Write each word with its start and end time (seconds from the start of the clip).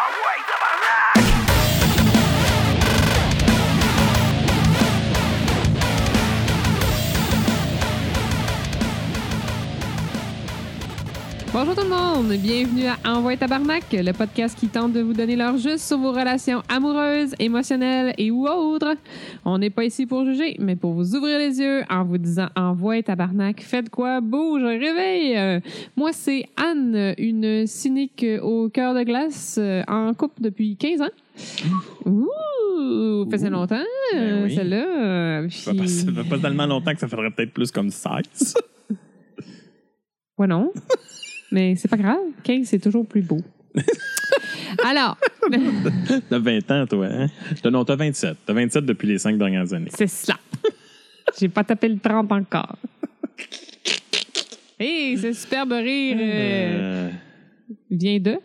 away 0.00 0.38
to 0.48 0.56
my 0.64 0.74
neck. 0.86 1.39
Bonjour 11.52 11.74
tout 11.74 11.82
le 11.82 11.88
monde, 11.88 12.28
bienvenue 12.40 12.86
à 12.86 12.96
Envoie 13.16 13.36
Tabarnak, 13.36 13.82
le 13.92 14.12
podcast 14.12 14.56
qui 14.56 14.68
tente 14.68 14.92
de 14.92 15.00
vous 15.00 15.12
donner 15.12 15.34
leur 15.34 15.56
juste 15.58 15.80
sur 15.80 15.98
vos 15.98 16.12
relations 16.12 16.62
amoureuses, 16.68 17.34
émotionnelles 17.40 18.14
et 18.18 18.30
ou 18.30 18.46
autres. 18.46 18.94
On 19.44 19.58
n'est 19.58 19.70
pas 19.70 19.82
ici 19.84 20.06
pour 20.06 20.24
juger, 20.24 20.54
mais 20.60 20.76
pour 20.76 20.92
vous 20.92 21.16
ouvrir 21.16 21.38
les 21.40 21.58
yeux 21.58 21.82
en 21.90 22.04
vous 22.04 22.18
disant 22.18 22.46
Envoie 22.54 23.02
Tabarnak, 23.02 23.62
faites 23.62 23.90
quoi, 23.90 24.20
bouge, 24.20 24.62
réveille. 24.62 25.36
Euh, 25.36 25.58
moi, 25.96 26.12
c'est 26.12 26.44
Anne, 26.56 27.14
une 27.18 27.66
cynique 27.66 28.24
au 28.42 28.68
cœur 28.68 28.94
de 28.94 29.02
glace, 29.02 29.56
euh, 29.60 29.82
en 29.88 30.14
couple 30.14 30.42
depuis 30.42 30.76
15 30.76 31.00
ans. 31.02 32.06
Ouh, 32.06 33.28
faisait 33.28 33.50
longtemps, 33.50 33.82
Ben 34.12 34.44
oui. 34.44 34.54
celle-là. 34.54 34.84
euh, 34.86 35.48
Ça 35.50 35.72
fait 35.72 35.78
puis- 35.78 35.86
pas- 35.86 36.12
ça 36.12 36.22
fait 36.22 36.28
pas 36.28 36.38
tellement 36.38 36.66
longtemps 36.66 36.92
que 36.94 37.00
ça 37.00 37.08
faudrait 37.08 37.30
peut-être 37.32 37.52
plus 37.52 37.72
comme 37.72 37.90
16. 37.90 38.54
Ouais, 40.38 40.46
non. 40.46 40.72
Mais 41.52 41.74
c'est 41.76 41.88
pas 41.88 41.96
grave. 41.96 42.18
15, 42.44 42.66
c'est 42.66 42.78
toujours 42.78 43.06
plus 43.06 43.22
beau. 43.22 43.40
Alors, 44.84 45.16
T'as 46.28 46.38
20 46.38 46.70
ans, 46.70 46.86
toi, 46.86 47.06
hein? 47.10 47.26
T'as- 47.62 47.70
Non, 47.70 47.84
t'as 47.84 47.96
27. 47.96 48.36
T'as 48.46 48.52
27 48.52 48.84
depuis 48.84 49.08
les 49.08 49.18
5 49.18 49.36
dernières 49.36 49.72
années. 49.72 49.90
c'est 49.94 50.06
ça. 50.08 50.34
J'ai 51.38 51.48
pas 51.48 51.64
tapé 51.64 51.88
le 51.88 51.98
30 51.98 52.30
encore. 52.32 52.76
Hé, 54.78 55.16
ce 55.20 55.32
superbe 55.32 55.72
rire 55.72 56.16
euh, 56.20 56.28
Euh, 56.28 57.10
vient 57.90 58.18
de? 58.18 58.36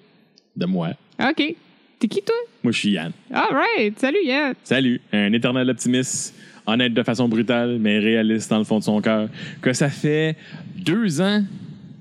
de 0.56 0.66
moi. 0.66 0.90
OK. 1.20 1.56
T'es 2.00 2.08
qui, 2.08 2.22
toi? 2.22 2.36
Moi, 2.64 2.72
je 2.74 2.80
suis 2.80 2.92
Yann. 2.92 3.12
All 3.32 3.54
right. 3.54 3.98
Salut, 4.00 4.24
Yann. 4.26 4.54
Salut, 4.64 5.00
un 5.14 5.32
éternel 5.32 5.70
optimiste, 5.70 6.36
honnête 6.66 6.94
de 6.94 7.04
façon 7.04 7.30
brutale, 7.30 7.78
mais 7.80 8.00
réaliste 8.00 8.50
dans 8.50 8.58
le 8.58 8.64
fond 8.66 8.80
de 8.80 8.84
son 8.84 9.00
cœur, 9.02 9.30
que 9.62 9.72
ça 9.74 9.90
fait 9.90 10.36
deux 10.76 11.22
ans 11.22 11.44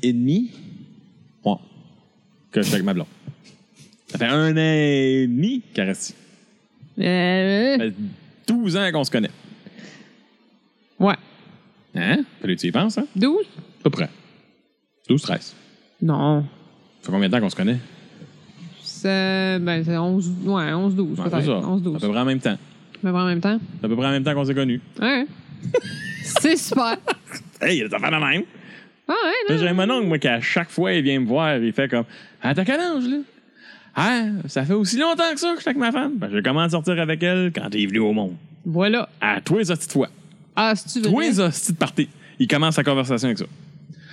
et 0.02 0.12
demi 0.12 0.50
que 2.54 2.62
je 2.62 2.66
suis 2.66 2.74
avec 2.74 2.84
ma 2.86 2.94
blonde. 2.94 3.06
Ça 4.08 4.18
fait 4.18 4.26
un 4.26 4.52
an 4.52 4.56
et 4.56 5.26
demi 5.26 5.60
qu'elle 5.74 5.88
reste 5.88 6.02
ici. 6.10 6.14
Euh, 7.00 7.76
Ça 7.76 7.84
fait 7.84 7.94
12 8.46 8.76
ans 8.76 8.90
qu'on 8.92 9.04
se 9.04 9.10
connaît. 9.10 9.30
ouais. 11.00 11.14
Hein? 11.96 12.24
Fallait 12.40 12.56
que 12.56 12.60
tu 12.60 12.66
y 12.68 12.72
penses, 12.72 12.98
hein? 12.98 13.06
12? 13.16 13.44
À 13.80 13.82
peu 13.84 13.90
près. 13.90 14.08
12, 15.08 15.20
13. 15.22 15.54
Non. 16.02 16.42
Ça 17.00 17.06
fait 17.06 17.12
combien 17.12 17.28
de 17.28 17.32
temps 17.34 17.40
qu'on 17.40 17.50
se 17.50 17.56
connaît? 17.56 17.78
C'est 18.82 19.58
ben, 19.60 19.82
c'est 19.84 19.96
11, 19.96 20.32
ouais, 20.44 20.72
11, 20.72 20.94
12, 20.94 21.08
Ouais, 21.18 21.24
c'est 21.24 21.30
peut-être. 21.30 21.44
ça. 21.46 21.52
11, 21.68 21.80
À 21.80 21.84
12. 21.84 22.00
peu 22.00 22.08
près 22.08 22.18
en 22.20 22.24
même 22.24 22.40
temps. 22.40 22.58
Mais 23.02 23.10
en 23.10 23.26
même 23.26 23.40
temps. 23.40 23.58
C'est 23.80 23.84
à 23.84 23.88
peu 23.88 23.96
près 23.96 24.06
en 24.06 24.10
même 24.10 24.24
temps 24.24 24.34
qu'on 24.34 24.44
s'est 24.44 24.54
connus. 24.54 24.80
Ouais. 25.00 25.26
c'est 26.24 26.56
super. 26.56 26.96
Hey, 27.60 27.84
ça 27.90 27.98
fait 27.98 28.10
de 28.10 28.16
même. 28.24 28.42
Ah, 29.08 29.12
ouais. 29.50 29.58
J'ai 29.58 29.72
mon 29.72 29.90
oncle, 29.90 30.06
moi, 30.06 30.18
qu'à 30.18 30.40
chaque 30.40 30.70
fois, 30.70 30.92
il 30.92 31.02
vient 31.02 31.20
me 31.20 31.26
voir, 31.26 31.56
il 31.58 31.72
fait 31.72 31.88
comme 31.88 32.04
Ah, 32.42 32.54
t'as 32.54 32.64
quel 32.64 32.80
âge, 32.80 33.04
là? 33.04 33.18
Ah, 33.96 34.22
ça 34.48 34.64
fait 34.64 34.72
aussi 34.72 34.98
longtemps 34.98 35.32
que 35.32 35.38
ça 35.38 35.50
que 35.50 35.56
je 35.56 35.60
suis 35.60 35.68
avec 35.70 35.78
ma 35.78 35.92
femme. 35.92 36.14
Ben, 36.16 36.28
j'ai 36.32 36.42
commencé 36.42 36.66
à 36.66 36.70
sortir 36.70 36.98
avec 37.00 37.22
elle 37.22 37.52
quand 37.54 37.70
t'es 37.70 37.86
venu 37.86 38.00
au 38.00 38.12
monde. 38.12 38.34
Voilà. 38.64 39.08
À 39.20 39.40
toi, 39.40 39.58
les 39.58 39.70
hosties 39.70 39.86
de 39.86 39.92
fois. 39.92 40.08
Ah, 40.56 40.74
si 40.74 40.88
tu 40.88 41.00
veux. 41.00 41.10
Toi, 41.12 41.22
les 41.22 41.38
hosties 41.38 41.72
de. 41.72 42.06
Il 42.38 42.48
commence 42.48 42.74
sa 42.74 42.82
conversation 42.82 43.26
avec 43.26 43.38
ça. 43.38 43.44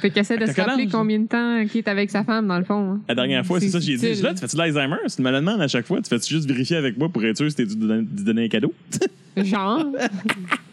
Fait 0.01 0.09
qu'il 0.09 0.19
essaie 0.19 0.37
de 0.37 0.45
se 0.47 0.59
rappeler 0.59 0.87
combien 0.87 1.19
de 1.19 1.27
temps 1.27 1.63
qu'il 1.67 1.77
est 1.79 1.87
avec 1.87 2.09
sa 2.09 2.23
femme, 2.23 2.47
dans 2.47 2.57
le 2.57 2.63
fond. 2.65 2.93
hein. 2.93 2.99
La 3.07 3.15
dernière 3.15 3.45
fois, 3.45 3.59
c'est 3.59 3.69
ça, 3.69 3.79
j'ai 3.79 3.95
dit. 3.95 3.99
subtil. 4.07 4.23
Là, 4.23 4.33
tu 4.33 4.39
fais-tu 4.39 4.55
de 4.55 4.61
l'Alzheimer? 4.61 4.95
Si 5.07 5.15
tu 5.17 5.21
me 5.21 5.29
le 5.31 5.37
demandes 5.37 5.61
à 5.61 5.67
chaque 5.67 5.85
fois, 5.85 6.01
tu 6.01 6.09
fais-tu 6.09 6.33
juste 6.33 6.47
vérifier 6.49 6.75
avec 6.77 6.97
moi 6.97 7.07
pour 7.09 7.23
être 7.23 7.37
sûr 7.37 7.49
si 7.49 7.55
t'es 7.55 7.65
dû 7.65 7.75
donner, 7.75 8.01
dû 8.03 8.23
donner 8.23 8.45
un 8.45 8.47
cadeau? 8.47 8.73
Genre? 9.37 9.85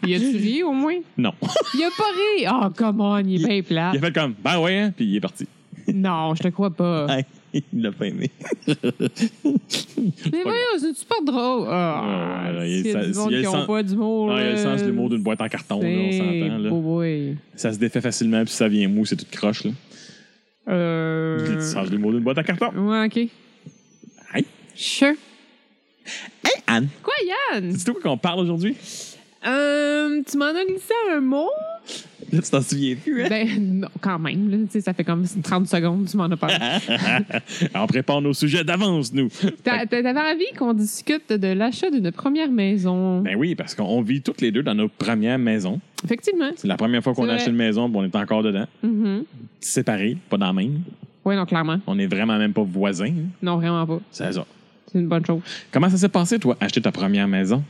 il 0.05 0.15
a-tu 0.15 0.35
ri, 0.37 0.63
au 0.63 0.73
moins? 0.73 0.95
Non. 1.17 1.31
Il 1.75 1.83
a 1.83 1.89
pas 1.95 2.03
ri? 2.03 2.47
Oh, 2.51 2.69
come 2.75 2.99
on, 3.01 3.17
il 3.19 3.41
est 3.43 3.47
bien 3.47 3.61
plat. 3.61 3.91
Il 3.93 3.97
a 3.99 4.01
fait 4.07 4.13
comme 4.13 4.33
Ben 4.43 4.59
ouais, 4.59 4.77
hein? 4.79 4.93
Puis 4.95 5.05
il 5.05 5.15
est 5.15 5.21
parti. 5.21 5.47
Non, 5.93 6.35
je 6.35 6.43
te 6.43 6.47
crois 6.49 6.69
pas. 6.71 7.05
Ouais, 7.05 7.25
il 7.73 7.81
l'a 7.81 7.91
pas 7.91 8.07
aimé. 8.07 8.29
Mais 8.67 10.43
voyons, 10.43 10.77
c'est 10.79 10.95
super 10.95 11.21
drôle? 11.23 11.67
Ah, 11.69 12.51
Ouais, 12.57 12.69
il- 12.71 12.87
y 12.87 12.91
a 12.95 13.05
du 13.05 13.13
monde 13.13 13.31
il 13.31 13.39
qui 13.39 13.45
n'ont 13.45 13.65
pas 13.65 13.83
d'humour. 13.83 14.31
Ah, 14.31 14.41
il 14.41 14.47
a 14.47 14.51
le 14.51 14.57
sens 14.57 14.81
de 14.81 14.87
l'humour 14.87 15.09
d'une 15.09 15.23
boîte 15.23 15.41
en 15.41 15.47
carton, 15.47 15.81
là, 15.81 15.87
on 15.87 16.11
c'est 16.11 16.17
s'entend. 16.17 16.57
là. 16.57 16.69
beau 16.69 16.81
boy. 16.81 17.37
Ça 17.55 17.73
se 17.73 17.77
défait 17.79 18.01
facilement, 18.01 18.43
puis 18.43 18.53
ça 18.53 18.67
vient 18.67 18.87
mou, 18.87 19.05
c'est 19.05 19.15
tout 19.15 19.25
croche. 19.31 19.63
Là. 19.65 19.71
Euh... 20.69 21.55
Tu 21.57 21.61
sens 21.61 21.89
l'humour 21.89 22.11
d'une 22.11 22.21
boîte 22.23 22.37
en 22.37 22.43
carton. 22.43 22.67
Ouais, 22.75 23.05
OK. 23.05 23.17
Hey, 24.33 24.45
Sure. 24.75 25.13
hey 26.45 26.61
Anne, 26.67 26.87
Quoi, 27.01 27.13
Yann? 27.53 27.71
c'est 27.75 27.85
toi 27.85 27.95
qu'on 28.01 28.17
parle 28.17 28.41
aujourd'hui? 28.41 28.75
Euh, 29.47 30.21
tu 30.29 30.37
m'en 30.37 30.45
as 30.45 30.65
glissé 30.65 30.93
un 31.11 31.21
mot? 31.21 31.49
Là, 32.31 32.41
tu 32.43 32.51
t'en 32.51 32.61
souviens 32.61 32.95
plus, 32.95 33.23
hein? 33.23 33.27
Ben, 33.29 33.47
non, 33.79 33.87
quand 34.01 34.19
même. 34.19 34.51
Là, 34.51 34.57
Tu 34.65 34.73
sais, 34.73 34.81
ça 34.81 34.93
fait 34.93 35.03
comme 35.03 35.25
30 35.41 35.67
secondes 35.67 36.07
tu 36.07 36.15
m'en 36.17 36.25
as 36.25 36.37
parlé. 36.37 36.55
on 37.75 37.87
prépare 37.87 38.21
nos 38.21 38.33
sujets 38.33 38.63
d'avance, 38.63 39.11
nous. 39.13 39.29
T'a- 39.63 39.85
T'avais 39.87 40.09
envie 40.11 40.45
qu'on 40.57 40.73
discute 40.73 41.31
de 41.33 41.47
l'achat 41.47 41.89
d'une 41.89 42.11
première 42.11 42.51
maison. 42.51 43.21
Ben 43.21 43.35
oui, 43.35 43.55
parce 43.55 43.73
qu'on 43.73 44.01
vit 44.01 44.21
toutes 44.21 44.41
les 44.41 44.51
deux 44.51 44.61
dans 44.61 44.75
nos 44.75 44.89
premières 44.89 45.39
maisons. 45.39 45.79
Effectivement. 46.03 46.51
C'est 46.55 46.67
la 46.67 46.77
première 46.77 47.01
fois 47.03 47.13
qu'on 47.15 47.27
a 47.29 47.33
acheté 47.33 47.49
une 47.49 47.55
maison, 47.55 47.89
puis 47.89 47.97
on 47.99 48.03
est 48.03 48.15
encore 48.15 48.43
dedans. 48.43 48.65
Mhm. 48.83 49.23
Séparés, 49.59 50.17
pas 50.29 50.37
dans 50.37 50.47
la 50.47 50.53
même. 50.53 50.81
Oui, 51.25 51.35
non, 51.35 51.45
clairement. 51.45 51.79
On 51.87 51.97
est 51.97 52.07
vraiment 52.07 52.37
même 52.37 52.53
pas 52.53 52.63
voisins. 52.63 53.05
hein. 53.07 53.27
Non, 53.41 53.57
vraiment 53.57 53.85
pas. 53.87 53.99
C'est 54.11 54.31
ça. 54.33 54.45
C'est 54.91 54.99
une 54.99 55.07
bonne 55.07 55.25
chose. 55.25 55.41
Comment 55.71 55.89
ça 55.89 55.97
s'est 55.97 56.09
passé, 56.09 56.37
toi, 56.39 56.55
acheter 56.59 56.81
ta 56.81 56.91
première 56.91 57.27
maison? 57.27 57.63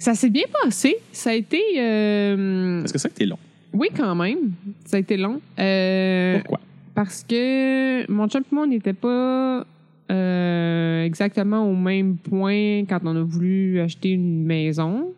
Ça 0.00 0.14
s'est 0.14 0.30
bien 0.30 0.44
passé. 0.64 0.96
Ça 1.12 1.30
a 1.30 1.34
été. 1.34 1.60
euh, 1.78 2.82
Est-ce 2.82 2.92
que 2.92 2.98
ça 2.98 3.08
que 3.08 3.14
t'es 3.14 3.26
long? 3.26 3.38
Oui, 3.72 3.88
quand 3.96 4.14
même. 4.16 4.52
Ça 4.86 4.96
a 4.96 5.00
été 5.00 5.16
long. 5.16 5.40
Euh, 5.58 6.38
Pourquoi? 6.40 6.60
Parce 6.94 7.22
que 7.22 8.10
mon 8.10 8.26
chum 8.28 8.40
et 8.42 8.54
moi, 8.54 8.64
on 8.64 8.66
n'était 8.66 8.94
pas 8.94 9.64
euh, 10.10 11.04
exactement 11.04 11.70
au 11.70 11.74
même 11.76 12.16
point 12.16 12.84
quand 12.88 12.98
on 13.04 13.14
a 13.14 13.22
voulu 13.22 13.78
acheter 13.80 14.10
une 14.10 14.42
maison. 14.44 15.12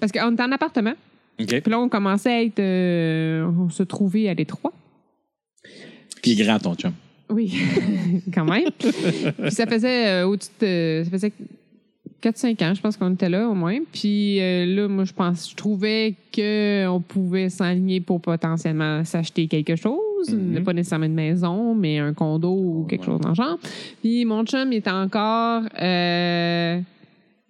Parce 0.00 0.12
qu'on 0.12 0.32
était 0.32 0.42
en 0.42 0.52
appartement. 0.52 0.94
OK. 1.40 1.60
Puis 1.60 1.70
là, 1.70 1.80
on 1.80 1.88
commençait 1.88 2.30
à 2.32 2.42
être. 2.42 2.58
euh, 2.58 3.50
on 3.58 3.70
se 3.70 3.84
trouvait 3.84 4.28
à 4.28 4.34
l'étroit. 4.34 4.72
Puis 6.20 6.34
grand, 6.36 6.58
ton 6.58 6.74
chum. 6.74 6.92
Oui, 7.30 7.54
quand 8.34 8.44
même. 8.44 8.68
Puis 8.78 9.50
ça 9.50 9.66
faisait 9.66 10.08
euh, 10.08 10.26
au-dessus 10.26 10.50
de. 10.60 11.02
Ça 11.04 11.10
faisait 11.10 11.32
4-5 12.22 12.62
ans, 12.64 12.74
je 12.74 12.80
pense 12.80 12.96
qu'on 12.96 13.12
était 13.12 13.28
là 13.28 13.48
au 13.48 13.54
moins. 13.54 13.78
Puis 13.92 14.40
euh, 14.40 14.64
là, 14.66 14.88
moi, 14.88 15.04
je 15.04 15.12
pense, 15.12 15.50
je 15.50 15.56
trouvais 15.56 16.14
qu'on 16.34 17.02
pouvait 17.06 17.48
s'aligner 17.48 18.00
pour 18.00 18.20
potentiellement 18.20 19.04
s'acheter 19.04 19.48
quelque 19.48 19.76
chose. 19.76 19.98
Mhm. 20.32 20.62
Pas 20.64 20.72
nécessairement 20.72 21.06
une 21.06 21.14
maison, 21.14 21.74
mais 21.74 21.98
un 21.98 22.14
condo 22.14 22.52
ou 22.52 22.86
quelque 22.88 23.00
Ouais. 23.02 23.06
chose 23.06 23.20
dans 23.20 23.30
le 23.30 23.34
genre. 23.34 23.58
Puis 24.02 24.24
mon 24.24 24.44
chum 24.44 24.72
il 24.72 24.76
était 24.76 24.90
encore. 24.90 25.62
euh, 25.82 26.80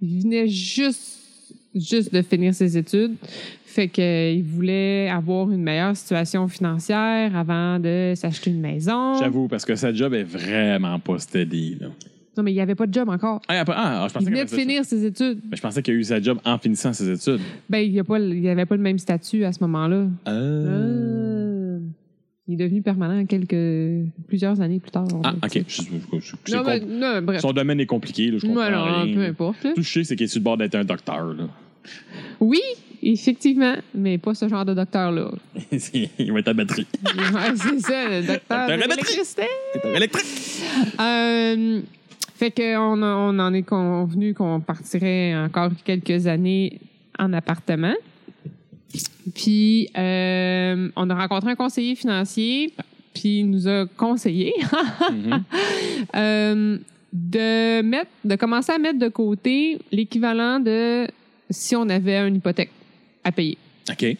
il 0.00 0.22
venait 0.22 0.48
juste, 0.48 1.18
juste 1.74 2.12
de 2.12 2.22
finir 2.22 2.54
ses 2.54 2.76
études. 2.76 3.14
Fait 3.64 3.88
qu'il 3.88 4.42
voulait 4.42 5.08
avoir 5.08 5.50
une 5.50 5.62
meilleure 5.62 5.96
situation 5.96 6.46
financière 6.48 7.34
avant 7.36 7.78
de 7.78 8.12
s'acheter 8.16 8.50
une 8.50 8.60
maison. 8.60 9.14
J'avoue, 9.20 9.48
parce 9.48 9.64
que 9.64 9.76
sa 9.76 9.92
job 9.94 10.12
est 10.12 10.24
vraiment 10.24 10.98
pas 10.98 11.18
steady. 11.18 11.76
Là. 11.80 11.86
Non, 12.36 12.42
mais 12.42 12.50
il 12.52 12.54
n'y 12.54 12.60
avait 12.60 12.74
pas 12.74 12.86
de 12.86 12.94
job 12.94 13.08
encore. 13.10 13.42
Ah, 13.48 13.60
après- 13.60 13.74
ah, 13.76 14.06
je 14.08 14.14
pensais 14.14 14.24
Il 14.24 14.30
venait 14.30 14.44
de 14.44 14.50
finir 14.50 14.84
ses 14.84 15.04
études. 15.04 15.40
Mais 15.50 15.56
je 15.56 15.62
pensais 15.62 15.82
qu'il 15.82 15.94
a 15.94 15.96
eu 15.98 16.04
sa 16.04 16.20
job 16.20 16.38
en 16.44 16.56
finissant 16.58 16.92
ses 16.94 17.10
études. 17.10 17.40
Ben, 17.68 17.78
il 17.80 17.92
n'y 17.92 18.48
avait 18.48 18.64
pas 18.66 18.76
le 18.76 18.82
même 18.82 18.98
statut 18.98 19.44
à 19.44 19.52
ce 19.52 19.58
moment-là. 19.60 20.06
Euh. 20.28 21.78
Ah. 21.78 21.82
Il 22.48 22.54
est 22.54 22.64
devenu 22.64 22.82
permanent 22.82 23.24
quelques 23.24 24.06
plusieurs 24.26 24.60
années 24.60 24.80
plus 24.80 24.90
tard. 24.90 25.06
Ah, 25.22 25.34
OK. 25.44 25.62
Je- 25.68 25.82
je- 26.18 26.54
Non, 26.56 26.62
mais, 26.66 26.80
com- 26.80 26.88
non, 26.90 27.22
bref. 27.22 27.40
Son 27.40 27.52
domaine 27.52 27.78
est 27.80 27.86
compliqué, 27.86 28.30
là, 28.30 28.38
je 28.38 28.46
comprends 28.46 29.02
rien. 29.04 29.14
peu 29.14 29.22
importe. 29.24 29.62
là. 29.64 29.70
Tout 29.74 29.82
ce 29.82 29.88
que 29.88 29.88
je 29.88 29.92
sais, 30.00 30.04
c'est 30.04 30.16
qu'il 30.16 30.24
est 30.24 30.28
sur 30.28 30.40
le 30.40 30.44
bord 30.44 30.56
d'être 30.56 30.74
un 30.74 30.84
docteur. 30.84 31.24
Là. 31.34 31.44
Oui, 32.40 32.60
effectivement, 33.02 33.76
mais 33.94 34.18
pas 34.18 34.34
ce 34.34 34.48
genre 34.48 34.64
de 34.64 34.74
docteur-là. 34.74 35.30
il 36.18 36.32
va 36.32 36.40
être 36.40 36.48
à 36.48 36.52
batterie. 36.52 36.86
Ouais, 37.04 37.52
c'est 37.56 37.80
ça, 37.80 38.08
le. 38.08 38.26
Docteur 38.26 38.70
électrique. 39.96 40.26
Euh, 41.00 41.80
fait 42.42 42.50
qu'on 42.50 43.00
on 43.00 43.38
en 43.38 43.54
est 43.54 43.62
convenu 43.62 44.34
qu'on 44.34 44.58
partirait 44.58 45.32
encore 45.36 45.70
quelques 45.84 46.26
années 46.26 46.80
en 47.16 47.32
appartement. 47.34 47.94
Puis, 49.32 49.88
euh, 49.96 50.88
on 50.96 51.08
a 51.08 51.14
rencontré 51.14 51.52
un 51.52 51.54
conseiller 51.54 51.94
financier, 51.94 52.72
puis 53.14 53.40
il 53.40 53.50
nous 53.50 53.68
a 53.68 53.86
conseillé 53.96 54.54
Mhm. 55.12 55.44
euh, 56.16 56.78
de 57.12 57.82
mettre, 57.82 58.10
de 58.24 58.34
commencer 58.34 58.72
à 58.72 58.78
mettre 58.78 58.98
de 58.98 59.08
côté 59.08 59.78
l'équivalent 59.92 60.58
de 60.58 61.06
si 61.48 61.76
on 61.76 61.88
avait 61.88 62.26
une 62.26 62.36
hypothèque 62.36 62.70
à 63.22 63.30
payer 63.30 63.56
OK. 63.88 64.16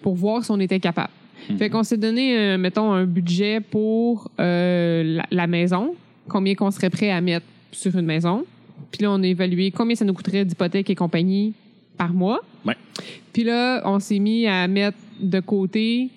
pour 0.00 0.14
voir 0.14 0.44
si 0.44 0.50
on 0.52 0.60
était 0.60 0.78
capable. 0.78 1.10
Mhm. 1.50 1.58
Fait 1.58 1.70
qu'on 1.70 1.82
s'est 1.82 1.96
donné, 1.96 2.38
euh, 2.38 2.56
mettons, 2.56 2.92
un 2.92 3.04
budget 3.04 3.58
pour 3.58 4.30
la, 4.38 5.24
la 5.28 5.46
maison, 5.48 5.96
combien 6.28 6.54
qu'on 6.54 6.70
serait 6.70 6.90
prêt 6.90 7.10
à 7.10 7.20
mettre 7.20 7.46
sur 7.74 7.96
une 7.96 8.06
maison. 8.06 8.44
Puis 8.90 9.02
là, 9.02 9.10
on 9.10 9.22
a 9.22 9.26
évalué 9.26 9.70
combien 9.70 9.94
ça 9.94 10.04
nous 10.04 10.14
coûterait 10.14 10.44
d'hypothèque 10.44 10.90
et 10.90 10.94
compagnie 10.94 11.52
par 11.96 12.12
mois. 12.12 12.40
Ouais. 12.64 12.76
Puis 13.32 13.44
là, 13.44 13.82
on 13.84 13.98
s'est 14.00 14.18
mis 14.18 14.46
à 14.46 14.66
mettre 14.68 14.98
de 15.20 15.40
côté 15.40 16.10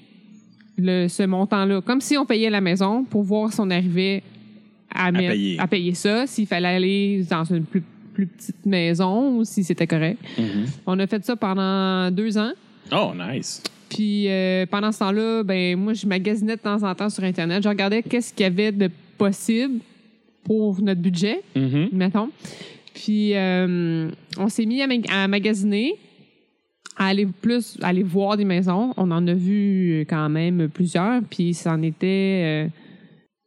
le, 0.78 1.08
ce 1.08 1.24
montant-là, 1.24 1.82
comme 1.82 2.02
si 2.02 2.18
on 2.18 2.26
payait 2.26 2.50
la 2.50 2.62
maison 2.62 3.04
pour 3.04 3.24
voir 3.24 3.52
si 3.54 3.60
on 3.60 3.70
arrivait 3.70 4.24
à, 4.94 5.12
mettre- 5.12 5.34
payer. 5.34 5.60
à 5.60 5.68
payer 5.68 5.94
ça, 5.94 6.28
s'il 6.28 6.48
fallait 6.48 6.68
aller 6.68 7.26
dans 7.30 7.44
une 7.44 7.64
plus, 7.66 7.84
plus 8.14 8.28
petite 8.28 8.66
maison 8.66 9.38
ou 9.38 9.44
si 9.44 9.64
c'était 9.64 9.88
correct. 9.88 10.20
On 10.86 10.98
a 11.00 11.08
fait 11.08 11.24
ça 11.26 11.36
pendant 11.36 12.10
deux 12.12 12.38
ans. 12.38 12.52
Oh, 12.92 13.12
nice. 13.16 13.62
Puis 13.90 14.28
euh, 14.28 14.66
pendant 14.66 14.92
ce 14.92 15.00
temps-là, 15.00 15.44
ben 15.44 15.78
moi, 15.78 15.94
je 15.94 16.06
magasinais 16.06 16.56
de 16.56 16.62
temps 16.62 16.84
en 16.84 16.94
temps 16.96 17.10
sur 17.10 17.24
Internet. 17.24 17.64
Je 17.64 17.70
regardais 17.70 18.04
qu'est-ce 18.04 18.34
qu'il 18.34 18.44
y 18.44 18.48
avait 18.48 18.72
de 18.72 18.90
possible 19.18 19.80
pour 20.48 20.82
notre 20.82 21.02
budget, 21.02 21.42
Mhm. 21.56 21.90
mettons. 21.92 22.30
Puis 22.96 23.36
euh, 23.36 24.10
on 24.40 24.48
s'est 24.50 24.66
mis 24.66 24.82
à, 24.82 24.88
mag- 24.88 25.06
à 25.12 25.28
magasiner, 25.28 25.94
à 26.96 27.08
aller 27.08 27.28
plus, 27.28 27.78
à 27.84 27.90
aller 27.90 28.02
voir 28.02 28.38
des 28.38 28.46
maisons. 28.46 28.94
On 28.98 29.12
en 29.12 29.28
a 29.28 29.34
vu 29.36 30.06
quand 30.10 30.30
même 30.30 30.68
plusieurs. 30.70 31.22
Puis 31.30 31.54
ça 31.54 31.74
en 31.74 31.82
était, 31.84 32.66
euh, 32.66 32.68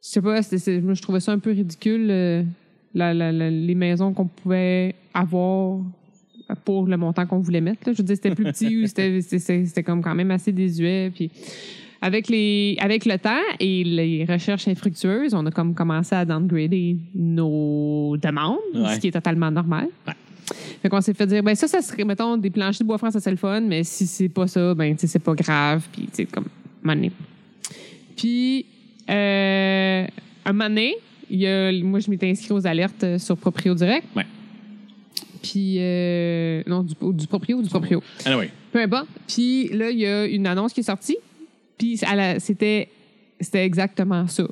je 0.03 0.09
sais 0.09 0.21
pas, 0.23 0.41
moi 0.83 0.95
je 0.95 1.03
trouvais 1.03 1.19
ça 1.21 1.33
un 1.33 1.39
peu 1.41 1.51
ridicule 1.51 2.07
euh, 2.11 2.43
la- 2.95 3.13
la- 3.13 3.33
la- 3.33 3.51
les 3.51 3.75
maisons 3.75 4.13
qu'on 4.13 4.27
pouvait 4.27 4.95
avoir 5.15 5.81
pour 6.65 6.87
le 6.87 6.97
montant 6.97 7.27
qu'on 7.27 7.39
voulait 7.41 7.61
mettre. 7.61 7.83
là. 7.87 7.93
Je 7.93 7.99
veux 7.99 8.05
dire, 8.05 8.17
c'était 8.17 8.35
plus 8.35 8.45
petit 8.45 8.77
ou 8.83 8.87
c'était 8.87 9.83
comme 9.83 10.03
quand 10.03 10.15
même 10.15 10.31
assez 10.31 10.53
désuet. 10.53 11.11
Puis 11.15 11.31
avec, 12.03 12.29
les, 12.29 12.77
avec 12.81 13.05
le 13.05 13.19
temps 13.19 13.43
et 13.59 13.85
les 13.85 14.25
recherches 14.25 14.69
infructueuses, 14.69 15.35
on 15.35 15.45
a 15.47 15.51
comme 15.51 15.75
commencé 15.75 16.15
à 16.15 16.25
downgrader 16.25 16.97
nos 17.15 18.17
demandes, 18.17 18.59
Ouais. 18.75 18.95
ce 18.95 19.01
qui 19.01 19.09
est 19.09 19.13
totalement 19.13 19.51
normal. 19.51 19.89
Ouais. 20.07 20.15
Fait 20.83 20.89
qu'on 20.89 21.01
s'est 21.01 21.15
fait 21.15 21.27
dire, 21.27 21.43
ben 21.43 21.55
ça, 21.55 21.69
ça 21.69 21.83
serait, 21.83 22.05
mettons, 22.05 22.37
des 22.37 22.51
planchers 22.51 22.81
de 22.81 22.87
bois 22.87 22.99
franc, 22.99 23.11
ça 23.11 23.21
c'est 23.21 23.31
le 23.31 23.37
fun, 23.37 23.61
mais 23.61 23.85
si 23.85 24.07
c'est 24.07 24.29
pas 24.31 24.47
ça, 24.47 24.75
ben, 24.75 24.95
tu 24.95 25.03
sais, 25.03 25.07
c'est 25.07 25.19
pas 25.19 25.35
grave. 25.35 25.87
Puis, 25.93 26.03
tu 26.07 26.09
sais, 26.13 26.25
comme, 26.27 26.47
donné. 26.85 27.13
Puis, 28.17 28.67
euh, 29.09 30.07
un 30.47 30.55
donné, 30.55 30.97
il 31.31 31.39
y 31.41 31.47
a, 31.47 31.71
moi, 31.83 32.01
je 32.01 32.11
m'étais 32.11 32.29
inscrit 32.31 32.53
aux 32.53 32.67
alertes 32.67 33.19
sur 33.19 33.37
Proprio 33.37 33.75
Direct. 33.75 34.07
Ouais. 34.17 34.27
Puis, 35.43 35.77
euh, 35.79 36.63
non, 36.67 36.83
du, 36.83 36.95
du 37.15 37.27
Proprio 37.27 37.59
ou 37.59 37.63
du 37.63 37.69
Proprio. 37.69 38.03
Anyway. 38.25 38.51
Peu 38.73 38.81
importe. 38.81 39.07
Puis 39.27 39.69
là, 39.69 39.91
il 39.91 39.99
y 39.99 40.07
a 40.07 40.27
une 40.27 40.47
annonce 40.47 40.73
qui 40.73 40.81
est 40.81 40.85
sortie. 40.85 41.17
Puis 41.81 41.97
c'était 42.39 42.89
c'était 43.41 43.65
exactement 43.65 44.27
ça. 44.29 44.45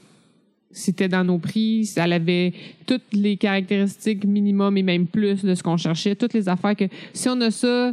C'était 0.70 1.08
dans 1.08 1.24
nos 1.24 1.38
prix. 1.38 1.90
Elle 1.96 2.12
avait 2.14 2.52
toutes 2.86 3.02
les 3.12 3.36
caractéristiques 3.36 4.24
minimum 4.24 4.76
et 4.78 4.82
même 4.82 5.06
plus 5.06 5.44
de 5.44 5.54
ce 5.54 5.62
qu'on 5.62 5.76
cherchait. 5.76 6.14
Toutes 6.16 6.32
les 6.34 6.48
affaires 6.48 6.74
que 6.74 6.84
si 7.12 7.28
on 7.28 7.38
a 7.42 7.50
ça, 7.50 7.92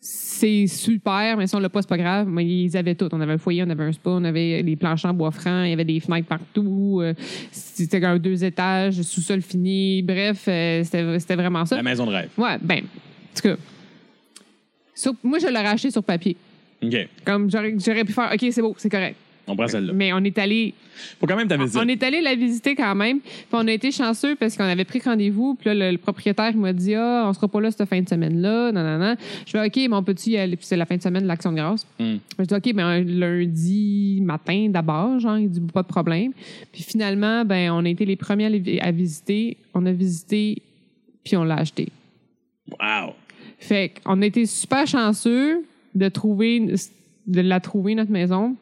c'est 0.00 0.66
super, 0.68 1.36
mais 1.36 1.46
si 1.46 1.54
on 1.54 1.58
l'a 1.58 1.68
pas, 1.68 1.82
c'est 1.82 1.88
pas 1.88 1.96
grave. 1.98 2.28
Mais 2.28 2.46
ils 2.46 2.76
avaient 2.76 2.94
tout. 2.94 3.08
On 3.12 3.20
avait 3.20 3.32
un 3.34 3.38
foyer, 3.38 3.62
on 3.64 3.70
avait 3.70 3.84
un 3.84 3.92
spa, 3.92 4.10
on 4.10 4.24
avait 4.24 4.62
les 4.62 4.76
planchers 4.76 5.10
en 5.10 5.14
bois 5.14 5.30
franc, 5.32 5.64
il 5.64 5.70
y 5.70 5.72
avait 5.72 5.84
des 5.84 6.00
fenêtres 6.00 6.28
partout. 6.28 7.00
euh, 7.02 7.12
C'était 7.50 8.04
un 8.04 8.18
deux 8.18 8.42
étages, 8.44 9.02
sous-sol 9.02 9.42
fini. 9.42 10.02
Bref, 10.02 10.44
euh, 10.48 10.82
c'était 10.84 11.18
c'était 11.18 11.36
vraiment 11.36 11.64
ça. 11.66 11.76
La 11.76 11.82
maison 11.82 12.06
de 12.06 12.12
rêve. 12.12 12.30
Ouais, 12.38 12.56
ben, 12.62 12.78
en 12.84 13.34
tout 13.36 13.42
cas. 13.42 13.56
sur- 14.94 15.14
moi, 15.22 15.38
je 15.38 15.46
l'aurais 15.46 15.66
acheté 15.66 15.90
sur 15.90 16.02
papier. 16.04 16.36
OK. 16.82 17.08
Comme 17.24 17.50
j'aurais 17.50 17.74
j'aurais 17.78 18.04
pu 18.04 18.12
faire, 18.12 18.30
OK, 18.32 18.46
c'est 18.50 18.62
beau, 18.62 18.74
c'est 18.78 18.90
correct. 18.90 19.16
On 19.48 19.54
prend 19.54 19.68
celle-là. 19.68 19.92
Mais 19.92 20.12
on 20.12 20.18
est 20.24 20.36
allé 20.38 20.74
Faut 21.20 21.26
quand 21.28 21.36
même 21.36 21.46
ta 21.46 21.56
visite. 21.56 21.80
on 21.80 21.86
est 21.86 22.02
allé 22.02 22.20
la 22.20 22.34
visiter 22.34 22.74
quand 22.74 22.96
même. 22.96 23.20
Puis 23.20 23.30
on 23.52 23.68
a 23.68 23.70
été 23.72 23.92
chanceux 23.92 24.34
parce 24.34 24.56
qu'on 24.56 24.64
avait 24.64 24.84
pris 24.84 24.98
rendez-vous. 25.04 25.54
Puis 25.54 25.68
là, 25.68 25.74
le, 25.74 25.92
le 25.92 25.98
propriétaire 25.98 26.50
il 26.52 26.58
m'a 26.58 26.72
dit 26.72 26.96
Ah, 26.96 27.26
on 27.28 27.32
sera 27.32 27.46
pas 27.46 27.60
là 27.60 27.70
cette 27.70 27.88
fin 27.88 28.00
de 28.00 28.08
semaine-là. 28.08 28.72
Non, 28.72 28.82
non, 28.82 28.98
non. 28.98 29.14
Je 29.46 29.52
fais 29.52 29.64
OK, 29.64 29.76
mais 29.76 29.92
on 29.94 30.02
peut-tu 30.02 30.30
y 30.30 30.36
aller? 30.36 30.56
Puis 30.56 30.66
c'est 30.66 30.76
la 30.76 30.84
fin 30.84 30.96
de 30.96 31.02
semaine 31.02 31.22
de 31.22 31.28
l'Action 31.28 31.52
de 31.52 31.58
grâce. 31.58 31.86
Hmm. 32.00 32.16
Je 32.40 32.44
dis 32.44 32.54
OK, 32.54 32.72
mais 32.74 32.82
un 32.82 33.04
lundi 33.04 34.18
matin 34.22 34.66
d'abord, 34.68 35.20
genre, 35.20 35.38
il 35.38 35.48
dit 35.48 35.60
pas 35.60 35.82
de 35.82 35.88
problème. 35.88 36.32
Puis 36.72 36.82
finalement, 36.82 37.44
ben, 37.44 37.70
on 37.70 37.84
a 37.84 37.88
été 37.88 38.04
les 38.04 38.16
premiers 38.16 38.46
à, 38.46 38.48
les- 38.48 38.80
à 38.80 38.90
visiter. 38.90 39.58
On 39.74 39.86
a 39.86 39.92
visité, 39.92 40.60
puis 41.22 41.36
on 41.36 41.44
l'a 41.44 41.58
acheté. 41.58 41.88
Wow. 42.68 43.14
Fait 43.60 43.92
qu'on 44.04 44.20
a 44.22 44.26
été 44.26 44.44
super 44.44 44.86
chanceux 44.88 45.64
de 45.96 46.08
trouver, 46.08 46.60
de 47.26 47.40
la 47.40 47.58
trouver, 47.60 47.94
notre 47.96 48.10
maison, 48.12 48.54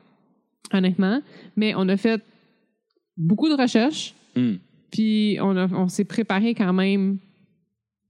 honnêtement. 0.72 1.20
Mais 1.56 1.75
on 1.76 1.88
a 1.88 1.96
fait 1.96 2.22
beaucoup 3.16 3.48
de 3.48 3.54
recherches, 3.60 4.14
Hmm. 4.36 4.54
puis 4.90 5.36
on, 5.40 5.56
a- 5.56 5.72
on 5.72 5.88
s'est 5.88 6.04
préparé 6.04 6.54
quand 6.54 6.72
même 6.72 7.19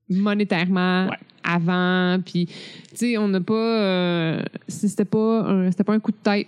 monétairement 0.08 1.06
Ouais. 1.08 1.16
avant. 1.42 2.20
Puis, 2.24 2.46
tu 2.46 2.52
sais, 2.94 3.18
on 3.18 3.28
n'a 3.28 3.40
pas. 3.40 3.54
euh, 3.82 4.42
c'était 4.68 5.04
pas, 5.04 5.40
un- 5.48 5.70
c'était 5.70 5.84
pas 5.84 5.94
un 5.94 6.00
coup 6.00 6.12
de 6.12 6.16
tête. 6.22 6.46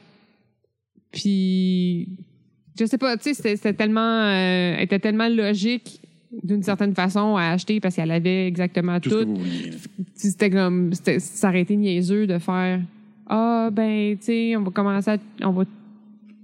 Puis, 1.12 2.08
je 2.78 2.84
sais 2.84 2.98
pas, 2.98 3.16
tu 3.16 3.24
sais, 3.24 3.34
c'était, 3.34 3.56
c'était 3.56 3.74
tellement. 3.74 4.00
euh, 4.24 4.76
était 4.78 4.98
tellement 4.98 5.28
logique 5.28 6.00
d'une 6.42 6.62
certaine 6.62 6.94
façon 6.94 7.36
à 7.36 7.50
acheter 7.50 7.80
parce 7.80 7.96
qu'elle 7.96 8.10
avait 8.10 8.46
exactement 8.46 8.98
Tout 9.00 9.26
c'était 10.14 10.50
comme 10.50 10.92
c'était- 10.92 11.18
ça 11.20 11.48
aurait 11.48 11.62
été 11.62 11.76
niaiseux 11.76 12.26
de 12.26 12.38
faire 12.38 12.80
ah 13.28 13.68
ben 13.72 14.16
tu 14.18 14.24
sais 14.24 14.56
on 14.56 14.62
va 14.62 14.70
commencer 14.70 15.10
à 15.12 15.16
on 15.42 15.50
va 15.50 15.64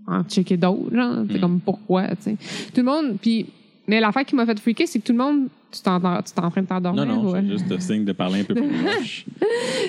en 0.06 0.22
checker 0.24 0.56
d'autres 0.56 0.94
genre 0.94 1.24
c'est 1.30 1.38
Mm. 1.38 1.40
comme 1.40 1.60
pourquoi 1.60 2.08
tu 2.16 2.22
sais? 2.22 2.36
Tout 2.74 2.80
le 2.80 2.84
monde 2.84 3.16
puis 3.20 3.46
mais 3.86 4.00
l'affaire 4.00 4.24
qui 4.24 4.34
m'a 4.34 4.46
fait 4.46 4.58
freaker 4.58 4.86
c'est 4.86 4.98
que 5.00 5.06
tout 5.06 5.12
le 5.12 5.18
monde 5.18 5.48
tu 5.70 5.80
t'es 5.80 5.88
en 5.88 6.00
train 6.50 6.60
de 6.62 6.66
t'endormir 6.66 7.06
Non, 7.06 7.22
non, 7.22 7.30
ouais. 7.30 7.40
c'est 7.46 7.52
juste 7.52 7.72
un 7.72 7.80
signe 7.80 8.04
de 8.04 8.12
parler 8.12 8.40
un 8.40 8.44
peu 8.44 8.54
plus 8.54 8.68
proche. 8.84 9.24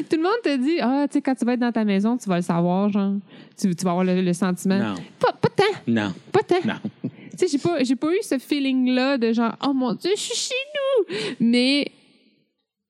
tout 0.09 0.15
le 0.17 0.23
monde 0.23 0.41
te 0.43 0.55
dit 0.57 0.79
ah 0.81 1.05
tu 1.09 1.13
sais 1.13 1.21
quand 1.21 1.35
tu 1.35 1.43
vas 1.45 1.53
être 1.53 1.59
dans 1.59 1.71
ta 1.71 1.83
maison 1.83 2.15
tu 2.17 2.29
vas 2.29 2.37
le 2.37 2.41
savoir 2.41 2.89
genre 2.89 3.13
tu, 3.59 3.75
tu 3.75 3.83
vas 3.83 3.91
avoir 3.91 4.05
le, 4.05 4.21
le 4.21 4.33
sentiment 4.33 4.79
Non. 4.79 4.95
pas, 5.19 5.33
pas 5.41 5.49
tant 5.49 5.63
Non. 5.87 6.13
pas 6.31 6.41
tant 6.43 6.55
Non. 6.65 7.09
Tu 7.37 7.47
sais, 7.47 7.47
j'ai 7.51 7.57
pas, 7.57 7.83
j'ai 7.83 7.95
pas 7.95 8.11
eu 8.13 8.19
ce 8.21 8.37
feeling-là 8.37 9.17
de 9.17 9.33
genre, 9.33 9.55
oh 9.67 9.73
mon 9.73 9.93
Dieu, 9.93 10.11
je 10.15 10.21
suis 10.21 10.35
chez 10.35 10.53
nous. 10.75 11.15
Mais, 11.39 11.91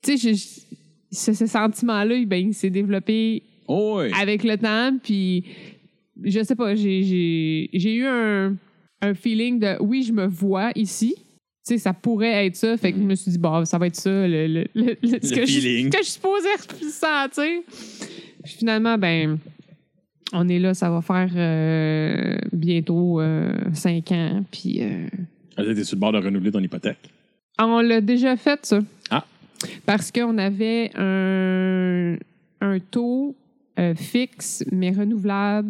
tu 0.03 0.17
sais, 0.17 0.33
je- 0.35 0.61
ce, 1.11 1.33
ce 1.33 1.45
sentiment-là, 1.45 2.15
ben, 2.25 2.47
il 2.49 2.53
s'est 2.53 2.69
développé 2.69 3.43
Oh, 3.67 3.99
oui. 4.01 4.11
avec 4.19 4.43
le 4.43 4.57
temps. 4.57 4.97
Puis, 5.01 5.43
je 6.23 6.43
sais 6.43 6.55
pas, 6.55 6.75
j'ai, 6.75 7.69
eu 7.73 8.05
un, 8.05 8.55
un 9.01 9.13
feeling 9.13 9.59
de, 9.59 9.77
oui, 9.79 10.03
je 10.03 10.11
me 10.11 10.25
vois 10.27 10.71
ici. 10.75 11.15
Tu 11.17 11.75
sais, 11.75 11.77
ça 11.77 11.93
pourrait 11.93 12.45
être 12.47 12.55
ça. 12.57 12.75
Fait 12.75 12.91
que 12.91 12.97
je 12.97 13.03
me 13.03 13.15
suis 13.15 13.31
dit, 13.31 13.37
bon, 13.37 13.63
ça 13.63 13.77
va 13.77 13.87
être 13.87 13.95
ça, 13.95 14.09
le, 14.27 14.47
le, 14.47 14.65
le- 14.75 14.97
le- 15.01 15.19
ce, 15.23 15.33
que 15.33 15.45
je, 15.45 15.51
feeling. 15.59 15.85
ce 15.85 15.91
que 15.91 15.97
je 15.99 16.03
suis 16.03 16.13
supposée 16.13 16.49
ressentir. 16.81 17.61
Puis 18.43 18.53
finalement, 18.57 18.97
ben, 18.97 19.37
on 20.33 20.47
est 20.49 20.59
là, 20.59 20.73
ça 20.73 20.89
va 20.89 21.01
faire 21.01 21.29
euh, 21.35 22.37
bientôt 22.51 23.21
euh, 23.21 23.53
cinq 23.73 24.11
ans. 24.11 24.43
Puis 24.51 24.79
euh, 24.81 25.07
Ah, 25.57 25.63
T'es 25.63 25.83
sur 25.83 25.95
le 25.95 25.99
bord 26.01 26.11
de 26.11 26.17
renouveler 26.17 26.51
ton 26.51 26.59
hypothèque. 26.59 26.97
on 27.59 27.79
l'a 27.81 28.01
déjà 28.01 28.35
fait, 28.35 28.65
ça. 28.65 28.79
Ah. 29.09 29.25
Parce 29.85 30.11
qu'on 30.11 30.37
avait 30.37 30.91
un, 30.95 32.17
un 32.61 32.79
taux 32.79 33.35
euh, 33.79 33.95
fixe, 33.95 34.63
mais 34.71 34.91
renouvelable 34.91 35.69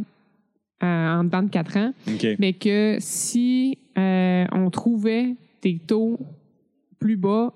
en 0.82 1.24
dedans 1.24 1.44
de 1.44 1.50
quatre 1.50 1.78
ans. 1.78 1.94
OK. 2.08 2.28
Mais 2.40 2.52
que 2.54 2.98
si 3.00 3.78
on 3.96 4.70
trouvait 4.72 5.36
des 5.62 5.78
taux 5.78 6.20
plus 7.00 7.16
bas 7.16 7.54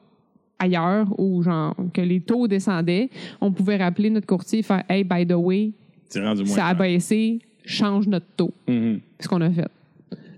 ailleurs 0.59 1.07
ou 1.19 1.43
genre 1.43 1.75
que 1.93 1.99
les 2.01 2.21
taux 2.21 2.47
descendaient, 2.47 3.09
on 3.41 3.51
pouvait 3.51 3.75
rappeler 3.77 4.09
notre 4.09 4.27
courtier 4.27 4.59
et 4.59 4.63
faire 4.63 4.83
Hey, 4.89 5.03
by 5.03 5.25
the 5.27 5.33
way, 5.33 5.71
rendu 6.15 6.43
moins. 6.43 6.55
ça 6.55 6.65
a 6.67 6.69
cher. 6.69 6.77
baissé, 6.77 7.39
change 7.65 8.07
notre 8.07 8.25
taux. 8.35 8.53
C'est 8.67 8.99
ce 9.19 9.27
qu'on 9.27 9.41
a 9.41 9.49
fait. 9.49 9.67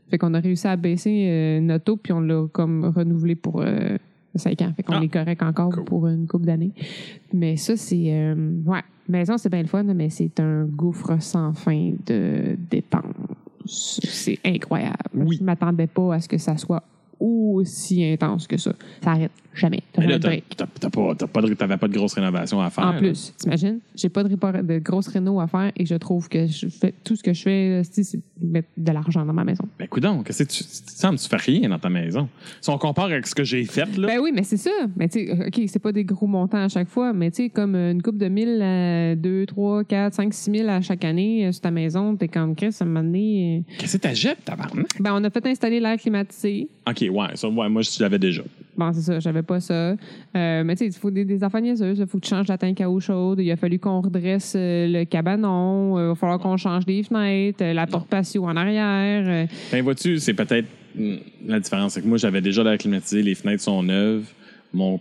Fait 0.10 0.18
qu'on 0.18 0.34
a 0.34 0.40
réussi 0.40 0.66
à 0.68 0.76
baisser 0.76 1.28
euh, 1.30 1.60
notre 1.62 1.84
taux, 1.86 1.98
puis 1.98 2.12
on 2.14 2.20
l'a 2.22 2.48
comme 2.52 2.86
renouvelé 2.96 3.36
pour 3.36 3.62
euh, 3.62 3.96
5 4.36 4.62
ans. 4.64 4.74
Fait 4.76 4.82
qu'on 4.84 4.94
Ah. 4.94 5.04
est 5.04 5.08
correct 5.08 5.44
encore 5.44 5.70
Cool. 5.72 5.84
pour 5.86 6.08
une 6.08 6.26
couple 6.26 6.46
d'années. 6.46 6.72
Mais 7.32 7.58
ça, 7.58 7.76
c'est. 7.78 8.06
euh, 8.12 8.34
ouais, 8.66 8.82
maison, 9.08 9.38
c'est 9.38 9.50
bien 9.50 9.62
le 9.62 9.68
fun, 9.68 9.84
mais 9.84 10.10
c'est 10.10 10.40
un 10.40 10.66
gouffre 10.66 11.22
sans 11.22 11.54
fin 11.54 11.92
de 12.08 12.58
dépenses. 12.72 13.04
C'est 13.66 14.40
incroyable. 14.44 14.96
Oui. 15.14 15.38
Je 15.40 15.44
m'attendais 15.44 15.86
pas 15.88 16.16
à 16.16 16.20
ce 16.20 16.28
que 16.28 16.40
ça 16.40 16.58
soit 16.58 16.82
aussi 17.20 18.04
intense 18.06 18.48
que 18.48 18.58
ça. 18.58 18.74
Ça 19.04 19.12
arrête 19.12 19.32
jamais. 19.54 19.84
T'as 19.94 20.00
pas, 20.90 21.16
pas 21.16 21.78
pas 21.78 21.88
de 21.88 21.94
grosse 21.94 22.14
rénovation 22.14 22.62
à 22.62 22.70
faire. 22.70 22.88
En 22.88 22.98
plus, 22.98 23.34
t'imagines? 23.38 23.80
J'ai 23.96 24.10
pas 24.10 24.24
de, 24.24 24.30
de 24.30 24.80
grosses 24.80 25.08
réno 25.08 25.40
à 25.40 25.48
faire 25.48 25.72
et 25.76 25.86
je 25.86 25.96
trouve 25.96 26.30
que 26.30 26.48
je 26.48 26.68
fais, 26.68 26.94
tout 27.04 27.16
ce 27.16 27.24
que 27.24 27.34
je 27.34 27.42
fais, 27.42 27.82
c'est 27.90 28.04
c'est 28.04 28.20
mettre 28.42 28.70
de 28.78 28.92
l'argent 28.92 29.26
dans 29.26 29.34
ma 29.34 29.44
maison. 29.44 29.66
Ben, 29.78 29.88
qu'est-ce 29.88 30.44
que 30.44 30.50
tu. 30.50 30.64
Tu 30.64 31.18
tu 31.24 31.30
fais 31.30 31.38
rien 31.38 31.70
dans 31.70 31.80
ta 31.80 31.90
maison. 31.90 32.30
Si 32.62 32.70
on 32.70 32.78
compare 32.78 33.06
avec 33.06 33.28
ce 33.28 33.36
que 33.36 33.44
j'ai 33.44 33.64
fait, 33.66 33.98
là. 33.98 34.08
Ben 34.08 34.20
oui, 34.20 34.32
mais 34.34 34.44
c'est 34.44 34.58
ça. 34.58 34.70
Mais 34.96 35.10
tu 35.10 35.26
sais, 35.28 35.46
OK, 35.48 35.62
c'est 35.68 35.80
pas 35.80 35.92
des 35.92 36.04
gros 36.04 36.28
montants 36.28 36.64
à 36.64 36.68
chaque 36.68 36.88
fois, 36.90 37.14
mais 37.14 37.32
tu 37.32 37.44
sais, 37.44 37.50
comme 37.50 37.76
une 37.76 38.02
coupe 38.02 38.18
de 38.18 38.28
1000 38.28 38.62
à 38.62 39.16
2, 39.16 39.46
3, 39.46 39.84
4, 39.84 40.14
5, 40.14 40.34
6 40.34 40.52
000 40.52 40.70
à 40.70 40.82
chaque 40.82 41.04
année 41.06 41.48
euh, 41.48 41.52
sur 41.52 41.62
ta 41.62 41.72
maison, 41.72 42.16
t'es 42.16 42.28
comme 42.28 42.56
Chris, 42.56 42.76
un 42.80 42.86
moment 42.86 43.04
donné. 43.04 43.64
Qu'est-ce 43.78 43.98
que 43.98 44.02
t'achètes, 44.04 44.44
tabarnak? 44.46 44.86
euh, 44.86 45.04
Ben, 45.04 45.14
on 45.14 45.24
a 45.24 45.30
fait 45.30 45.46
installer 45.48 45.80
l'air 45.80 45.98
climatisé. 45.98 46.70
OK, 46.88 47.06
ouais, 47.10 47.28
ça, 47.36 47.48
ouais, 47.50 47.70
moi, 47.70 47.82
je 47.82 47.90
l'avais 48.02 48.20
déjà. 48.20 48.42
Bon, 48.78 48.92
c'est 48.94 49.02
ça, 49.02 49.20
j'avais 49.20 49.42
pas 49.44 49.60
ça. 49.60 49.74
Euh, 49.74 49.96
mais 50.64 50.76
tu 50.76 50.80
sais, 50.80 50.86
il 50.88 50.94
faut 50.94 51.12
des, 51.12 51.26
des 51.26 51.44
affaires 51.44 51.62
niaiseuses. 51.62 52.00
Il 52.00 52.08
faut 52.08 52.18
que 52.20 52.24
tu 52.24 52.30
changes 52.30 52.48
la 52.48 52.58
tank 52.58 52.80
à 52.82 52.90
eau 52.90 53.00
chaude. 53.00 53.40
Il 53.42 53.52
a 53.52 53.56
fallu 53.58 53.78
qu'on 53.80 54.00
redresse 54.02 54.54
euh, 54.56 54.88
le 54.88 55.04
cabanon. 55.06 55.98
Euh, 55.98 56.06
Il 56.06 56.08
va 56.10 56.16
falloir 56.16 56.40
qu'on 56.40 56.56
change 56.58 56.86
des 56.86 57.04
fenêtres, 57.04 57.64
la 57.64 57.88
porte 57.88 58.08
patio 58.08 58.46
en 58.46 58.56
arrière. 58.56 59.48
Ben, 59.72 59.84
vois-tu, 59.84 60.18
c'est 60.20 60.34
peut-être 60.34 60.68
mm, 60.96 61.16
la 61.48 61.60
différence. 61.60 61.94
C'est 61.94 62.02
que 62.02 62.08
moi, 62.08 62.18
j'avais 62.18 62.42
déjà 62.42 62.64
l'air 62.64 62.78
climatisé, 62.78 63.22
les 63.22 63.36
fenêtres 63.36 63.64
sont 63.64 63.84
neuves, 63.84 64.26
mon 64.74 65.00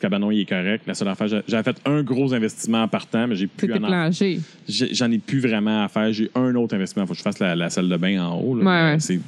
cabanon 0.00 0.32
il 0.32 0.40
est 0.40 0.48
correct. 0.48 0.82
La 0.88 0.94
seule 0.94 1.06
affaire, 1.06 1.28
j'a- 1.28 1.42
j'avais 1.46 1.62
fait 1.62 1.76
un 1.84 2.02
gros 2.02 2.34
investissement 2.34 2.82
en 2.82 2.88
partant, 2.88 3.28
mais 3.28 3.36
j'ai 3.36 3.46
plus 3.46 3.68
en- 3.72 3.88
J'en 4.68 5.10
ai 5.12 5.18
plus 5.18 5.38
vraiment 5.38 5.84
à 5.84 5.88
faire. 5.88 6.12
J'ai 6.12 6.28
un 6.34 6.52
autre 6.56 6.74
investissement. 6.74 7.04
Il 7.04 7.06
faut 7.06 7.12
que 7.12 7.18
je 7.18 7.22
fasse 7.22 7.38
la, 7.38 7.54
la 7.54 7.70
salle 7.70 7.88
de 7.88 7.96
bain 7.96 8.20
en 8.20 8.40
haut. 8.40 8.56
Ouais, 8.56 8.64
ouais. 8.64 8.96
C'est 8.98 9.20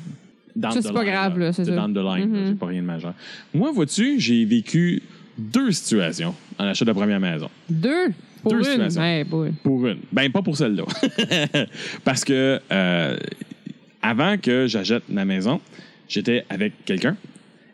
dans 0.56 0.70
Ça, 0.70 0.82
c'est 0.82 0.92
pas 0.92 1.02
line, 1.02 1.12
grave, 1.12 1.38
là, 1.38 1.52
c'est 1.52 1.64
ça. 1.64 1.74
dans 1.74 1.88
the 1.92 1.96
line. 2.04 2.46
J'ai 2.48 2.54
pas 2.54 2.66
rien 2.66 2.82
de 2.82 2.86
majeur. 2.86 3.14
Moi, 3.52 3.72
vois-tu, 3.72 4.20
j'ai 4.20 4.44
vécu 4.44 5.02
deux 5.36 5.72
situations 5.72 6.34
en 6.58 6.64
achat 6.66 6.84
de 6.84 6.92
première 6.92 7.20
maison. 7.20 7.48
Deux? 7.68 8.08
Pour 8.42 8.52
Deux 8.52 8.58
une? 8.58 8.64
situations. 8.64 9.00
Ouais, 9.00 9.24
boy. 9.24 9.52
Pour 9.62 9.86
une. 9.86 9.98
Ben, 10.12 10.30
pas 10.30 10.42
pour 10.42 10.56
celle-là. 10.56 10.84
Parce 12.04 12.24
que 12.24 12.60
euh, 12.70 13.16
avant 14.02 14.36
que 14.36 14.66
j'achète 14.66 15.04
ma 15.08 15.24
maison, 15.24 15.60
j'étais 16.08 16.44
avec 16.50 16.84
quelqu'un 16.84 17.16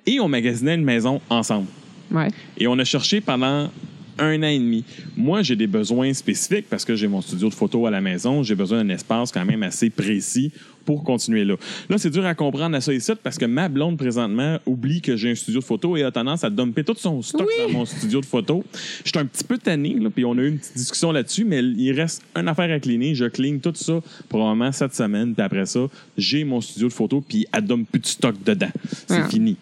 et 0.06 0.20
on 0.20 0.28
magasinait 0.28 0.76
une 0.76 0.84
maison 0.84 1.20
ensemble. 1.28 1.66
Ouais. 2.10 2.28
Et 2.56 2.66
on 2.66 2.78
a 2.78 2.84
cherché 2.84 3.20
pendant 3.20 3.70
un 4.18 4.42
an 4.42 4.46
et 4.48 4.58
demi. 4.58 4.84
Moi, 5.16 5.42
j'ai 5.42 5.56
des 5.56 5.66
besoins 5.66 6.12
spécifiques 6.12 6.66
parce 6.68 6.84
que 6.84 6.94
j'ai 6.96 7.08
mon 7.08 7.20
studio 7.20 7.48
de 7.48 7.54
photo 7.54 7.86
à 7.86 7.90
la 7.90 8.00
maison. 8.00 8.42
J'ai 8.42 8.54
besoin 8.54 8.84
d'un 8.84 8.90
espace 8.94 9.30
quand 9.32 9.44
même 9.44 9.62
assez 9.62 9.90
précis 9.90 10.52
pour 10.86 11.04
continuer 11.04 11.44
là. 11.44 11.56
Là, 11.88 11.98
c'est 11.98 12.10
dur 12.10 12.24
à 12.24 12.34
comprendre 12.34 12.74
à 12.74 12.80
ça 12.80 12.92
ici 12.92 13.12
parce 13.22 13.36
que 13.38 13.44
ma 13.44 13.68
blonde, 13.68 13.96
présentement, 13.98 14.58
oublie 14.66 15.00
que 15.02 15.14
j'ai 15.16 15.30
un 15.30 15.34
studio 15.34 15.60
de 15.60 15.64
photo 15.64 15.96
et 15.96 16.02
a 16.02 16.10
tendance 16.10 16.42
à 16.42 16.50
dumper 16.50 16.82
tout 16.84 16.94
son 16.96 17.20
stock 17.22 17.46
Oui. 17.46 17.72
dans 17.72 17.78
mon 17.80 17.84
studio 17.84 18.20
de 18.20 18.26
photo. 18.26 18.64
Je 19.04 19.10
suis 19.10 19.18
un 19.18 19.26
petit 19.26 19.44
peu 19.44 19.58
tanné, 19.58 19.94
là, 20.00 20.08
puis 20.10 20.24
on 20.24 20.32
a 20.32 20.40
eu 20.42 20.48
une 20.48 20.58
petite 20.58 20.76
discussion 20.76 21.12
là-dessus, 21.12 21.44
mais 21.44 21.60
il 21.62 21.92
reste 21.92 22.22
une 22.34 22.48
affaire 22.48 22.72
à 22.74 22.80
cleaner. 22.80 23.14
Je 23.14 23.26
clean 23.26 23.58
tout 23.58 23.74
ça 23.74 24.00
probablement 24.28 24.72
cette 24.72 24.94
semaine, 24.94 25.34
puis 25.34 25.42
après 25.44 25.66
ça, 25.66 25.80
j'ai 26.16 26.44
mon 26.44 26.60
studio 26.60 26.88
de 26.88 26.92
photo, 26.94 27.20
puis 27.20 27.46
elle 27.52 27.66
dumpe 27.66 27.88
plus 27.90 28.00
de 28.00 28.06
stock 28.06 28.34
dedans. 28.44 28.70
C'est 29.06 29.14
Ah. 29.20 29.28
fini. 29.28 29.56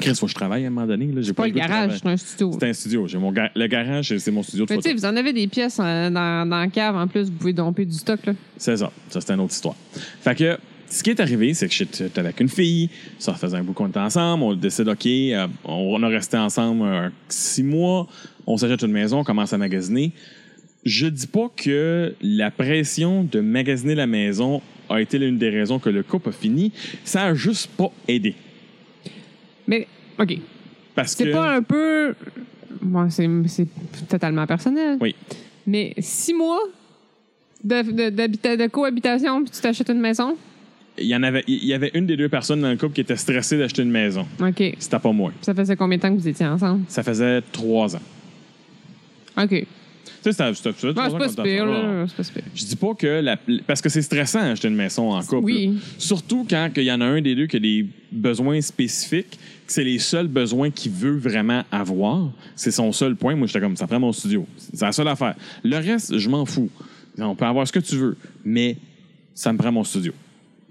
Chris, 0.00 0.14
faut 0.14 0.26
que 0.26 0.30
je 0.30 0.36
travaille 0.36 0.64
à 0.64 0.68
un 0.68 0.70
moment 0.70 0.86
donné. 0.86 1.06
Là. 1.06 1.22
J'ai 1.22 1.32
Pas 1.32 1.46
le 1.46 1.52
garage, 1.52 1.98
c'est 2.00 2.08
un 2.08 2.16
studio. 2.16 2.52
C'est 2.58 2.68
un 2.68 2.72
studio. 2.72 3.06
J'ai 3.08 3.18
mon 3.18 3.32
ga- 3.32 3.50
le 3.54 3.66
garage, 3.66 4.16
c'est 4.16 4.30
mon 4.30 4.42
studio 4.42 4.64
de 4.64 4.72
Mais 4.72 4.76
tu 4.76 4.82
photo. 4.88 4.96
sais, 4.98 5.06
vous 5.08 5.12
en 5.12 5.16
avez 5.16 5.32
des 5.32 5.46
pièces 5.48 5.78
euh, 5.80 6.08
dans, 6.10 6.48
dans 6.48 6.58
la 6.60 6.68
cave 6.68 6.94
en 6.96 7.06
plus, 7.08 7.24
vous 7.26 7.32
pouvez 7.32 7.52
domper 7.52 7.84
du 7.84 7.94
stock. 7.96 8.24
Là. 8.26 8.32
C'est 8.56 8.76
ça. 8.76 8.92
Ça, 9.08 9.20
c'est 9.20 9.32
une 9.32 9.40
autre 9.40 9.52
histoire. 9.54 9.74
Fait 10.20 10.34
que 10.36 10.58
ce 10.88 11.02
qui 11.02 11.10
est 11.10 11.20
arrivé, 11.20 11.52
c'est 11.54 11.68
que 11.68 11.74
j'étais 11.74 12.18
avec 12.18 12.38
une 12.40 12.48
fille. 12.48 12.90
Ça 13.18 13.34
faisait 13.34 13.56
un 13.56 13.62
bout 13.64 13.72
qu'on 13.72 13.88
était 13.88 13.98
ensemble. 13.98 14.44
On 14.44 14.54
décide, 14.54 14.88
OK, 14.88 15.04
euh, 15.06 15.46
on 15.64 16.02
a 16.02 16.08
resté 16.08 16.36
ensemble 16.36 16.82
euh, 16.86 17.08
six 17.28 17.62
mois. 17.64 18.06
On 18.46 18.56
s'achète 18.56 18.82
une 18.82 18.92
maison, 18.92 19.18
on 19.18 19.24
commence 19.24 19.52
à 19.52 19.58
magasiner. 19.58 20.12
Je 20.84 21.06
dis 21.08 21.26
pas 21.26 21.50
que 21.56 22.14
la 22.22 22.50
pression 22.52 23.24
de 23.24 23.40
magasiner 23.40 23.94
la 23.96 24.06
maison 24.06 24.62
a 24.88 25.00
été 25.00 25.18
l'une 25.18 25.36
des 25.36 25.50
raisons 25.50 25.78
que 25.80 25.90
le 25.90 26.02
couple 26.02 26.28
a 26.30 26.32
fini. 26.32 26.72
Ça 27.04 27.24
a 27.24 27.34
juste 27.34 27.66
pas 27.76 27.90
aidé. 28.06 28.34
Mais, 29.68 29.86
OK. 30.18 30.38
Parce 30.94 31.12
C'est 31.12 31.26
que. 31.26 31.32
pas 31.32 31.54
un 31.54 31.62
peu. 31.62 32.14
Bon, 32.80 33.08
c'est 33.10 33.28
c'est 33.46 33.68
totalement 34.08 34.46
personnel. 34.46 34.98
Oui. 35.00 35.14
Mais 35.66 35.94
six 35.98 36.34
mois 36.34 36.62
de, 37.62 38.56
de, 38.56 38.66
cohabitation, 38.68 39.42
puis 39.42 39.50
tu 39.50 39.60
t'achètes 39.60 39.90
une 39.90 40.00
maison? 40.00 40.36
Il 41.00 41.06
y, 41.06 41.14
en 41.14 41.22
avait, 41.22 41.44
il 41.46 41.64
y 41.64 41.74
avait 41.74 41.92
une 41.94 42.06
des 42.06 42.16
deux 42.16 42.28
personnes 42.28 42.60
dans 42.60 42.70
le 42.70 42.76
couple 42.76 42.94
qui 42.94 43.02
était 43.02 43.16
stressée 43.16 43.56
d'acheter 43.56 43.82
une 43.82 43.90
maison. 43.90 44.26
OK. 44.40 44.74
C'était 44.78 44.98
pas 44.98 45.12
moi. 45.12 45.32
Ça 45.42 45.54
faisait 45.54 45.76
combien 45.76 45.96
de 45.96 46.02
temps 46.02 46.12
que 46.12 46.20
vous 46.20 46.26
étiez 46.26 46.46
ensemble? 46.46 46.84
Ça 46.88 47.04
faisait 47.04 47.40
trois 47.52 47.94
ans. 47.94 48.02
OK. 49.36 49.50
Tu 49.50 50.32
sais, 50.32 50.32
Ouais, 50.98 51.10
c'est 51.10 51.36
ans 51.36 51.36
pas 51.36 51.44
là. 51.66 52.06
C'est 52.08 52.16
pas 52.16 52.22
si 52.24 52.32
pire. 52.32 52.42
Je 52.54 52.64
dis 52.64 52.76
pas 52.76 52.94
que 52.94 53.06
la, 53.06 53.36
parce 53.66 53.80
que 53.80 53.88
c'est 53.88 54.02
stressant 54.02 54.40
acheter 54.40 54.66
une 54.66 54.74
maison 54.74 55.12
en 55.12 55.22
couple. 55.22 55.44
Oui. 55.44 55.66
là. 55.68 55.80
Surtout 55.98 56.44
quand 56.48 56.70
il 56.74 56.82
y 56.82 56.90
en 56.90 57.00
a 57.00 57.04
un 57.04 57.20
des 57.20 57.36
deux 57.36 57.46
qui 57.46 57.56
a 57.56 57.60
des 57.60 57.86
besoins 58.10 58.60
spécifiques, 58.60 59.38
que 59.38 59.38
c'est 59.68 59.84
les 59.84 59.98
seuls 59.98 60.26
besoins 60.28 60.70
qu'il 60.70 60.92
veut 60.92 61.16
vraiment 61.16 61.62
avoir. 61.70 62.30
C'est 62.56 62.70
son 62.70 62.90
seul 62.92 63.14
point. 63.16 63.36
Moi, 63.36 63.46
j'étais 63.46 63.60
comme 63.60 63.76
ça 63.76 63.86
prend 63.86 64.00
mon 64.00 64.12
studio. 64.12 64.46
C'est 64.56 64.80
la 64.80 64.92
seule 64.92 65.08
affaire. 65.08 65.34
Le 65.62 65.76
reste, 65.76 66.18
je 66.18 66.28
m'en 66.28 66.44
fous. 66.44 66.70
On 67.18 67.34
peut 67.34 67.44
avoir 67.44 67.66
ce 67.66 67.72
que 67.72 67.80
tu 67.80 67.96
veux, 67.96 68.16
mais 68.44 68.76
ça 69.34 69.52
me 69.52 69.58
prend 69.58 69.70
mon 69.72 69.84
studio. 69.84 70.12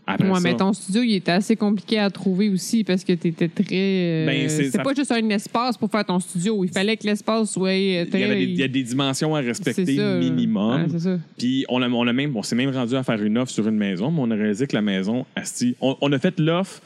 Après 0.09 0.25
Ouais, 0.29 0.35
ça, 0.35 0.39
mais 0.41 0.55
ton 0.55 0.71
studio, 0.71 1.01
il 1.03 1.15
était 1.15 1.33
assez 1.33 1.57
compliqué 1.57 1.99
à 1.99 2.09
trouver 2.09 2.47
aussi 2.47 2.85
parce 2.85 3.03
que 3.03 3.11
tu 3.11 3.27
étais 3.27 3.49
très. 3.49 3.65
euh, 3.73 4.25
Ben, 4.25 4.47
c'est- 4.47 4.71
ça- 4.71 4.81
pas 4.81 4.93
juste 4.93 5.11
un 5.11 5.29
espace 5.31 5.77
pour 5.77 5.91
faire 5.91 6.05
ton 6.05 6.17
studio. 6.21 6.63
Il 6.63 6.71
fallait 6.71 6.95
que 6.95 7.05
l'espace 7.05 7.51
soit 7.51 7.67
très. 7.67 8.05
il 8.13 8.19
y, 8.19 8.23
avait 8.23 8.35
des, 8.37 8.43
il 8.45 8.55
y 8.57 8.63
a 8.63 8.67
des 8.69 8.83
dimensions 8.83 9.35
à 9.35 9.41
respecter 9.41 9.83
minimum. 10.19 10.83
Ouais, 10.83 10.87
c'est 10.91 10.99
ça. 10.99 11.19
Puis 11.37 11.65
on, 11.67 11.81
a, 11.81 11.89
on, 11.89 12.07
a 12.07 12.13
même, 12.13 12.33
on 12.37 12.41
s'est 12.41 12.55
même 12.55 12.69
rendu 12.69 12.95
à 12.95 13.03
faire 13.03 13.21
une 13.21 13.37
offre 13.37 13.51
sur 13.51 13.67
une 13.67 13.75
maison, 13.75 14.09
mais 14.09 14.21
on 14.21 14.31
a 14.31 14.35
réalisé 14.35 14.65
que 14.65 14.75
la 14.77 14.81
maison, 14.81 15.25
asti, 15.35 15.75
on, 15.81 15.97
on 15.99 16.09
a 16.13 16.19
fait 16.19 16.39
l'offre 16.39 16.81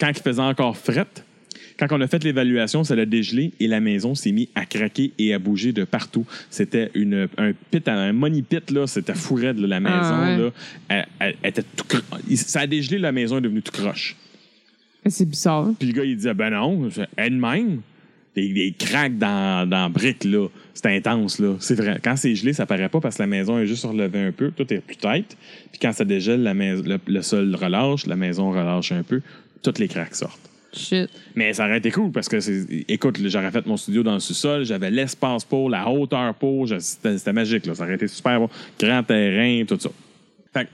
quand 0.00 0.08
il 0.08 0.20
faisait 0.20 0.42
encore 0.42 0.76
fret. 0.76 1.06
Quand 1.78 1.86
on 1.90 2.00
a 2.00 2.06
fait 2.06 2.24
l'évaluation, 2.24 2.84
ça 2.84 2.96
l'a 2.96 3.04
dégelé 3.04 3.52
et 3.60 3.66
la 3.66 3.80
maison 3.80 4.14
s'est 4.14 4.32
mise 4.32 4.48
à 4.54 4.64
craquer 4.64 5.12
et 5.18 5.34
à 5.34 5.38
bouger 5.38 5.72
de 5.72 5.84
partout. 5.84 6.24
C'était 6.48 6.90
une, 6.94 7.28
un 7.36 7.52
pit, 7.70 7.86
un 7.88 8.12
money 8.14 8.42
pit, 8.42 8.70
là. 8.70 8.86
C'était 8.86 9.14
fou 9.14 9.34
raide, 9.34 9.58
là, 9.58 9.66
la 9.66 9.80
maison, 9.80 9.94
Ah, 9.94 10.24
ouais. 10.36 10.42
là. 10.42 10.50
Elle, 10.88 11.06
elle- 11.20 11.36
elle 11.42 11.50
était 11.50 11.62
tout 11.62 11.84
cro- 11.86 12.36
Ça 12.36 12.60
a 12.60 12.66
dégelé, 12.66 12.98
la 12.98 13.12
maison 13.12 13.38
est 13.38 13.42
devenue 13.42 13.60
tout 13.62 13.72
croche. 13.72 14.16
C'est 15.08 15.28
bizarre. 15.28 15.68
Puis 15.78 15.88
le 15.88 15.94
gars, 15.94 16.04
il 16.04 16.16
disait, 16.16 16.34
ben 16.34 16.50
non, 16.50 16.88
elle 17.16 17.34
de 17.34 17.40
même. 17.40 17.80
Des, 18.34 18.52
des 18.52 18.74
cracks 18.78 19.16
dans, 19.16 19.66
dans 19.68 19.82
la 19.84 19.88
brique, 19.88 20.24
là. 20.24 20.48
C'est 20.74 20.94
intense, 20.94 21.38
là. 21.38 21.56
C'est 21.58 21.74
vrai. 21.74 21.98
Quand 22.02 22.16
c'est 22.16 22.34
gelé, 22.34 22.52
ça 22.52 22.66
paraît 22.66 22.88
pas 22.90 23.00
parce 23.00 23.16
que 23.16 23.22
la 23.22 23.26
maison 23.26 23.58
est 23.58 23.66
juste 23.66 23.84
relevée 23.84 24.20
un 24.20 24.32
peu. 24.32 24.50
Tout 24.50 24.70
est 24.72 24.80
plus 24.80 24.96
tête. 24.96 25.36
Puis 25.70 25.78
quand 25.80 25.92
ça 25.92 26.04
dégèle, 26.04 26.42
la 26.42 26.52
le, 26.52 26.98
le 27.06 27.22
sol 27.22 27.54
relâche, 27.54 28.06
la 28.06 28.16
maison 28.16 28.50
relâche 28.50 28.92
un 28.92 29.02
peu. 29.02 29.22
Toutes 29.62 29.78
les 29.78 29.88
cracks 29.88 30.14
sortent. 30.14 30.50
Shit. 30.76 31.10
Mais 31.34 31.52
ça 31.52 31.66
aurait 31.66 31.78
été 31.78 31.90
cool 31.90 32.12
parce 32.12 32.28
que, 32.28 32.38
écoute, 32.90 33.18
j'aurais 33.24 33.50
fait 33.50 33.66
mon 33.66 33.76
studio 33.76 34.02
dans 34.02 34.14
le 34.14 34.20
sous-sol, 34.20 34.64
j'avais 34.64 34.90
l'espace 34.90 35.44
pour, 35.44 35.70
la 35.70 35.88
hauteur 35.88 36.34
pour, 36.34 36.68
c'était 36.78 37.32
magique, 37.32 37.66
là. 37.66 37.74
Ça 37.74 37.84
aurait 37.84 37.94
été 37.94 38.08
super 38.08 38.38
bon. 38.40 38.50
Grand 38.78 39.02
terrain, 39.02 39.64
tout 39.66 39.78
ça. 39.80 39.90
Fait 40.52 40.64
que, 40.64 40.70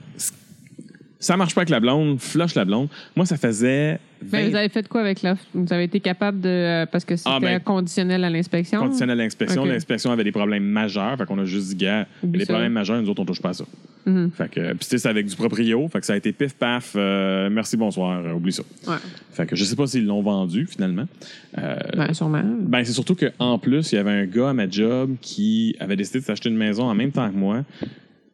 ça 1.19 1.37
marche 1.37 1.55
pas 1.55 1.61
avec 1.61 1.69
la 1.69 1.79
blonde, 1.79 2.19
flush 2.19 2.53
la 2.55 2.65
blonde. 2.65 2.89
Moi, 3.15 3.25
ça 3.25 3.37
faisait. 3.37 3.99
Mais 4.31 4.43
20 4.43 4.49
vous 4.49 4.55
avez 4.55 4.69
fait 4.69 4.87
quoi 4.87 5.01
avec 5.01 5.21
l'offre? 5.23 5.43
Vous 5.53 5.71
avez 5.73 5.83
été 5.85 5.99
capable 5.99 6.39
de. 6.41 6.49
euh, 6.49 6.85
Parce 6.85 7.05
que 7.05 7.15
c'était 7.15 7.29
Ah, 7.33 7.39
ben, 7.39 7.59
conditionnel 7.59 8.23
à 8.23 8.29
l'inspection? 8.29 8.79
conditionnel 8.81 9.19
à 9.19 9.23
l'inspection. 9.23 9.63
Ok. 9.63 9.67
L'inspection 9.69 10.11
avait 10.11 10.23
des 10.23 10.31
problèmes 10.31 10.63
majeurs. 10.63 11.17
Fait 11.17 11.25
qu'on 11.25 11.39
a 11.39 11.45
juste 11.45 11.69
dit, 11.69 11.75
gars, 11.75 12.07
Oublie 12.23 12.45
ça. 12.45 12.53
problèmes 12.53 12.73
majeurs, 12.73 13.01
nous 13.01 13.09
autres, 13.09 13.21
on 13.21 13.25
touche 13.25 13.41
pas 13.41 13.49
à 13.49 13.53
ça. 13.53 13.65
Mhm. 14.05 14.31
Fait 14.35 14.49
que, 14.49 14.69
puis 14.71 14.79
tu 14.79 14.85
sais, 14.87 14.97
c'est 14.97 15.07
avec 15.09 15.25
du 15.25 15.35
proprio. 15.35 15.87
Fait 15.87 15.99
que 16.01 16.05
ça 16.05 16.13
a 16.13 16.17
été 16.17 16.33
pif 16.33 16.53
paf, 16.55 16.93
euh, 16.95 17.49
merci, 17.49 17.77
bonsoir, 17.77 18.19
euh, 18.25 18.33
oublie 18.33 18.51
ça. 18.51 18.63
Ouais. 18.87 18.97
Fait 19.31 19.45
que 19.45 19.55
je 19.55 19.63
sais 19.63 19.75
pas 19.77 19.87
s'ils 19.87 20.05
l'ont 20.05 20.21
vendu 20.21 20.65
finalement. 20.67 21.05
Euh, 21.57 21.75
Ben, 21.95 22.13
sûrement. 22.13 22.43
ben, 22.43 22.83
c'est 22.83 22.91
surtout 22.91 23.15
qu'en 23.15 23.57
plus, 23.59 23.91
il 23.91 23.95
y 23.95 23.97
avait 23.97 24.11
un 24.11 24.25
gars 24.25 24.49
à 24.49 24.53
ma 24.53 24.69
job 24.69 25.15
qui 25.21 25.75
avait 25.79 25.95
décidé 25.95 26.19
de 26.19 26.25
s'acheter 26.25 26.49
une 26.49 26.57
maison 26.57 26.83
en 26.83 26.93
même 26.95 27.11
temps 27.11 27.29
que 27.29 27.35
moi. 27.37 27.63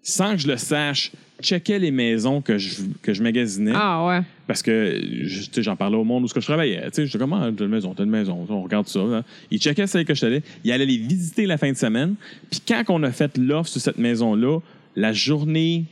Sans 0.03 0.31
que 0.35 0.37
je 0.41 0.47
le 0.47 0.57
sache, 0.57 1.11
checkait 1.41 1.79
les 1.79 1.91
maisons 1.91 2.41
que 2.41 2.57
je, 2.57 2.81
que 3.01 3.13
je 3.13 3.21
magasinais. 3.23 3.71
Ah, 3.75 4.05
ouais. 4.07 4.21
Parce 4.47 4.61
que 4.61 4.99
je- 5.23 5.41
tu 5.45 5.53
sais, 5.53 5.63
j'en 5.63 5.75
parlais 5.75 5.95
au 5.97 6.03
monde 6.03 6.23
où 6.23 6.27
ce 6.27 6.33
que 6.33 6.41
je 6.41 6.45
travaillais. 6.45 6.81
Tu 6.85 6.89
sais, 6.93 7.05
J'étais 7.05 7.17
comme, 7.19 7.33
ah, 7.33 7.49
t'as 7.55 7.63
une 7.65 7.71
maison, 7.71 7.93
t'as 7.93 8.03
une 8.03 8.09
maison, 8.09 8.45
on 8.49 8.63
regarde 8.63 8.87
ça. 8.87 8.99
hein. 8.99 9.23
Il 9.51 9.59
checkait 9.59 9.87
celle 9.87 10.05
que 10.05 10.13
je 10.15 10.25
allais. 10.25 10.41
Il 10.63 10.71
allait 10.71 10.85
les 10.85 10.97
visiter 10.97 11.45
la 11.45 11.57
fin 11.57 11.71
de 11.71 11.77
semaine. 11.77 12.15
Puis 12.49 12.61
quand 12.67 12.83
on 12.89 13.03
a 13.03 13.11
fait 13.11 13.37
l'offre 13.37 13.69
sur 13.69 13.81
cette 13.81 13.97
maison-là, 13.99 14.59
la 14.95 15.13
journée 15.13 15.85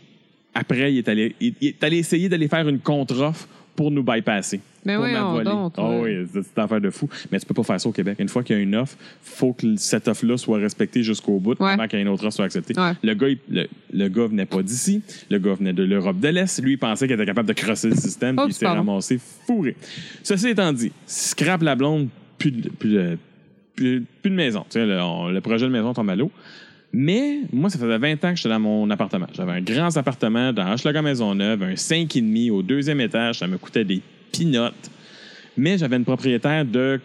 après, 0.54 0.92
il 0.94 0.98
est 0.98 1.08
allé, 1.08 1.36
il, 1.40 1.54
il 1.62 1.68
est 1.70 1.84
allé 1.84 1.98
essayer 1.98 2.30
d'aller 2.30 2.48
faire 2.48 2.68
une 2.68 2.80
contre-offre 2.80 3.48
pour 3.78 3.92
nous 3.92 4.04
bypasser. 4.04 4.60
Mais 4.84 4.96
pour 4.96 5.06
donc, 5.44 5.74
Ah 5.78 5.82
toi. 5.82 6.00
oui, 6.02 6.26
c'est 6.34 6.40
une 6.40 6.64
affaire 6.64 6.82
de 6.82 6.90
fou. 6.90 7.08
Mais 7.32 7.40
tu 7.40 7.46
peux 7.46 7.54
pas 7.54 7.64
faire 7.64 7.80
ça 7.80 7.88
au 7.88 7.92
Québec. 7.92 8.18
Une 8.20 8.28
fois 8.28 8.42
qu'il 8.44 8.56
y 8.56 8.60
a 8.60 8.62
une 8.62 8.76
offre, 8.76 8.98
faut 9.22 9.54
que 9.54 9.76
cette 9.78 10.08
offre-là 10.08 10.36
soit 10.38 10.58
respectée 10.58 11.04
jusqu'au 11.04 11.40
bout 11.40 11.60
Ouais. 11.62 11.72
avant 11.72 11.88
qu'il 11.88 12.00
y 12.00 12.02
ait 12.02 12.06
une 12.06 12.12
autre 12.12 12.26
offre 12.26 12.36
soit 12.36 12.46
acceptée. 12.46 12.74
Ouais. 12.78 12.94
Le 13.04 13.14
gars, 13.14 13.30
il- 13.30 13.38
le, 13.50 13.68
le 13.94 14.08
gars 14.10 14.26
venait 14.28 14.46
pas 14.48 14.62
d'ici. 14.64 15.02
Le 15.30 15.38
gars 15.40 15.54
venait 15.54 15.74
de 15.74 15.84
l'Europe 15.84 16.20
de 16.20 16.28
l'Est. 16.28 16.60
Lui, 16.62 16.74
il 16.74 16.78
pensait 16.80 17.06
qu'il 17.08 17.14
était 17.16 17.26
capable 17.26 17.48
de 17.48 17.54
crosser 17.54 17.90
le 17.90 17.96
système, 17.96 18.36
Oh, 18.40 18.44
puis 18.46 18.52
il 18.52 18.56
s'est 18.56 18.66
ramassé 18.68 19.20
fourré. 19.46 19.76
Ceci 20.24 20.50
étant 20.50 20.74
dit, 20.74 20.92
scrap 21.06 21.62
la 21.62 21.76
blonde, 21.76 22.08
plus 22.40 22.52
de, 22.52 22.70
plus 22.70 22.94
de, 22.94 23.18
plus, 23.76 24.04
plus 24.24 24.32
de 24.32 24.36
maison. 24.36 24.62
Tu 24.70 24.80
sais, 24.80 24.86
le, 24.86 25.00
on- 25.02 25.30
le 25.30 25.40
projet 25.42 25.66
de 25.68 25.72
maison 25.72 25.94
tombe 25.94 26.10
à 26.10 26.16
l'eau. 26.16 26.32
Mais 26.94 27.42
moi, 27.52 27.70
ça 27.70 27.78
faisait 27.78 27.98
20 27.98 28.24
ans 28.24 28.30
que 28.32 28.36
j'étais 28.38 28.50
dans 28.50 28.60
mon 28.60 28.90
appartement. 28.90 29.28
J'avais 29.34 29.54
un 29.54 29.62
grand 29.62 29.96
appartement 29.96 30.54
dans 30.54 30.74
Hochelaga 30.74 31.02
Maisonneuve, 31.02 31.64
un 31.64 31.74
5,5 31.74 32.52
au 32.52 32.64
deuxième 32.64 33.02
étage. 33.02 33.40
Ça 33.40 33.48
me 33.48 33.58
coûtait 33.58 33.84
des 33.84 34.02
pinottes. 34.32 34.90
Mais 35.58 35.78
j'avais 35.78 35.98
une 35.98 36.06
propriétaire 36.06 36.66
de 36.66 37.00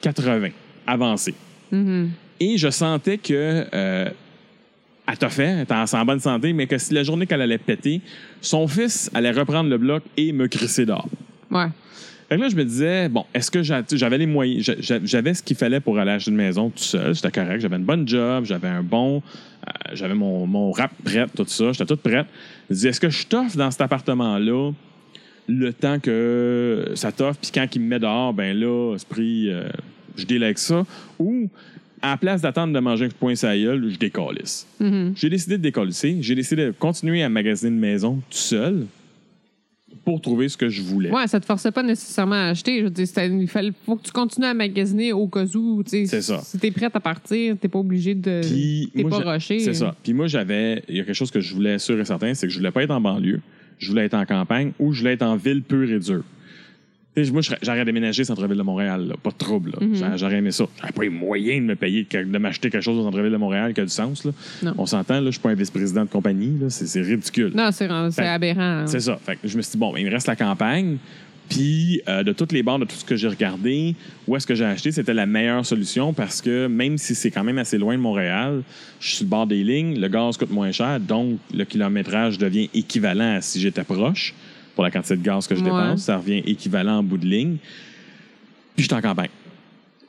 80, 0.00 0.50
avancée. 0.86 1.34
Mhm. 1.70 2.10
Et 2.40 2.56
je 2.56 2.70
sentais 2.70 3.18
que 3.18 3.66
euh, 3.74 4.08
elle 5.06 5.18
t'a 5.18 5.28
fait, 5.28 5.44
elle 5.44 5.60
était 5.60 5.74
en 5.74 5.84
en 5.84 6.04
bonne 6.04 6.20
santé, 6.20 6.52
mais 6.52 6.66
que 6.66 6.78
si 6.78 6.94
la 6.94 7.02
journée 7.02 7.26
qu'elle 7.26 7.40
allait 7.40 7.58
péter, 7.58 8.00
son 8.40 8.68
fils 8.68 9.10
allait 9.14 9.30
reprendre 9.30 9.68
le 9.68 9.78
bloc 9.78 10.02
et 10.16 10.32
me 10.32 10.46
crisser 10.46 10.86
dehors. 10.86 11.08
Ouais. 11.50 11.66
Fait 12.28 12.36
que 12.36 12.42
là, 12.42 12.48
je 12.50 12.56
me 12.56 12.64
disais, 12.64 13.08
bon, 13.08 13.24
est-ce 13.32 13.50
que 13.50 13.62
j'avais 13.62 14.18
les 14.18 14.26
moyens, 14.26 14.62
j'a- 14.64 14.80
j'a- 14.80 15.04
j'avais 15.04 15.32
ce 15.32 15.42
qu'il 15.42 15.56
fallait 15.56 15.80
pour 15.80 15.98
aller 15.98 16.10
acheter 16.10 16.30
une 16.30 16.36
maison 16.36 16.68
tout 16.68 16.82
seul, 16.82 17.14
j'étais 17.14 17.30
correct, 17.30 17.60
j'avais 17.60 17.76
une 17.76 17.84
bonne 17.84 18.06
job, 18.06 18.44
j'avais 18.44 18.68
un 18.68 18.82
bon, 18.82 19.22
euh, 19.66 19.70
j'avais 19.94 20.14
mon, 20.14 20.46
mon 20.46 20.70
rap 20.72 20.90
prêt, 21.02 21.26
tout 21.34 21.46
ça, 21.46 21.72
j'étais 21.72 21.86
tout 21.86 21.96
prêt. 21.96 22.26
Je 22.68 22.74
me 22.74 22.74
disais, 22.74 22.88
est-ce 22.90 23.00
que 23.00 23.08
je 23.08 23.26
t'offre 23.26 23.56
dans 23.56 23.70
cet 23.70 23.80
appartement-là 23.80 24.72
le 25.46 25.72
temps 25.72 25.98
que 25.98 26.92
ça 26.94 27.10
t'offre, 27.12 27.38
puis 27.40 27.50
quand 27.54 27.66
il 27.74 27.80
me 27.80 27.86
met 27.88 27.98
dehors, 27.98 28.34
ben 28.34 28.54
là, 28.54 28.94
esprit, 28.94 29.50
euh, 29.50 29.66
je 30.16 30.26
délègue 30.26 30.58
ça, 30.58 30.84
ou 31.18 31.48
à 32.02 32.10
la 32.10 32.16
place 32.18 32.42
d'attendre 32.42 32.74
de 32.74 32.78
manger 32.78 33.06
un 33.22 33.34
sur 33.34 33.48
la 33.48 33.56
gueule, 33.58 33.88
je 33.90 33.96
décalisse. 33.98 34.66
Mhm. 34.78 35.14
J'ai 35.16 35.30
décidé 35.30 35.56
de 35.56 35.62
décalisser, 35.62 36.18
j'ai 36.20 36.34
décidé 36.34 36.66
de 36.66 36.70
continuer 36.72 37.22
à 37.22 37.30
magasiner 37.30 37.70
une 37.70 37.80
maison 37.80 38.16
tout 38.30 38.36
seul 38.36 38.84
pour 40.04 40.20
trouver 40.20 40.48
ce 40.48 40.56
que 40.56 40.68
je 40.68 40.80
voulais. 40.82 41.10
Ouais, 41.10 41.26
ça 41.26 41.38
te 41.38 41.44
forçait 41.44 41.70
pas 41.70 41.82
nécessairement 41.82 42.34
à 42.36 42.48
acheter. 42.48 42.78
Je 42.78 42.84
veux 42.84 42.90
dire, 42.90 43.06
c'était- 43.06 43.28
il 43.28 43.46
fallait, 43.48 43.72
faut 43.84 43.96
que 43.96 44.02
tu 44.04 44.10
continues 44.12 44.46
à 44.46 44.54
magasiner 44.54 45.12
au 45.12 45.26
cas 45.28 45.44
où. 45.54 45.82
C'est 45.86 46.06
ça. 46.22 46.40
Si 46.42 46.58
t'es 46.58 46.70
prête 46.70 46.94
à 46.96 47.00
partir, 47.00 47.56
t'es 47.60 47.68
pas 47.68 47.78
obligé 47.78 48.14
de. 48.14 48.40
Puis, 48.42 48.90
T'es 48.94 49.04
pas 49.04 49.18
rushé. 49.18 49.58
C'est 49.60 49.74
ça. 49.74 49.94
Puis 50.02 50.14
moi, 50.14 50.26
j'avais. 50.26 50.82
Il 50.88 50.96
y 50.96 51.00
a 51.00 51.04
quelque 51.04 51.14
chose 51.14 51.30
que 51.30 51.40
je 51.40 51.54
voulais 51.54 51.78
sûr 51.78 51.98
et 52.00 52.04
certain, 52.04 52.32
c'est 52.34 52.46
que 52.46 52.52
je 52.52 52.58
voulais 52.58 52.70
pas 52.70 52.82
être 52.82 52.90
en 52.90 53.00
banlieue, 53.00 53.40
je 53.78 53.90
voulais 53.90 54.04
être 54.06 54.14
en 54.14 54.24
campagne 54.24 54.72
ou 54.78 54.92
je 54.92 55.00
voulais 55.00 55.12
être 55.14 55.22
en 55.22 55.36
ville 55.36 55.62
pure 55.62 55.90
et 55.90 55.98
dure. 55.98 56.24
Moi, 57.32 57.42
j'aurais 57.62 57.84
déménagé 57.84 58.24
centre-ville 58.24 58.56
de 58.56 58.62
Montréal, 58.62 59.06
là. 59.08 59.14
pas 59.22 59.30
de 59.30 59.36
trouble. 59.36 59.72
Mhm. 59.80 59.94
J'a- 59.94 60.16
J'aurais 60.16 60.36
aimé 60.36 60.50
ça. 60.52 60.64
J'aurais 60.80 60.92
pas 60.92 61.04
eu 61.04 61.10
moyen 61.10 61.56
de 61.60 61.66
me 61.66 61.76
payer, 61.76 62.06
de 62.10 62.38
m'acheter 62.38 62.70
quelque 62.70 62.82
chose 62.82 62.98
au 62.98 63.02
centre-ville 63.04 63.32
de 63.32 63.36
Montréal 63.36 63.74
qui 63.74 63.80
a 63.80 63.84
du 63.84 63.90
sens. 63.90 64.24
Là. 64.24 64.32
On 64.78 64.86
s'entend, 64.86 65.24
je 65.24 65.30
suis 65.30 65.40
pas 65.40 65.50
un 65.50 65.54
vice-président 65.54 66.04
de 66.04 66.10
compagnie. 66.10 66.56
C'est 66.68 67.00
ridicule. 67.00 67.52
Non, 67.54 67.70
c'est 67.72 67.88
aberrant. 68.20 68.60
hein. 68.60 68.86
C'est 68.86 69.00
ça. 69.00 69.18
Fait 69.24 69.36
que 69.36 69.46
je 69.48 69.56
me 69.56 69.62
suis 69.62 69.72
dit, 69.72 69.78
bon, 69.78 69.92
ben, 69.92 69.98
il 70.00 70.06
me 70.06 70.10
reste 70.10 70.26
la 70.26 70.36
campagne. 70.36 70.96
Puis, 71.48 72.02
euh, 72.08 72.22
de 72.22 72.32
toutes 72.34 72.52
les 72.52 72.62
bords, 72.62 72.78
de 72.78 72.84
tout 72.84 72.94
ce 72.94 73.04
que 73.06 73.16
j'ai 73.16 73.26
regardé, 73.28 73.94
où 74.26 74.36
est-ce 74.36 74.46
que 74.46 74.54
j'ai 74.54 74.66
acheté, 74.66 74.92
c'était 74.92 75.14
la 75.14 75.24
meilleure 75.24 75.64
solution 75.64 76.12
parce 76.12 76.42
que 76.42 76.66
même 76.66 76.98
si 76.98 77.14
c'est 77.14 77.30
quand 77.30 77.42
même 77.42 77.56
assez 77.56 77.78
loin 77.78 77.94
de 77.96 78.00
Montréal, 78.02 78.62
je 79.00 79.06
suis 79.08 79.16
sur 79.16 79.24
le 79.24 79.30
bord 79.30 79.46
des 79.46 79.64
lignes, 79.64 79.98
le 79.98 80.08
gaz 80.08 80.36
coûte 80.36 80.50
moins 80.50 80.72
cher, 80.72 81.00
donc 81.00 81.38
le 81.54 81.64
kilométrage 81.64 82.36
devient 82.36 82.68
équivalent 82.74 83.36
à 83.36 83.40
si 83.40 83.60
j'étais 83.62 83.82
proche 83.82 84.34
pour 84.78 84.84
la 84.84 84.92
quantité 84.92 85.16
de 85.16 85.22
gaz 85.24 85.48
que 85.48 85.56
je 85.56 85.60
Ouais. 85.60 85.64
dépense. 85.64 86.02
Ça 86.02 86.18
revient 86.18 86.38
équivalent 86.46 86.98
en 86.98 87.02
bout 87.02 87.18
de 87.18 87.26
ligne. 87.26 87.56
Puis, 88.76 88.84
je 88.84 88.88
suis 88.88 88.94
en 88.94 89.00
campagne. 89.00 89.28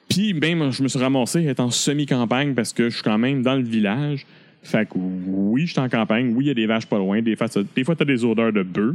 Puis, 0.08 0.36
même, 0.36 0.70
je 0.70 0.84
me 0.84 0.88
suis 0.88 1.00
ramassé 1.00 1.44
être 1.46 1.60
en 1.60 1.72
semi-campagne 1.72 2.54
parce 2.54 2.72
que 2.72 2.88
je 2.88 2.94
suis 2.94 3.04
quand 3.04 3.18
même 3.18 3.42
dans 3.42 3.56
le 3.56 3.64
village. 3.64 4.28
Fait 4.62 4.86
que 4.88 4.94
oui, 4.96 5.66
je 5.66 5.72
suis 5.72 5.80
en 5.82 5.90
campagne. 5.90 6.34
Oui, 6.36 6.44
il 6.46 6.48
y 6.50 6.52
a 6.52 6.54
des 6.54 6.68
vaches 6.68 6.86
pas 6.86 7.00
loin. 7.00 7.20
Des 7.20 7.36
fois, 7.36 7.48
ça- 7.48 7.62
des 7.76 7.84
fois 7.84 7.96
tu 7.96 8.04
as 8.04 8.06
des 8.06 8.24
odeurs 8.24 8.54
de 8.54 8.62
bœuf. 8.62 8.94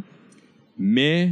Mais 0.79 1.31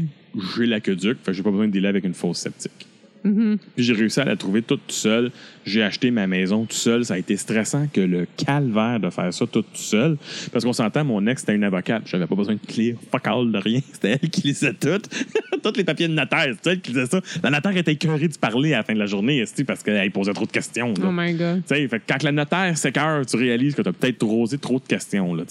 j'ai 0.57 0.67
l'aqueduc. 0.67 1.19
Fait 1.23 1.31
que 1.31 1.33
j'ai 1.35 1.43
pas 1.45 1.51
besoin 1.53 1.69
de 1.69 1.73
dealer 1.73 1.91
avec 1.91 2.03
une 2.05 2.13
fosse 2.15 2.39
septique. 2.39 2.89
Mhm. 3.25 3.59
Puis 3.77 3.85
j'ai 3.85 3.93
réussi 3.93 4.21
à 4.21 4.25
la 4.25 4.37
trouver 4.37 4.63
toute 4.63 4.91
seule. 4.91 5.31
J'ai 5.65 5.83
acheté 5.83 6.11
ma 6.11 6.27
maison 6.27 6.65
tout 6.65 6.75
seul. 6.77 7.05
Ça 7.05 7.15
a 7.15 7.19
été 7.19 7.37
stressant 7.37 7.87
que 7.93 8.01
le 8.01 8.27
calvaire 8.37 8.99
de 8.99 9.11
faire 9.11 9.33
ça 9.33 9.47
tout 9.47 9.65
seul. 9.75 10.17
Parce 10.53 10.65
qu'on 10.65 10.73
s'entend, 10.73 11.05
mon 11.05 11.25
ex, 11.27 11.41
c'était 11.43 11.55
une 11.55 11.65
avocate. 11.65 12.03
J'avais 12.07 12.27
pas 12.27 12.35
besoin 12.35 12.55
de 12.55 12.61
clé, 12.67 12.97
fuck 13.11 13.27
all 13.27 13.53
de 13.53 13.59
rien. 13.59 13.81
C'était 13.93 14.19
elle 14.23 14.31
qui 14.31 14.49
lisait 14.49 14.75
tout. 14.75 14.89
Tous 15.63 15.77
les 15.77 15.85
papiers 15.85 16.09
de 16.09 16.13
notaire, 16.15 16.53
c'était 16.57 16.71
elle 16.73 16.81
qui 16.81 16.91
lisait 16.91 17.07
ça. 17.07 17.21
La 17.41 17.51
notaire 17.51 17.77
était 17.77 17.93
écœurée 17.93 18.27
de 18.27 18.37
parler 18.37 18.75
à 18.75 18.79
la 18.79 18.83
fin 18.83 18.95
de 18.95 18.99
la 18.99 19.07
journée, 19.07 19.45
parce 19.65 19.85
qu'elle 19.85 20.11
posait 20.11 20.33
trop 20.33 20.45
de 20.47 20.51
questions. 20.51 20.89
là. 20.95 21.05
Oh 21.07 21.13
my 21.13 21.35
God. 21.35 21.63
Fait 21.69 21.89
quand 22.09 22.21
la 22.25 22.33
notaire 22.33 22.77
s'écœure, 22.77 23.25
tu 23.25 23.37
réalises 23.37 23.77
que 23.77 23.83
tu 23.83 23.89
as 23.89 23.93
peut-être 23.93 24.25
rosé 24.27 24.59
trop 24.59 24.81
de 24.81 24.85
questions. 24.89 25.35
Là. 25.37 25.45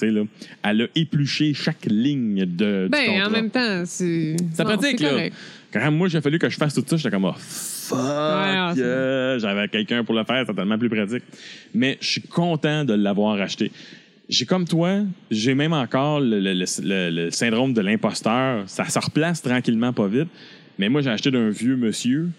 Elle 0.63 0.81
a 0.81 0.85
épluché 0.95 1.53
chaque 1.53 1.85
ligne 1.85 2.39
de, 2.45 2.83
du 2.85 2.89
Ben, 2.89 3.05
contrat. 3.05 3.27
en 3.27 3.29
même 3.31 3.49
temps, 3.49 3.83
c'est. 3.85 4.35
C'est 4.53 4.63
pratique, 4.65 4.97
c'est 4.97 5.03
là. 5.05 5.09
correct. 5.11 5.35
Quand 5.73 5.91
moi, 5.91 6.07
j'ai 6.07 6.19
fallu 6.21 6.37
que 6.39 6.49
je 6.49 6.57
fasse 6.57 6.73
tout 6.73 6.83
ça, 6.85 6.97
j'étais 6.97 7.09
comme, 7.11 7.25
oh, 7.25 7.33
fuck, 7.37 7.97
Ouais, 7.97 8.81
euh, 8.81 9.39
j'avais 9.39 9.67
quelqu'un 9.67 10.03
pour 10.03 10.15
le 10.15 10.23
faire, 10.23 10.43
c'est 10.47 10.53
tellement 10.53 10.77
plus 10.77 10.89
pratique. 10.89 11.23
Mais 11.73 11.97
je 12.01 12.07
suis 12.07 12.21
content 12.21 12.83
de 12.85 12.93
l'avoir 12.93 13.39
acheté. 13.39 13.71
J'ai 14.29 14.45
comme 14.45 14.65
toi, 14.65 14.99
j'ai 15.29 15.53
même 15.55 15.73
encore 15.73 16.19
le, 16.21 16.39
le- 16.39 16.53
le- 16.53 16.65
le- 16.83 17.09
le 17.25 17.31
syndrome 17.31 17.73
de 17.73 17.81
l'imposteur. 17.81 18.63
Ça 18.67 18.85
se 18.85 18.99
replace 18.99 19.41
tranquillement, 19.41 19.91
pas 19.93 20.07
vite. 20.07 20.29
Mais 20.79 20.87
moi, 20.89 21.01
j'ai 21.01 21.09
acheté 21.09 21.31
d'un 21.31 21.49
vieux 21.49 21.75
monsieur 21.75 22.29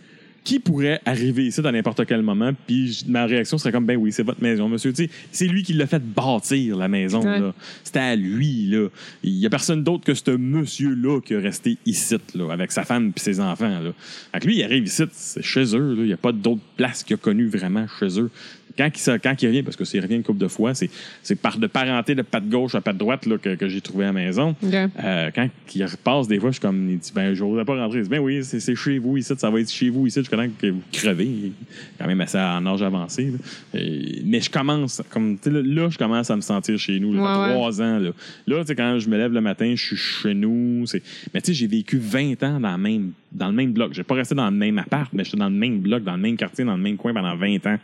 qui 0.45 0.59
pourrait 0.59 1.01
arriver 1.05 1.47
ici 1.47 1.63
dans 1.63 1.71
n'importe 1.71 2.05
quel 2.07 2.23
moment, 2.23 2.53
puis 2.67 3.05
ma 3.07 3.27
réaction 3.27 3.59
serait 3.59 3.71
comme, 3.71 3.87
ben 3.87 3.97
oui, 3.97 4.11
c'est 4.11 4.25
votre 4.25 4.43
maison, 4.43 4.69
monsieur. 4.69 4.93
Tu 4.93 5.05
sais, 5.05 5.11
c'est 5.31 5.47
lui 5.47 5.63
qui 5.63 5.73
l'a 5.73 5.87
fait 5.87 6.03
bâtir, 6.03 6.77
la 6.77 6.89
maison. 6.89 7.23
Ouais. 7.23 7.39
là. 7.39 7.55
C'était 7.85 8.01
à 8.01 8.17
lui. 8.17 8.67
Là. 8.67 8.89
Il 9.23 9.39
n'y 9.39 9.47
a 9.47 9.51
personne 9.51 9.85
d'autre 9.85 10.05
que 10.05 10.15
ce 10.15 10.31
monsieur-là 10.33 11.21
qui 11.21 11.35
est 11.35 11.39
resté 11.39 11.79
ici, 11.87 12.17
là, 12.35 12.53
avec 12.53 12.73
sa 12.73 12.85
femme 12.85 13.13
et 13.17 13.21
ses 13.21 13.39
enfants. 13.41 13.81
Là. 13.81 13.93
Fait 14.33 14.41
que 14.41 14.47
lui, 14.47 14.59
il 14.59 14.65
arrive 14.65 14.85
ici, 14.85 15.05
c'est 15.13 15.43
chez 15.43 15.77
eux. 15.77 15.95
là. 15.95 16.03
Il 16.03 16.07
n'y 16.07 16.13
a 16.13 16.17
pas 16.19 16.33
d'autre 16.33 16.63
place 16.77 17.05
qu'il 17.05 17.15
a 17.15 17.19
connue 17.19 17.47
vraiment 17.47 17.87
chez 18.01 18.21
eux. 18.21 18.31
Quand 18.77 18.89
il, 18.95 18.99
se- 18.99 19.17
quand 19.19 19.41
il 19.43 19.47
revient, 19.47 19.63
parce 19.63 19.77
que 19.77 19.85
s'il 19.85 20.01
revient 20.01 20.17
une 20.17 20.23
couple 20.23 20.41
de 20.41 20.49
fois, 20.49 20.75
c'est, 20.75 20.91
c'est 21.23 21.37
par 21.37 21.59
de 21.59 21.67
parenté 21.67 22.15
de 22.15 22.23
patte 22.23 22.49
gauche 22.49 22.75
à 22.75 22.81
patte 22.81 22.97
droite 22.99 23.27
là, 23.27 23.39
que, 23.39 23.55
que 23.55 23.69
j'ai 23.69 23.81
trouvé 23.81 24.05
à 24.05 24.09
la 24.09 24.13
maison. 24.13 24.55
Euh, 25.03 25.31
quand 25.35 25.49
il 25.75 25.85
repasse, 25.85 26.29
des 26.29 26.39
fois, 26.41 26.51
je 26.51 26.55
suis 26.55 26.61
comme, 26.61 26.89
il 26.91 26.99
dit, 26.99 27.13
ben, 27.15 27.35
je 27.35 27.45
n'osais 27.45 27.65
pas 27.65 27.77
rentrer. 27.77 27.99
Il 27.99 28.05
dit, 28.05 28.09
ben 28.11 28.21
oui, 28.21 28.43
c'est, 28.45 28.61
c'est 28.61 28.75
chez 28.75 28.99
vous 28.99 29.17
ici, 29.17 29.33
ça 29.37 29.51
va 29.51 29.61
être 29.61 29.71
chez 29.71 29.91
vous 29.91 30.07
ici, 30.07 30.21
jusqu'à 30.21 30.37
temps 30.37 30.47
que 30.59 30.67
vous 30.69 30.83
crevez. 30.93 31.25
Il 31.27 31.47
est 31.47 31.53
quand 31.99 32.07
même 32.07 32.21
assez 32.21 32.39
en 32.39 32.65
âge 32.67 32.83
avancé. 32.83 33.33
Et- 33.75 34.23
mais 34.25 34.41
je 34.41 34.51
commence, 34.51 35.03
comme, 35.11 35.39
là, 35.47 35.89
je 35.91 35.99
commence 35.99 36.31
à 36.31 36.37
me 36.37 36.41
sentir 36.41 36.79
chez 36.79 36.99
nous. 37.01 37.13
là. 37.15 37.21
Ouais, 37.23 37.47
ouais. 37.49 37.55
trois 37.55 37.83
ans. 37.83 37.99
Là, 37.99 38.11
là 38.47 38.65
quand 38.77 38.99
je 38.99 39.09
me 39.09 39.17
lève 39.19 39.33
le 39.33 39.41
matin, 39.41 39.73
je 39.77 39.85
suis 39.85 39.97
chez 39.97 40.35
nous. 40.35 40.85
C'est... 40.87 41.03
Mais 41.35 41.41
tu 41.41 41.49
sais, 41.49 41.55
j'ai 41.55 41.67
vécu 41.67 41.99
20 41.99 42.43
ans 42.43 42.61
dans 42.61 42.73
le 42.73 42.79
même, 42.83 43.13
dans 43.33 43.49
le 43.49 43.53
même 43.55 43.73
bloc. 43.73 43.93
J'ai 43.93 44.03
pas 44.03 44.15
resté 44.15 44.35
dans 44.35 44.51
le 44.51 44.57
même 44.57 44.79
appart, 44.79 45.11
mais 45.13 45.25
j'étais 45.25 45.37
dans 45.37 45.49
le 45.49 45.55
même 45.55 45.81
bloc, 45.81 46.03
dans 46.05 46.17
le 46.17 46.23
même 46.23 46.37
quartier, 46.37 46.65
dans 46.65 46.77
le 46.77 46.83
même 46.83 46.97
coin 46.97 47.13
pendant 47.13 47.37
20 47.37 47.67
ans. 47.67 47.79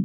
Euh, 0.00 0.04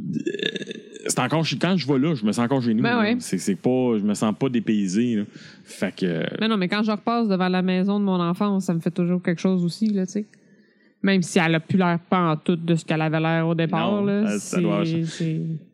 C'est 1.06 1.18
encore 1.18 1.44
quand 1.60 1.76
je 1.76 1.86
vais 1.86 1.98
là, 1.98 2.14
je 2.14 2.24
me 2.24 2.32
sens 2.32 2.44
encore 2.44 2.62
chez 2.62 2.74
nous. 2.74 2.82
Ben 2.82 2.98
ouais. 3.00 3.16
C'est, 3.20 3.38
c'est 3.38 3.56
pas, 3.56 3.96
je 3.98 4.04
me 4.04 4.14
sens 4.14 4.34
pas 4.38 4.48
dépaysé. 4.48 5.16
là. 5.16 5.22
Fait 5.64 5.94
que 5.94 6.24
Mais 6.40 6.48
non, 6.48 6.56
mais 6.56 6.68
quand 6.68 6.82
je 6.82 6.90
repasse 6.90 7.28
devant 7.28 7.48
la 7.48 7.62
maison 7.62 7.98
de 7.98 8.04
mon 8.04 8.20
enfance, 8.20 8.64
ça 8.66 8.74
me 8.74 8.80
fait 8.80 8.90
toujours 8.90 9.22
quelque 9.22 9.40
chose 9.40 9.64
aussi, 9.64 9.88
là, 9.88 10.06
tu 10.06 10.12
sais. 10.12 10.26
Même 11.02 11.22
si 11.22 11.38
elle 11.38 11.54
a 11.54 11.60
plus 11.60 11.78
l'air 11.78 11.98
pas 11.98 12.32
en 12.32 12.36
tout 12.36 12.56
de 12.56 12.74
ce 12.74 12.84
qu'elle 12.84 13.00
avait 13.00 13.20
l'air 13.20 13.48
au 13.48 13.54
départ, 13.54 13.90
Non, 13.90 14.04
là. 14.04 14.38
ça 14.38 14.60
doit- 14.60 14.84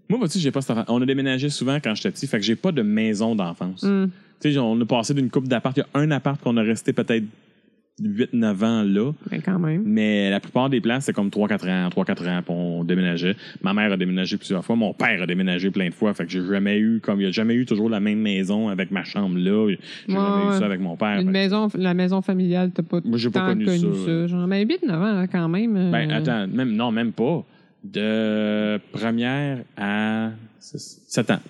Moi, 0.08 0.18
vois-tu, 0.20 0.38
j'ai 0.38 0.52
pas 0.52 0.60
cette. 0.60 0.76
On 0.88 1.02
a 1.02 1.06
déménagé 1.06 1.48
souvent 1.50 1.78
quand 1.82 1.94
j'étais 1.96 2.12
petit, 2.12 2.26
fait 2.28 2.38
que 2.38 2.44
j'ai 2.44 2.54
pas 2.54 2.70
de 2.70 2.82
maison 2.82 3.34
d'enfance. 3.34 3.82
Hum. 3.82 4.08
Tu 4.40 4.52
sais, 4.52 4.58
on 4.58 4.80
a 4.80 4.84
passé 4.86 5.14
d'une 5.14 5.28
coupe 5.30 5.48
d'appart. 5.48 5.76
Il 5.76 5.80
y 5.80 5.82
a 5.82 5.88
un 6.00 6.10
appart 6.12 6.40
qu'on 6.40 6.56
a 6.58 6.62
resté 6.62 6.92
peut-être 6.92 7.24
8-9 8.02 8.62
ans 8.64 8.82
là. 8.82 9.12
Mais 9.30 9.38
quand 9.40 9.58
même. 9.58 9.82
Mais 9.86 10.28
la 10.30 10.38
plupart 10.40 10.68
des 10.68 10.80
places, 10.82 11.06
c'est 11.06 11.12
comme 11.14 11.28
3-4 11.30 11.68
ans, 11.70 11.88
3-4 11.88 12.28
ans, 12.28 12.42
puis 12.42 12.54
on 12.54 12.84
déménageait. 12.84 13.36
Ma 13.62 13.72
mère 13.72 13.90
a 13.92 13.96
déménagé 13.96 14.36
plusieurs 14.36 14.64
fois. 14.64 14.76
Mon 14.76 14.92
père 14.92 15.22
a 15.22 15.26
déménagé 15.26 15.70
plein 15.70 15.88
de 15.88 15.94
fois. 15.94 16.12
Fait 16.12 16.26
que 16.26 16.30
j'ai 16.30 16.44
jamais 16.46 16.78
eu, 16.78 17.00
comme 17.00 17.20
il 17.20 17.24
n'y 17.24 17.28
a 17.28 17.32
jamais 17.32 17.54
eu 17.54 17.64
toujours 17.64 17.88
la 17.88 18.00
même 18.00 18.18
maison 18.20 18.68
avec 18.68 18.90
ma 18.90 19.02
chambre 19.04 19.38
là. 19.38 19.68
J'ai 20.06 20.14
Ouais, 20.14 20.20
jamais 20.20 20.44
eu 20.56 20.58
ça 20.58 20.66
avec 20.66 20.80
mon 20.80 20.96
père. 20.96 21.14
Une 21.14 21.20
Fait 21.20 21.24
que- 21.26 21.30
maison, 21.32 21.68
la 21.74 21.94
maison 21.94 22.20
familiale, 22.20 22.70
t'as 22.74 22.82
pas 22.82 23.00
Moi, 23.04 23.16
j'ai 23.16 23.30
pas 23.30 23.40
tant 23.40 23.46
connu 23.48 23.64
connu, 23.64 23.78
ça. 23.94 24.04
ça. 24.06 24.26
Genre, 24.26 24.46
mais 24.46 24.64
8-9 24.64 24.90
ans, 24.90 25.02
hein, 25.04 25.26
quand 25.26 25.48
même. 25.48 25.76
euh, 25.76 25.90
Ben, 25.90 26.10
attends, 26.10 26.46
même, 26.48 26.72
non, 26.72 26.90
même 26.92 27.12
pas. 27.12 27.44
De 27.84 28.78
première 28.92 29.58
à 29.76 30.30
7 30.58 31.30
ans. 31.30 31.40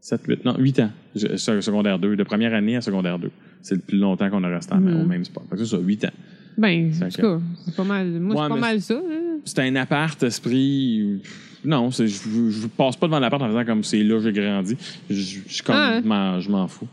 7, 0.00 0.20
8, 0.26 0.44
non, 0.44 0.54
8 0.58 0.80
ans. 0.80 0.90
Secondaire 1.14 1.98
2. 1.98 2.16
De 2.16 2.22
première 2.24 2.52
année 2.54 2.76
à 2.76 2.80
secondaire 2.80 3.18
2. 3.18 3.30
C'est 3.64 3.74
le 3.76 3.80
plus 3.80 3.96
longtemps 3.98 4.28
qu'on 4.30 4.44
a 4.44 4.48
resté 4.48 4.74
Mhm. 4.74 5.00
au 5.00 5.04
même 5.06 5.24
sport. 5.24 5.42
Fait 5.50 5.56
que 5.56 5.64
c'est 5.64 5.74
ça, 5.76 5.80
8 5.82 6.04
ans. 6.04 6.10
Ben, 6.58 6.92
en 7.02 7.08
tout 7.08 7.20
cas, 7.22 7.40
c'est 7.64 7.74
pas 7.74 7.82
mal. 7.84 8.06
Moi, 8.06 8.34
Ouais, 8.36 8.42
c'est 8.42 8.48
pas 8.48 8.60
mal 8.60 8.80
ça. 8.80 8.94
hein. 8.94 9.38
C'était 9.44 9.62
un 9.62 9.74
appart, 9.76 10.22
esprit. 10.22 11.20
Non, 11.64 11.90
c'est- 11.90 12.06
je, 12.06 12.18
je 12.50 12.66
passe 12.68 12.94
pas 12.96 13.06
devant 13.06 13.18
l'appart 13.18 13.42
en 13.42 13.48
faisant 13.48 13.64
comme 13.64 13.82
c'est 13.82 14.02
là 14.02 14.16
que 14.18 14.22
j'ai 14.24 14.32
grandi. 14.32 14.76
Je, 15.10 15.14
je, 15.48 15.62
comme, 15.62 15.74
Ah 15.76 15.94
ouais. 16.36 16.40
je 16.42 16.50
m'en- 16.50 16.68
fous. 16.68 16.86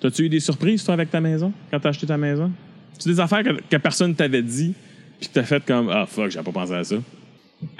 T'as-tu 0.00 0.24
eu 0.24 0.28
des 0.28 0.40
surprises, 0.40 0.82
toi, 0.84 0.94
avec 0.94 1.10
ta 1.10 1.20
maison, 1.20 1.52
quand 1.70 1.78
t'as 1.80 1.88
acheté 1.90 2.06
ta 2.06 2.18
maison? 2.18 2.50
C'est 2.98 3.08
des 3.08 3.20
affaires 3.20 3.42
que, 3.44 3.50
que 3.70 3.76
personne 3.76 4.14
t'avait 4.14 4.42
dit, 4.42 4.74
puis 5.20 5.28
que 5.28 5.34
t'as 5.34 5.44
fait 5.44 5.64
comme 5.64 5.88
Ah, 5.90 6.06
fuck, 6.06 6.30
j'avais 6.30 6.44
pas 6.44 6.52
pensé 6.60 6.74
à 6.74 6.82
ça. 6.84 6.96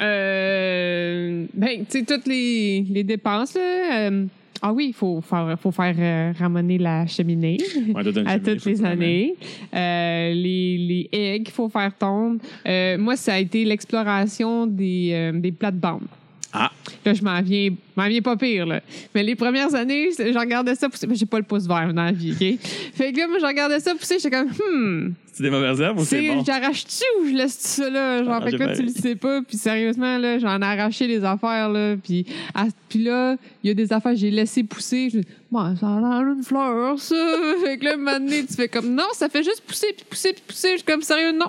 Euh, 0.00 1.44
ben, 1.54 1.84
tu 1.90 1.98
sais, 1.98 2.04
toutes 2.04 2.26
les, 2.26 2.82
les 2.88 3.04
dépenses, 3.04 3.54
là. 3.54 4.08
euh, 4.10 4.26
ah 4.62 4.72
oui, 4.72 4.86
il 4.88 4.94
faut 4.94 5.20
faire, 5.20 5.56
faut 5.60 5.70
faire 5.70 5.94
euh, 5.98 6.32
ramener 6.38 6.78
la 6.78 7.06
cheminée 7.06 7.58
Ouais, 7.94 8.00
à 8.00 8.02
cheminée, 8.02 8.40
toutes 8.40 8.64
les 8.64 8.84
années. 8.84 9.34
Euh, 9.74 10.32
les, 10.32 10.78
les 10.78 11.08
eggs 11.12 11.44
qu'il 11.44 11.54
faut 11.54 11.68
faire 11.68 11.94
tomber. 11.94 12.38
Euh, 12.66 12.98
moi, 12.98 13.16
ça 13.16 13.34
a 13.34 13.38
été 13.38 13.64
l'exploration 13.64 14.66
des, 14.66 15.10
euh, 15.12 15.32
des 15.32 15.52
plates-bandes. 15.52 16.06
Là, 17.06 17.14
je 17.14 17.22
m'en 17.22 17.40
viens, 17.40 17.70
m'en 17.96 18.08
viens 18.08 18.20
pas 18.20 18.36
pire, 18.36 18.66
là. 18.66 18.80
Mais 19.14 19.22
les 19.22 19.36
premières 19.36 19.72
années, 19.76 20.10
je 20.18 20.36
regardais 20.36 20.74
ça 20.74 20.88
pousser. 20.88 21.06
Mais 21.06 21.14
j'ai 21.14 21.24
pas 21.26 21.38
le 21.38 21.44
pouce 21.44 21.66
vert 21.68 21.94
dans 21.94 22.04
la 22.04 22.10
vie, 22.12 22.32
OK? 22.32 22.58
Fait 22.94 23.12
que 23.12 23.18
là, 23.18 23.28
moi, 23.28 23.38
je 23.40 23.46
regardais 23.46 23.78
ça 23.78 23.94
pousser, 23.94 24.16
j'étais 24.18 24.36
comme, 24.36 24.48
hmm, 24.48 25.12
C'est 25.32 25.44
des 25.44 25.50
mauvaises 25.50 25.80
herbes 25.80 26.00
ou 26.00 26.04
c'est 26.04 26.26
bon? 26.28 26.42
j'arrache-tu 26.44 27.04
ou 27.20 27.28
je 27.28 27.34
laisse 27.34 27.52
ça 27.58 27.88
là? 27.88 28.24
Genre, 28.24 28.32
Ah, 28.32 28.40
fait 28.44 28.56
que 28.56 28.62
là, 28.64 28.74
tu 28.76 28.82
le 28.82 28.88
sais 28.88 29.14
pas. 29.14 29.40
Puis 29.42 29.56
sérieusement, 29.56 30.18
là, 30.18 30.38
j'en 30.40 30.60
ai 30.60 30.64
arraché 30.64 31.06
les 31.06 31.22
affaires, 31.22 31.68
là. 31.68 31.94
Puis, 32.02 32.26
à- 32.54 32.66
puis 32.88 33.04
là, 33.04 33.36
il 33.62 33.68
y 33.68 33.70
a 33.70 33.74
des 33.74 33.92
affaires 33.92 34.12
que 34.12 34.18
j'ai 34.18 34.30
laissé 34.32 34.64
pousser. 34.64 35.08
Je 35.12 35.18
dis, 35.20 35.26
Moi, 35.50 35.74
ça 35.78 35.86
a 35.86 36.00
l'air 36.00 36.34
d'une 36.34 36.42
fleur, 36.42 36.98
ça. 36.98 37.14
fait 37.64 37.78
que 37.78 37.84
là, 37.84 37.94
un 37.94 37.96
moment 37.98 38.18
donné, 38.18 38.44
tu 38.44 38.54
fais 38.54 38.66
comme, 38.68 38.92
non, 38.92 39.04
ça 39.12 39.28
fait 39.28 39.44
juste 39.44 39.62
pousser, 39.64 39.88
puis 39.96 40.04
pousser, 40.10 40.32
puis 40.32 40.42
pousser. 40.48 40.70
Je 40.72 40.76
suis 40.78 40.84
comme, 40.84 41.02
sérieux, 41.02 41.32
non. 41.32 41.46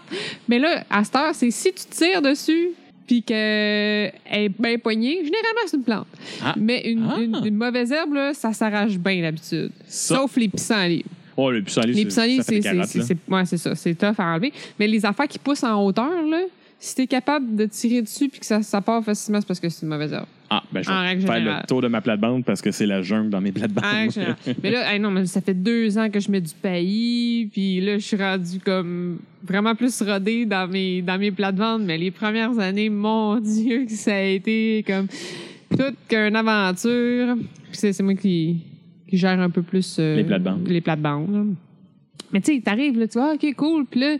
Mais 0.47 0.59
là, 0.59 0.83
à 0.89 1.03
cette 1.03 1.15
heure, 1.15 1.33
c'est 1.33 1.49
si 1.49 1.73
tu 1.73 1.83
tires 1.89 2.21
dessus, 2.21 2.69
puis 3.07 3.23
qu'elle 3.23 4.11
est 4.31 4.49
bien 4.59 4.77
poignée, 4.77 5.15
généralement, 5.23 5.61
c'est 5.65 5.77
une 5.77 5.83
plante. 5.83 6.07
Ah. 6.43 6.53
Mais 6.57 6.81
une, 6.91 7.07
Ah. 7.09 7.19
une- 7.19 7.41
une 7.45 7.55
mauvaise 7.55 7.91
herbe, 7.91 8.13
là, 8.13 8.33
ça 8.33 8.51
s'arrache 8.53 8.97
bien 8.97 9.21
d'habitude. 9.21 9.71
Sauf 9.87 10.35
les 10.35 10.49
pissenlits. 10.49 11.05
Oh, 11.37 11.49
Les 11.51 11.61
pissenlits, 11.61 12.05
ça 12.37 12.43
fait 12.43 12.61
c'est 12.61 13.17
ouais, 13.29 13.45
c'est 13.45 13.57
ça. 13.57 13.75
C'est 13.75 13.95
tough 13.95 14.15
à 14.19 14.33
enlever. 14.33 14.51
Mais 14.79 14.87
les 14.87 15.05
affaires 15.05 15.27
qui 15.27 15.39
poussent 15.39 15.63
en 15.63 15.83
hauteur, 15.85 16.21
là, 16.29 16.41
si 16.79 16.95
t'es 16.95 17.07
capable 17.07 17.55
de 17.55 17.65
tirer 17.65 18.01
dessus 18.01 18.27
puis 18.29 18.39
que 18.39 18.45
ça, 18.45 18.61
ça 18.61 18.81
part 18.81 19.03
facilement, 19.03 19.39
c'est 19.39 19.47
parce 19.47 19.59
que 19.59 19.69
c'est 19.69 19.83
une 19.83 19.89
mauvaise 19.89 20.13
herbe. 20.13 20.25
Ah, 20.49 20.63
ben 20.71 20.81
je 20.81 20.89
vais 20.89 20.95
faire 20.95 21.35
générale. 21.35 21.61
le 21.61 21.67
tour 21.67 21.81
de 21.81 21.87
ma 21.87 21.99
plate-bande 21.99 22.45
parce 22.45 22.61
que 22.61 22.71
c'est 22.71 22.85
la 22.85 23.01
jungle 23.01 23.29
dans 23.29 23.41
mes 23.41 23.51
plates-bandes. 23.51 23.83
En 23.83 23.91
règle 23.91 24.13
générale. 24.13 24.35
mais 24.63 24.71
là, 24.71 24.93
hey, 24.93 24.99
non, 24.99 25.11
mais 25.11 25.25
ça 25.25 25.41
fait 25.41 25.53
deux 25.53 25.97
ans 25.97 26.09
que 26.09 26.19
je 26.19 26.31
mets 26.31 26.41
du 26.41 26.53
pays, 26.53 27.49
puis 27.51 27.81
là, 27.81 27.97
je 27.97 28.05
suis 28.05 28.17
rendu 28.17 28.59
comme 28.59 29.19
vraiment 29.43 29.75
plus 29.75 30.01
rodée 30.01 30.45
dans 30.45 30.67
mes, 30.69 31.01
dans 31.01 31.17
mes 31.17 31.31
plates-bandes. 31.31 31.83
Mais 31.83 31.97
les 31.97 32.11
premières 32.11 32.57
années, 32.59 32.89
mon 32.89 33.39
Dieu, 33.41 33.85
que 33.85 33.91
ça 33.91 34.15
a 34.15 34.21
été 34.21 34.83
comme 34.87 35.07
toute 35.69 35.95
qu'une 36.07 36.35
aventure. 36.35 37.35
Puis 37.71 37.93
c'est 37.93 38.01
moi 38.01 38.15
qui, 38.15 38.61
qui 39.07 39.17
gère 39.17 39.39
un 39.39 39.49
peu 39.49 39.61
plus 39.61 39.97
euh, 39.99 40.15
Les 40.15 40.23
plates-bandes. 40.23 40.67
Les 40.67 40.81
plates-bandes. 40.81 41.55
Mais 42.31 42.41
tu 42.41 42.55
sais, 42.55 42.61
t'arrives, 42.61 42.97
là, 42.97 43.07
tu 43.07 43.17
vois, 43.17 43.33
OK, 43.33 43.53
cool. 43.55 43.85
Puis 43.85 43.99
là, 43.99 44.17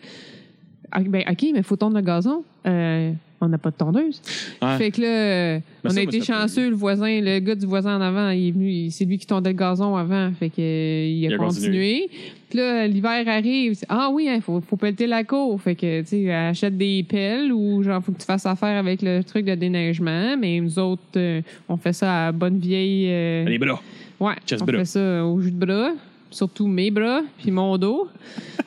ben, 1.02 1.24
OK, 1.30 1.46
mais 1.54 1.64
faut 1.64 1.76
tondre 1.76 1.96
le 1.96 2.02
gazon. 2.02 2.44
Euh, 2.66 3.12
on 3.40 3.48
n'a 3.48 3.58
pas 3.58 3.70
de 3.72 3.76
tondeuse. 3.76 4.22
Ouais. 4.62 4.78
Fait 4.78 4.92
que 4.92 5.02
là, 5.02 5.60
on 5.86 5.90
ça, 5.90 6.00
a 6.00 6.04
été 6.04 6.20
peut- 6.20 6.26
chanceux, 6.26 6.70
le 6.70 6.76
voisin, 6.76 7.22
le 7.22 7.40
gars 7.40 7.56
du 7.56 7.66
voisin 7.66 7.98
en 7.98 8.02
avant, 8.02 8.30
il 8.32 8.48
est 8.48 8.52
venu, 8.52 8.90
c'est 8.90 9.06
lui 9.06 9.18
qui 9.18 9.28
tondait 9.28 9.52
le 9.52 9.56
gazon 9.58 9.96
avant. 9.96 10.32
Fait 10.40 10.50
que, 10.50 10.60
il 11.08 11.26
a, 11.26 11.30
Il 11.30 11.34
a 11.34 11.38
continué. 11.38 12.10
Puis 12.50 12.58
là, 12.60 12.88
l'hiver 12.88 13.28
arrive. 13.28 13.78
Ah 13.90 14.10
oui, 14.12 14.30
il 14.34 14.42
faut, 14.42 14.62
faut 14.62 14.78
pelleter 14.78 15.06
la 15.06 15.24
cour. 15.24 15.62
Fait 15.62 15.76
que, 15.76 16.02
tu 16.02 16.08
sais, 16.08 16.34
achète 16.34 16.78
des 16.78 17.04
pelles 17.08 17.52
ou 17.52 17.84
genre, 17.84 18.02
faut 18.04 18.12
que 18.14 18.20
tu 18.20 18.26
fasses 18.26 18.46
affaire 18.46 18.78
avec 18.78 19.02
le 19.02 19.22
truc 19.24 19.46
de 19.46 19.54
déneigement. 19.56 20.36
Mais 20.38 20.60
nous 20.60 20.80
autres, 20.80 21.02
euh, 21.18 21.42
on 21.70 21.78
fait 21.78 21.94
ça 21.94 22.28
à 22.28 22.32
bonne 22.32 22.58
vieille. 22.58 23.08
euh, 23.12 23.46
Les 23.46 23.58
bras. 23.60 23.82
ouais, 24.20 24.34
on 24.62 24.66
bras. 24.66 24.78
fait 24.80 24.86
ça 24.86 25.26
au 25.26 25.40
jus 25.42 25.52
de 25.52 25.58
bras. 25.66 25.92
Surtout 26.30 26.68
mes 26.68 26.92
bras, 26.92 27.22
puis 27.42 27.52
mon 27.52 27.78
dos. 27.78 28.10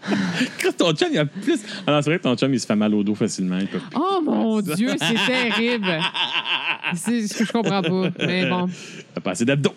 Ton 0.79 0.93
chum, 0.95 1.09
il 1.13 1.19
a 1.19 1.27
plus. 1.27 1.61
Ah 1.87 1.93
non, 1.93 2.03
c'est 2.03 2.11
vrai 2.11 2.19
que 2.19 2.23
ton 2.23 2.35
chum, 2.35 2.53
il 2.55 2.59
se 2.61 2.67
fait 2.67 2.75
mal 2.77 2.95
au 2.95 3.03
dos 3.03 3.15
facilement. 3.15 3.59
il 3.59 3.67
peut 3.67 3.79
plus. 3.79 3.99
Oh 4.01 4.21
mon 4.25 4.61
Dieu, 4.63 4.91
c'est 4.99 5.27
terrible. 5.27 6.01
C'est 6.95 7.27
ce 7.29 7.37
que 7.39 7.45
je 7.45 7.53
comprends 7.53 7.83
pas. 7.83 8.11
Mais 8.19 8.49
bon. 8.49 8.69
T'as 9.15 9.21
pas 9.21 9.33
assez 9.33 9.45
d'abdos. 9.45 9.75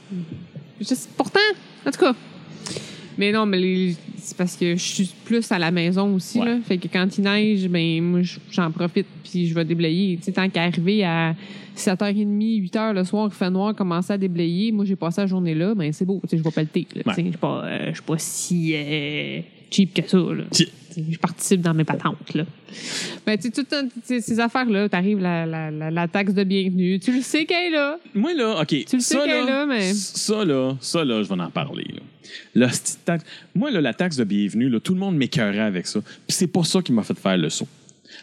Juste- 0.80 1.10
pourtant, 1.18 1.40
en 1.86 1.92
tout 1.92 2.00
cas. 2.00 2.14
Mais 3.18 3.32
non, 3.32 3.46
mais 3.46 3.60
les- 3.60 3.96
c'est 4.18 4.36
parce 4.38 4.56
que 4.56 4.76
je 4.76 4.82
suis 4.82 5.10
plus 5.26 5.52
à 5.52 5.60
la 5.60 5.72
maison 5.72 6.16
aussi. 6.16 6.40
Ouais. 6.40 6.46
Là. 6.46 6.58
Fait 6.66 6.78
que 6.78 6.88
quand 6.88 7.08
il 7.18 7.24
neige, 7.24 7.68
ben 7.68 8.02
moi, 8.02 8.22
j'en 8.52 8.72
profite 8.72 9.06
puis 9.30 9.48
je 9.48 9.54
vais 9.54 9.66
déblayer. 9.66 10.18
Tu 10.18 10.24
sais, 10.24 10.32
tant 10.32 10.50
qu'arriver 10.50 11.04
à 11.04 11.36
7h30, 11.76 12.60
8h 12.62 12.94
le 12.94 13.04
soir, 13.04 13.30
il 13.32 13.36
fait 13.36 13.50
noir, 13.50 13.76
commencer 13.76 14.14
à 14.14 14.18
déblayer, 14.18 14.72
moi, 14.72 14.86
j'ai 14.86 14.96
passé 14.96 15.22
la 15.22 15.28
journée 15.28 15.56
là, 15.56 15.74
ben 15.76 15.92
c'est 15.92 16.06
beau. 16.06 16.22
Tu 16.24 16.30
sais, 16.30 16.38
je 16.38 16.44
là. 16.44 16.52
Ouais. 16.54 17.04
Tu 17.06 17.14
sais, 17.14 17.24
Je 17.24 17.30
suis 17.30 17.38
pas, 17.38 17.64
euh, 17.66 17.92
pas 18.06 18.18
si 18.18 18.74
euh, 18.76 19.42
cheap 19.72 19.94
que 19.94 20.08
ça. 20.08 20.18
Là. 20.18 20.44
Je 20.96 21.18
participe 21.18 21.62
dans 21.62 21.74
mes 21.74 21.84
patentes. 21.84 22.36
Là. 22.36 22.46
Ben, 23.26 23.36
tu 23.36 23.44
sais, 23.44 23.52
tout 23.52 23.62
le 23.62 23.66
temps, 23.66 23.88
tu 23.88 24.00
sais, 24.04 24.22
ces 24.22 24.40
affaires-là, 24.40 24.88
t'arrives 24.90 25.20
la, 25.20 25.46
la, 25.48 25.72
la, 25.72 25.90
la 25.90 26.08
taxe 26.08 26.34
de 26.36 26.44
bienvenue. 26.44 27.00
Tu 27.00 27.12
le 27.12 27.22
sais 27.22 27.46
qu'elle 27.46 27.74
est 27.74 27.76
là. 27.76 27.98
Moi, 28.14 28.34
là, 28.36 28.62
OK. 28.62 28.68
Tu 28.68 28.96
le 28.96 29.02
sais 29.02 29.16
ça, 29.16 29.26
qu'elle 29.26 29.44
est 29.44 29.46
là, 29.48 29.66
mais- 29.66 29.94
Ça, 29.94 30.46
là, 30.46 30.76
ça, 30.80 31.04
là, 31.04 31.24
je 31.24 31.28
vais 31.30 31.42
en 31.42 31.50
parler. 31.50 31.86
Là. 31.96 32.02
Taxe- 33.06 33.26
Moi, 33.56 33.72
là, 33.72 33.82
la 33.82 33.94
taxe 33.94 34.16
de 34.18 34.24
bienvenue, 34.24 34.70
là, 34.70 34.80
tout 34.80 34.94
le 34.94 35.00
monde 35.00 35.16
m'écœurait 35.18 35.60
avec 35.60 35.88
ça. 35.88 36.02
Puis 36.02 36.12
c'est 36.36 36.48
pas 36.48 36.64
ça 36.64 36.82
qui 36.82 36.92
m'a 36.92 37.04
fait 37.04 37.18
faire 37.18 37.38
le 37.38 37.50
saut. 37.50 37.68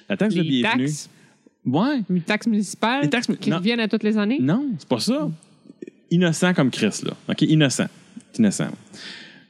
La 0.09 0.17
taxe 0.17 0.35
de 0.35 0.43
bienvenue. 0.43 0.85
taxes, 0.87 1.11
Ouais. 1.67 2.01
les 2.09 2.21
taxes 2.21 2.47
municipales 2.47 3.03
Les 3.03 3.11
taxes 3.11 3.29
mu- 3.29 3.37
qui 3.37 3.51
non. 3.51 3.57
reviennent 3.59 3.81
à 3.81 3.89
toutes 3.89 4.03
les 4.05 4.17
années? 4.17 4.39
Non, 4.41 4.67
c'est 4.79 4.89
pas 4.89 5.01
ça. 5.01 5.29
Innocent 6.11 6.55
comme 6.55 6.71
Chris, 6.71 7.01
là. 7.05 7.13
OK? 7.29 7.43
Innocent. 7.43 7.87
Innocent. 8.39 8.69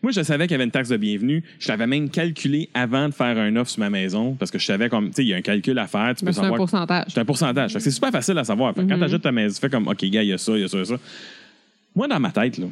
Moi, 0.02 0.12
je 0.12 0.22
savais 0.22 0.44
qu'il 0.46 0.52
y 0.52 0.54
avait 0.54 0.64
une 0.64 0.70
taxe 0.70 0.88
de 0.88 0.96
bienvenue. 0.96 1.44
Je 1.58 1.68
l'avais 1.68 1.86
même 1.86 2.08
calculé 2.08 2.70
avant 2.72 3.06
de 3.08 3.14
faire 3.14 3.36
un 3.36 3.54
offre 3.56 3.70
sur 3.70 3.80
ma 3.80 3.90
maison 3.90 4.34
parce 4.34 4.50
que 4.50 4.58
je 4.58 4.64
savais 4.64 4.88
comme, 4.88 5.08
tu 5.08 5.16
sais, 5.16 5.24
il 5.24 5.28
y 5.28 5.34
a 5.34 5.36
un 5.36 5.42
calcul 5.42 5.78
à 5.78 5.86
faire. 5.86 6.14
Tu 6.16 6.24
Mais 6.24 6.30
peux 6.30 6.40
c'est 6.40 6.46
un 6.46 6.52
pourcentage. 6.56 7.04
C'est 7.08 7.20
un 7.20 7.24
pourcentage. 7.26 7.72
Fait 7.72 7.78
que 7.78 7.84
C'est 7.84 7.90
super 7.90 8.10
facile 8.10 8.38
à 8.38 8.44
savoir. 8.44 8.74
Fait 8.74 8.82
que 8.82 8.88
Quand 8.88 8.96
tu 8.96 9.04
ajoutes 9.04 9.22
ta 9.22 9.30
maison, 9.32 9.54
tu 9.54 9.60
fais 9.60 9.68
comme, 9.68 9.86
OK, 9.88 10.02
gars, 10.06 10.22
il 10.22 10.28
y 10.30 10.32
a 10.32 10.38
ça, 10.38 10.52
il 10.56 10.62
y 10.62 10.64
a 10.64 10.68
ça, 10.68 10.76
il 10.78 10.80
y 10.80 10.82
a 10.82 10.86
ça. 10.86 10.96
Moi, 11.94 12.08
dans 12.08 12.18
ma 12.18 12.30
tête, 12.30 12.56
là, 12.56 12.66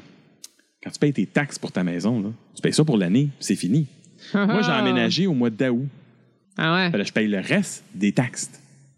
quand 0.88 0.92
tu 0.92 0.98
payes 0.98 1.12
tes 1.12 1.26
taxes 1.26 1.58
pour 1.58 1.70
ta 1.72 1.84
maison, 1.84 2.20
là, 2.20 2.28
tu 2.54 2.62
payes 2.62 2.72
ça 2.72 2.84
pour 2.84 2.96
l'année, 2.96 3.28
c'est 3.40 3.56
fini. 3.56 3.86
Moi, 4.34 4.62
j'ai 4.62 4.72
emménagé 4.72 5.26
au 5.26 5.34
mois 5.34 5.50
d'août. 5.50 5.86
Ah 6.56 6.74
ouais. 6.74 6.90
Fait 6.90 7.04
je 7.04 7.12
paye 7.12 7.28
le 7.28 7.38
reste 7.40 7.84
des 7.94 8.12
taxes 8.12 8.50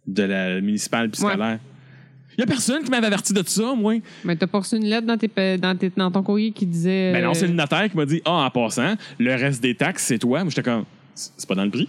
de 0.07 0.22
la 0.22 0.61
municipale 0.61 1.11
puis 1.11 1.20
scolaire. 1.20 1.59
Il 2.38 2.40
y 2.40 2.44
a 2.44 2.46
personne 2.46 2.83
qui 2.83 2.90
m'avait 2.90 3.07
averti 3.09 3.33
de 3.35 3.42
ça, 3.46 3.74
moi. 3.74 3.94
Mais 4.24 4.35
t'as 4.37 4.46
pas 4.46 4.61
reçu 4.61 4.76
une 4.76 4.87
lettre 4.87 5.07
dans, 5.07 5.18
tes, 5.18 5.59
dans, 5.59 5.76
tes- 5.76 5.92
dans 5.94 6.11
ton 6.11 6.22
courrier 6.22 6.53
qui 6.53 6.64
disait. 6.64 7.12
Ben 7.12 7.22
non, 7.24 7.35
c'est 7.35 7.44
euh, 7.44 7.48
le 7.48 7.55
notaire 7.55 7.90
qui 7.90 7.96
m'a 7.96 8.07
dit 8.07 8.22
Ah, 8.24 8.46
en 8.46 8.50
passant, 8.50 8.94
le 9.18 9.35
reste 9.35 9.61
des 9.62 9.74
taxes, 9.74 10.05
c'est 10.05 10.18
toi. 10.18 10.40
Moi, 10.42 10.48
j'étais 10.50 10.62
comme 10.62 10.85
C'est 11.14 11.46
pas 11.46 11.55
dans 11.57 11.64
le 11.64 11.70
prix. 11.70 11.88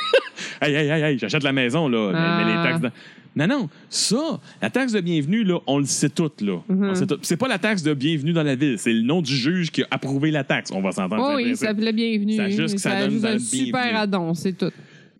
hey, 0.62 0.74
hey, 0.74 0.88
hey, 0.88 1.02
hey, 1.02 1.18
j'achète 1.18 1.42
la 1.44 1.52
maison, 1.52 1.88
là. 1.88 2.10
mais- 2.12 2.18
Ah. 2.18 2.44
Mais, 2.44 2.56
les 2.56 2.62
taxes. 2.70 2.80
dans- 2.80 2.90
Non, 3.34 3.46
non, 3.46 3.68
ça, 3.88 4.40
la 4.60 4.68
taxe 4.68 4.92
de 4.92 5.00
bienvenue, 5.00 5.42
là, 5.42 5.58
on 5.66 5.78
le 5.78 5.86
sait 5.86 6.10
toutes, 6.10 6.42
là. 6.42 6.58
Mhm. 6.68 6.94
Sait 6.94 7.06
toutes. 7.06 7.24
C'est 7.24 7.38
pas 7.38 7.48
la 7.48 7.58
taxe 7.58 7.82
de 7.82 7.94
bienvenue 7.94 8.32
dans 8.32 8.42
la 8.42 8.54
ville, 8.54 8.78
c'est 8.78 8.92
le 8.92 9.02
nom 9.02 9.22
du 9.22 9.34
juge 9.34 9.70
qui 9.70 9.82
a 9.82 9.86
approuvé 9.90 10.30
la 10.30 10.44
taxe. 10.44 10.70
On 10.70 10.82
va 10.82 10.92
s'entendre. 10.92 11.26
Oh 11.32 11.36
oui, 11.36 11.56
ça 11.56 11.68
s'appelait 11.68 11.92
bienvenue. 11.92 12.36
Ça 12.36 12.48
juste 12.50 12.74
que 12.74 12.80
ça 12.80 13.06
donne 13.06 13.24
un 13.24 13.38
super 13.38 13.96
addon, 13.96 14.34
c'est 14.34 14.52
tout. 14.52 14.70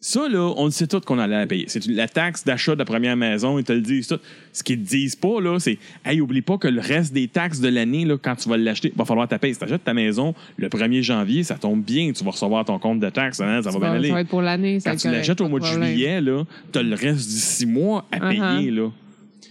Ça, 0.05 0.29
là, 0.29 0.53
on 0.57 0.65
le 0.65 0.73
sait 0.73 0.89
tout 0.89 0.99
qu'on 1.01 1.21
allait 1.21 1.39
la 1.39 1.47
payer. 1.47 1.67
C'est 1.69 1.87
la 1.87 2.09
taxe 2.09 2.43
d'achat 2.45 2.75
de 2.75 2.83
première 2.83 3.17
maison, 3.17 3.57
ils 3.61 3.65
te 3.65 3.73
le 3.73 3.81
disent 3.81 4.09
tout. 4.09 4.19
Ce 4.53 4.65
qu'ils 4.65 4.83
te 4.83 4.89
disent 4.89 5.15
pas, 5.15 5.41
là, 5.41 5.61
c'est 5.61 5.79
Hey, 6.05 6.21
oublie 6.21 6.43
pas 6.43 6.59
que 6.59 6.67
le 6.67 6.81
reste 6.81 7.13
des 7.15 7.29
taxes 7.29 7.61
de 7.61 7.69
l'année, 7.69 8.05
là, 8.05 8.17
quand 8.21 8.35
tu 8.35 8.49
vas 8.49 8.57
l'acheter, 8.57 8.93
va 8.97 9.05
falloir 9.05 9.29
taper. 9.29 9.53
Si 9.53 9.61
tu 9.61 9.65
achètes 9.65 9.85
ta 9.85 9.95
maison 9.95 10.35
le 10.57 10.69
1er 10.69 11.03
janvier, 11.03 11.45
ça 11.45 11.55
tombe 11.55 11.83
bien, 11.85 12.11
tu 12.13 12.25
vas 12.25 12.33
recevoir 12.33 12.65
ton 12.65 12.81
compte 12.81 12.99
de 12.99 13.11
taxes, 13.11 13.41
hein, 13.41 13.63
ça 13.63 13.71
va 13.71 13.79
bien 13.79 13.93
aller. 13.93 14.09
ça 14.09 14.15
va 14.15 14.21
être 14.23 14.29
pour 14.29 14.43
l'année. 14.43 14.81
ça 14.81 14.91
va 14.91 14.97
Quand 14.97 15.03
tu 15.03 15.09
l'achètes 15.11 15.41
au 15.41 15.49
mois 15.49 15.61
de 15.61 15.67
juillet, 15.67 16.21
là, 16.21 16.45
tu 16.73 16.79
as 16.81 16.83
le 16.83 16.97
reste 16.97 17.31
du 17.31 17.37
six 17.37 17.67
mois 17.67 18.05
à 18.11 18.19
Uh-huh. 18.19 18.57
payer. 18.57 18.71
Là. 18.73 18.89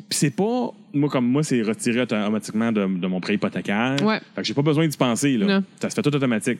Puis 0.09 0.19
c'est 0.19 0.35
pas. 0.35 0.71
Moi, 0.93 1.07
comme 1.09 1.25
moi, 1.25 1.41
c'est 1.43 1.61
retiré 1.61 2.01
automatiquement 2.01 2.73
de, 2.73 2.81
de 2.85 3.07
mon 3.07 3.21
prêt 3.21 3.35
hypothécaire. 3.35 3.95
Ouais. 4.03 4.19
Fait 4.35 4.41
que 4.41 4.47
j'ai 4.47 4.53
pas 4.53 4.61
besoin 4.61 4.85
d'y 4.85 4.97
penser. 4.97 5.37
Là. 5.37 5.45
Non. 5.45 5.63
Ça 5.81 5.89
se 5.89 5.95
fait 5.95 6.01
tout 6.01 6.13
automatique. 6.13 6.59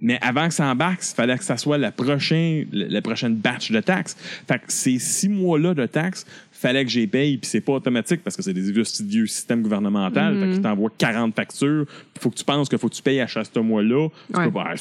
Mais 0.00 0.18
avant 0.22 0.48
que 0.48 0.54
ça 0.54 0.66
embarque, 0.66 1.00
il 1.02 1.14
fallait 1.14 1.36
que 1.36 1.44
ça 1.44 1.56
soit 1.56 1.78
la 1.78 1.92
prochaine, 1.92 2.66
la 2.72 3.02
prochaine 3.02 3.34
batch 3.34 3.70
de 3.70 3.80
taxes. 3.80 4.16
Fait 4.48 4.58
que 4.58 4.64
ces 4.68 4.98
six 4.98 5.28
mois-là 5.28 5.74
de 5.74 5.86
taxes, 5.86 6.26
fallait 6.60 6.84
que 6.84 6.90
j'y 6.90 7.06
paye, 7.06 7.38
puis 7.38 7.48
c'est 7.48 7.60
pas 7.60 7.72
automatique 7.72 8.20
parce 8.22 8.36
que 8.36 8.42
c'est 8.42 8.52
des 8.52 8.60
vieux, 8.72 8.84
vieux 9.04 9.26
systèmes 9.26 9.62
gouvernementaux. 9.62 10.20
Fait 10.20 10.50
qu'ils 10.52 10.60
t'envoient 10.62 10.90
40 10.96 11.34
factures, 11.34 11.86
il 12.16 12.20
faut 12.20 12.30
que 12.30 12.36
tu 12.36 12.44
penses 12.44 12.68
qu'il 12.68 12.78
faut 12.78 12.88
que 12.88 12.94
tu 12.94 13.02
payes 13.02 13.20
à 13.20 13.26
chaque 13.26 13.46
ce 13.52 13.60
mois-là. 13.60 14.08
Tu 14.26 14.32
peux 14.32 14.58
ah, 14.58 14.74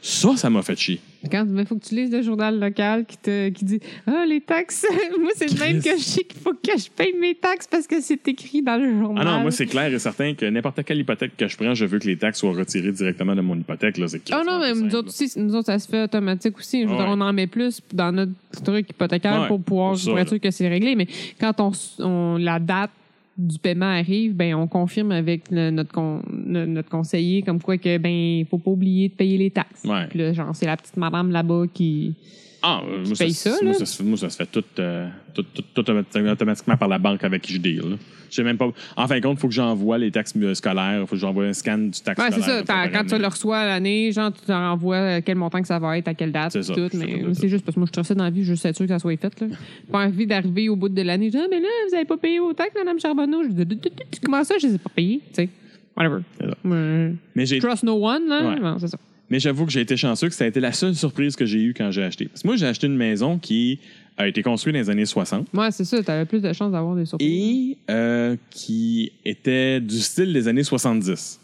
ça 0.00 0.36
Ça, 0.36 0.50
m'a 0.50 0.62
fait 0.62 0.76
chier. 0.78 1.00
Quand 1.30 1.44
il 1.52 1.66
faut 1.66 1.74
que 1.76 1.84
tu 1.84 1.96
lises 1.96 2.12
le 2.12 2.22
journal 2.22 2.60
local 2.60 3.04
qui, 3.04 3.18
te, 3.18 3.48
qui 3.48 3.64
dit 3.64 3.80
Ah, 4.06 4.24
les 4.26 4.40
taxes. 4.40 4.86
moi, 5.20 5.30
c'est 5.34 5.52
le 5.52 5.58
même 5.58 5.82
que 5.82 5.96
je 5.98 6.02
sais 6.02 6.22
qu'il 6.22 6.40
faut 6.40 6.52
que 6.52 6.78
je 6.78 6.88
paye 6.90 7.12
mes 7.20 7.34
taxes 7.34 7.66
parce 7.68 7.86
que 7.88 8.00
c'est 8.00 8.26
écrit 8.28 8.62
dans 8.62 8.76
le 8.80 8.98
journal. 9.00 9.26
Ah 9.26 9.32
non, 9.36 9.40
moi, 9.42 9.50
c'est 9.50 9.66
clair 9.66 9.92
et 9.92 9.98
certain 9.98 10.34
que 10.34 10.46
n'importe 10.46 10.84
quelle 10.84 10.98
hypothèque 10.98 11.36
que 11.36 11.48
je 11.48 11.56
prends, 11.56 11.74
je 11.74 11.84
veux 11.86 11.98
que 11.98 12.06
les 12.06 12.16
taxes 12.16 12.38
soient 12.38 12.52
retirées 12.52 12.92
directement 12.92 13.34
de 13.34 13.40
mon 13.40 13.56
hypothèque. 13.56 13.98
Là, 13.98 14.06
c'est 14.06 14.22
Ah 14.30 14.42
non, 14.46 14.60
mais 14.60 14.72
nous 14.72 14.94
autres 14.94 15.08
aussi, 15.08 15.30
nous 15.36 15.54
autres, 15.56 15.66
ça 15.66 15.78
se 15.80 15.88
fait 15.88 16.04
automatique 16.04 16.56
aussi. 16.56 16.82
Je 16.82 16.86
veux 16.86 16.92
Ouais. 16.92 16.98
dire, 16.98 17.08
on 17.08 17.20
en 17.20 17.32
met 17.32 17.46
plus 17.48 17.80
dans 17.92 18.12
notre 18.12 18.32
truc 18.64 18.88
hypothécaire 18.90 19.42
Ouais, 19.42 19.48
pour 19.48 19.60
pouvoir 19.60 19.90
pour 19.92 19.98
ça, 19.98 20.10
pour 20.10 20.18
être 20.20 20.26
là. 20.26 20.30
sûr 20.30 20.40
que 20.40 20.50
c'est 20.50 20.68
réglé. 20.78 20.94
Mais 20.96 21.06
quand 21.40 21.54
on, 21.60 22.36
la 22.38 22.58
date 22.58 22.90
du 23.36 23.58
paiement 23.58 23.86
arrive, 23.86 24.34
ben 24.34 24.54
on 24.54 24.66
confirme 24.66 25.12
avec 25.12 25.50
le- 25.50 25.70
notre, 25.70 25.92
con- 25.92 26.22
notre 26.28 26.88
conseiller 26.88 27.42
comme 27.42 27.60
quoi 27.62 27.78
que 27.78 27.96
ben 27.98 28.44
faut 28.50 28.58
pas 28.58 28.70
oublier 28.72 29.08
de 29.08 29.14
payer 29.14 29.38
les 29.38 29.50
taxes. 29.50 29.84
Ouais. 29.84 30.06
Puis 30.08 30.18
là, 30.18 30.32
genre, 30.32 30.54
c'est 30.56 30.66
la 30.66 30.76
petite 30.76 30.96
madame 30.96 31.30
là-bas 31.30 31.66
qui 31.72 32.14
Ah, 32.60 32.82
euh, 32.84 33.04
moi, 33.06 33.14
ça, 33.14 33.28
ça, 33.28 33.50
moi, 33.62 33.72
ça, 33.74 33.86
se- 33.86 34.02
moi, 34.02 34.16
ça 34.16 34.28
se 34.30 34.36
fait 34.36 34.46
tout, 34.50 34.64
euh, 34.80 35.08
tout, 35.32 35.44
tout- 35.44 35.62
tout 35.74 35.80
automati- 35.80 36.28
automatiquement 36.28 36.76
par 36.76 36.88
la 36.88 36.98
banque 36.98 37.22
avec 37.22 37.42
qui 37.42 37.52
je 37.54 37.58
deal. 37.58 37.82
là. 37.82 37.96
Même 38.44 38.58
pas. 38.58 38.68
En 38.96 39.06
fin 39.06 39.16
de 39.16 39.22
compte, 39.22 39.38
il 39.38 39.40
faut 39.40 39.48
que 39.48 39.54
j'envoie 39.54 39.96
les 39.96 40.10
taxes 40.10 40.34
euh, 40.36 40.52
scolaires. 40.54 41.00
Il 41.02 41.06
faut 41.06 41.14
que 41.14 41.20
j'envoie 41.20 41.44
un 41.44 41.52
scan 41.52 41.78
du 41.78 42.00
taxe 42.00 42.20
Ouais, 42.20 42.30
c'est 42.30 42.40
scolaire. 42.42 42.58
ça. 42.58 42.64
T'as- 42.64 42.88
par 42.88 42.90
Quand 42.92 43.06
tu 43.08 43.18
le 43.18 43.26
reçois 43.26 43.58
à 43.58 43.66
l'année, 43.66 44.10
genre, 44.12 44.32
tu 44.32 44.40
t'en 44.44 44.70
renvoies 44.70 44.96
euh, 44.96 45.20
quel 45.24 45.36
montant 45.36 45.60
que 45.62 45.66
ça 45.68 45.78
va 45.78 45.96
être, 45.96 46.08
à 46.08 46.14
quelle 46.14 46.32
date, 46.32 46.50
C'est 46.52 46.62
ça. 46.64 46.74
tout. 46.74 46.88
Mais 46.94 47.22
ça. 47.22 47.40
c'est 47.40 47.48
juste 47.48 47.64
parce 47.64 47.74
que 47.76 47.80
moi, 47.80 47.86
je 47.86 47.92
trouve 47.92 48.04
ça 48.04 48.14
dans 48.14 48.24
la 48.24 48.30
vie, 48.30 48.42
je 48.44 48.52
suis 48.54 48.74
sûr 48.74 48.86
que 48.86 48.88
ça 48.88 48.98
soit 48.98 49.16
fait. 49.16 49.40
Là. 49.40 49.46
Pas 49.92 50.06
envie 50.06 50.26
d'arriver 50.26 50.68
au 50.68 50.76
bout 50.76 50.88
de 50.88 51.00
l'année. 51.00 51.26
Je 51.26 51.38
dis, 51.38 51.42
ah, 51.42 51.46
mais 51.48 51.60
là, 51.60 51.68
vous 51.88 51.94
avez 51.94 52.04
pas 52.04 52.16
payé 52.18 52.40
autant 52.40 52.64
que 52.64 52.78
Mme 52.78 52.98
Charbonneau. 53.00 53.44
Je 53.44 53.48
dis, 53.64 53.78
comment 54.24 54.42
ça, 54.44 54.56
je 54.60 54.66
les 54.66 54.74
ai 54.74 54.78
pas 54.78 54.90
payés? 54.94 55.20
Tu 55.28 55.34
sais, 55.44 55.48
whatever. 55.96 56.22
C'est 56.40 56.48
ça. 56.48 56.56
Mais 56.64 57.46
j'ai 57.46 57.60
Trust 57.60 57.84
no 57.84 57.92
one, 58.04 58.26
là. 58.28 58.42
Ouais. 58.50 58.76
C'est 58.80 58.88
ça. 58.88 58.98
Mais 59.30 59.40
j'avoue 59.40 59.66
que 59.66 59.72
j'ai 59.72 59.80
été 59.82 59.96
chanceux 59.96 60.28
que 60.28 60.34
ça 60.34 60.44
a 60.44 60.46
été 60.46 60.60
la 60.60 60.72
seule 60.72 60.94
surprise 60.94 61.36
que 61.36 61.44
j'ai 61.46 61.62
eue 61.62 61.74
quand 61.74 61.90
j'ai 61.90 62.02
acheté. 62.02 62.26
Parce 62.26 62.42
que 62.42 62.48
moi, 62.48 62.56
j'ai 62.56 62.66
acheté 62.66 62.86
une 62.86 62.96
maison 62.96 63.38
qui 63.38 63.78
a 64.16 64.26
été 64.26 64.42
construite 64.42 64.74
dans 64.74 64.80
les 64.80 64.90
années 64.90 65.04
60 65.06 65.48
Ouais, 65.54 65.70
c'est 65.70 65.84
ça. 65.84 66.02
T'avais 66.02 66.24
plus 66.24 66.40
de 66.40 66.52
chances 66.52 66.72
d'avoir 66.72 66.96
des 66.96 67.04
surprises. 67.06 67.28
et 67.30 67.76
euh, 67.90 68.36
qui 68.50 69.12
était 69.24 69.80
du 69.80 69.98
style 69.98 70.32
des 70.32 70.48
années 70.48 70.64
70. 70.64 71.38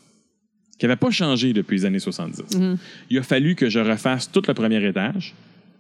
Qui 0.79 0.87
n'avait 0.87 0.97
pas 0.97 1.11
changé 1.11 1.53
depuis 1.53 1.77
les 1.79 1.85
années 1.85 1.99
70. 2.01 2.57
Mhm. 2.59 2.79
Il 3.11 3.19
a 3.19 3.23
fallu 3.23 3.55
que 3.55 3.69
je 3.69 3.79
refasse 3.79 4.31
tout 4.31 4.43
le 4.49 4.55
premier 4.55 4.85
étage, 4.85 5.35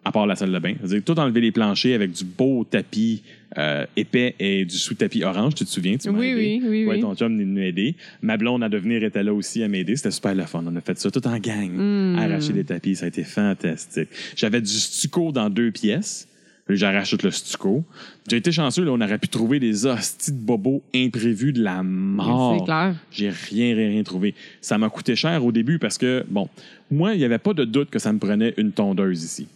à 0.05 0.12
part 0.12 0.27
la 0.27 0.37
salle 0.37 0.53
de 0.53 0.59
bain. 0.59 0.75
C'est-à-dire 0.81 1.03
tout 1.05 1.19
enlever 1.19 1.40
les 1.40 1.51
planchers 1.53 1.95
avec 1.95 2.12
du 2.12 2.25
beau 2.25 2.64
tapis 2.64 3.23
euh, 3.57 3.87
épais 3.97 4.35
et 4.38 4.64
du 4.64 4.77
sous-tapis 4.77 5.25
orange. 5.25 5.55
Tu 5.55 5.64
te 5.64 5.71
souviens? 5.71 5.97
Tu 5.97 6.09
Oui, 6.11 6.27
aidé. 6.27 6.61
oui, 6.62 6.69
oui, 6.69 6.87
Ouais, 6.87 7.01
ton 7.01 7.14
chum 7.14 7.35
nous 7.37 7.61
a 7.61 7.64
aidé. 7.64 7.95
Ma 8.21 8.37
blonde 8.37 8.62
à 8.62 8.69
devenir 8.69 9.03
était 9.03 9.23
là 9.23 9.33
aussi 9.33 9.62
à 9.62 9.69
m'aider. 9.69 9.97
C'était 9.97 10.11
super 10.11 10.35
le 10.35 10.45
fun. 10.45 10.64
On 10.67 10.77
a 10.77 10.81
fait 10.81 10.99
ça 10.99 11.11
tout 11.11 11.27
en 11.27 11.38
gang. 11.38 11.71
Mm. 11.71 12.19
Arracher 12.19 12.53
les 12.53 12.64
tapis. 12.64 12.97
Ça 12.97 13.07
a 13.07 13.09
été 13.09 13.25
fantastique. 13.25 14.09
J'avais 14.37 14.61
du 14.61 14.71
stucco 14.73 15.33
dans 15.33 15.49
deux 15.49 15.71
pièces. 15.71 16.29
J'arrache 16.69 17.11
tout 17.11 17.19
le 17.23 17.31
stucco. 17.31 17.85
J'ai 18.29 18.38
été 18.38 18.51
chanceux, 18.51 18.85
là, 18.85 18.93
on 18.93 19.01
aurait 19.01 19.19
pu 19.19 19.29
trouver 19.29 19.61
des 19.61 19.85
hosties 19.85 20.33
de 20.33 20.38
bobos 20.38 20.83
imprévus 20.95 21.53
de 21.53 21.62
la 21.62 21.83
mort. 21.83 22.57
C'est 22.59 22.64
clair. 22.64 22.95
J'ai 23.11 23.29
rien, 23.29 23.77
rien, 23.77 23.88
rien 23.90 24.03
trouvé. 24.03 24.35
Ça 24.62 24.79
m'a 24.79 24.88
coûté 24.88 25.14
cher 25.14 25.45
au 25.45 25.53
début 25.53 25.79
parce 25.79 25.99
que, 25.99 26.25
bon, 26.29 26.49
moi, 26.90 27.12
il 27.12 27.19
n'y 27.19 27.25
avait 27.25 27.38
pas 27.38 27.53
de 27.53 27.67
doute 27.67 27.90
que 27.90 27.99
ça 27.99 28.12
me 28.14 28.19
prenait 28.19 28.55
une 28.57 28.73
tondeuse 28.73 29.23
ici. 29.23 29.47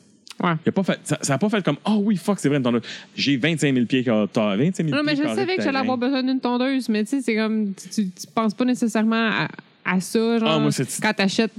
Ouais. 0.42 0.53
Il 0.64 0.68
a 0.68 0.72
pas 0.72 0.83
fait, 0.85 0.98
ça 1.03 1.18
n'a 1.29 1.38
pas 1.38 1.48
fait 1.48 1.62
comme, 1.64 1.79
oh 1.85 2.01
oui, 2.05 2.16
fuck, 2.16 2.38
c'est 2.38 2.48
vrai, 2.48 2.59
une 2.59 2.62
tondeuse. 2.62 2.83
J'ai 3.16 3.37
25 3.37 3.74
000 3.74 3.87
pieds 3.87 4.05
carrés. 4.05 4.27
25 4.35 4.87
000 4.87 4.96
Non, 4.96 5.03
mais 5.05 5.16
je 5.16 5.22
savais 5.22 5.57
que 5.57 5.62
j'allais 5.62 5.79
avoir 5.79 5.98
besoin 5.98 6.22
d'une 6.22 6.40
tondeuse, 6.40 6.88
mais 6.88 7.03
tu 7.05 7.11
sais, 7.11 7.22
c'est 7.22 7.37
comme. 7.37 7.72
Tu, 7.74 8.09
tu 8.09 8.27
penses 8.35 8.55
pas 8.55 8.64
nécessairement 8.64 9.31
à, 9.31 9.48
à 9.85 10.01
ça, 10.01 10.38
genre. 10.38 10.48
Ah, 10.48 10.59
moi, 10.59 10.70
quand 11.03 11.12
t'achètes. 11.12 11.53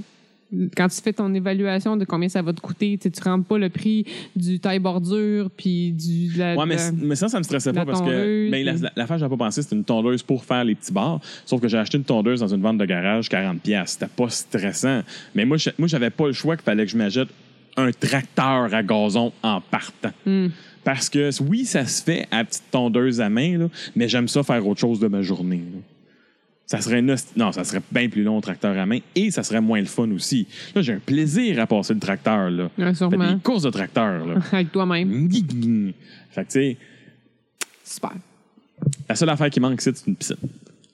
Quand 0.76 0.88
tu 0.88 1.00
fais 1.00 1.12
ton 1.12 1.32
évaluation 1.32 1.96
de 1.96 2.04
combien 2.04 2.28
ça 2.28 2.42
va 2.42 2.52
te 2.52 2.60
coûter, 2.60 2.98
tu 3.00 3.08
tu 3.08 3.22
rentres 3.22 3.44
pas 3.46 3.56
le 3.56 3.68
prix 3.68 4.04
du 4.34 4.58
taille 4.58 4.80
bordure 4.80 5.48
puis 5.56 5.92
du. 5.92 6.32
de 6.34 6.38
la- 6.40 6.56
Ouais, 6.56 6.66
mais, 6.66 6.74
de 6.74 7.06
mais 7.06 7.14
ça, 7.14 7.28
ça 7.28 7.38
me 7.38 7.44
stressait 7.44 7.72
pas 7.72 7.84
parce 7.84 8.00
que 8.00 8.06
tondeuse, 8.06 8.50
ben, 8.50 8.64
la, 8.64 8.90
l'affaire, 8.96 9.18
j'avais 9.18 9.36
pas 9.36 9.44
pensé, 9.44 9.62
c'était 9.62 9.76
une 9.76 9.84
tondeuse 9.84 10.24
pour 10.24 10.44
faire 10.44 10.64
les 10.64 10.74
petits 10.74 10.92
bars. 10.92 11.20
Sauf 11.46 11.60
que 11.60 11.68
j'ai 11.68 11.78
acheté 11.78 11.98
une 11.98 12.04
tondeuse 12.04 12.40
dans 12.40 12.48
une 12.52 12.62
vente 12.62 12.78
de 12.78 12.84
garage, 12.84 13.28
40$. 13.28 13.58
pièces 13.60 13.90
C'était 13.92 14.08
pas 14.08 14.28
stressant. 14.28 15.02
Mais 15.36 15.44
moi, 15.44 15.56
je- 15.56 15.70
moi, 15.78 15.86
j'avais 15.86 16.10
pas 16.10 16.26
le 16.26 16.32
choix 16.32 16.56
qu'il 16.56 16.64
fallait 16.64 16.84
que 16.84 16.90
je 16.90 16.96
m'achète 16.96 17.28
un 17.80 17.92
tracteur 17.92 18.72
à 18.74 18.82
gazon 18.82 19.32
en 19.42 19.60
partant. 19.60 20.12
Hmm. 20.26 20.48
Parce 20.84 21.08
que 21.10 21.30
oui, 21.42 21.64
ça 21.64 21.84
se 21.86 22.02
fait 22.02 22.26
à 22.30 22.44
petite 22.44 22.70
tondeuse 22.70 23.20
à 23.20 23.28
main, 23.28 23.58
là, 23.58 23.68
mais 23.94 24.08
j'aime 24.08 24.28
ça 24.28 24.42
faire 24.42 24.66
autre 24.66 24.80
chose 24.80 24.98
de 25.00 25.08
ma 25.08 25.22
journée. 25.22 25.62
là. 25.72 25.80
Ça 26.70 26.80
serait 26.80 27.00
une 27.00 27.16
non, 27.34 27.50
ça 27.50 27.64
serait 27.64 27.82
bien 27.90 28.08
plus 28.08 28.22
long 28.22 28.38
au 28.38 28.40
tracteur 28.40 28.78
à 28.78 28.86
main 28.86 29.00
et 29.16 29.32
ça 29.32 29.42
serait 29.42 29.60
moins 29.60 29.80
le 29.80 29.86
fun 29.86 30.08
aussi. 30.12 30.46
Là, 30.72 30.82
j'ai 30.82 30.92
un 30.92 31.00
plaisir 31.00 31.58
à 31.58 31.66
passer 31.66 31.94
le 31.94 31.98
tracteur 31.98 32.48
là. 32.48 32.70
Ouais, 32.78 32.94
Fait 32.94 33.08
des 33.08 33.40
courses 33.42 33.64
de 33.64 33.70
tracteur 33.70 34.24
là. 34.24 34.36
Avec 34.52 34.70
toi-même. 34.70 35.28
fait 36.30 36.44
que 36.44 36.52
tu 36.52 36.52
sais, 36.52 36.76
Super. 37.84 38.12
la 39.08 39.16
seule 39.16 39.30
affaire 39.30 39.50
qui 39.50 39.58
manque 39.58 39.80
c'est 39.80 40.06
une 40.06 40.14
piscine. 40.14 40.36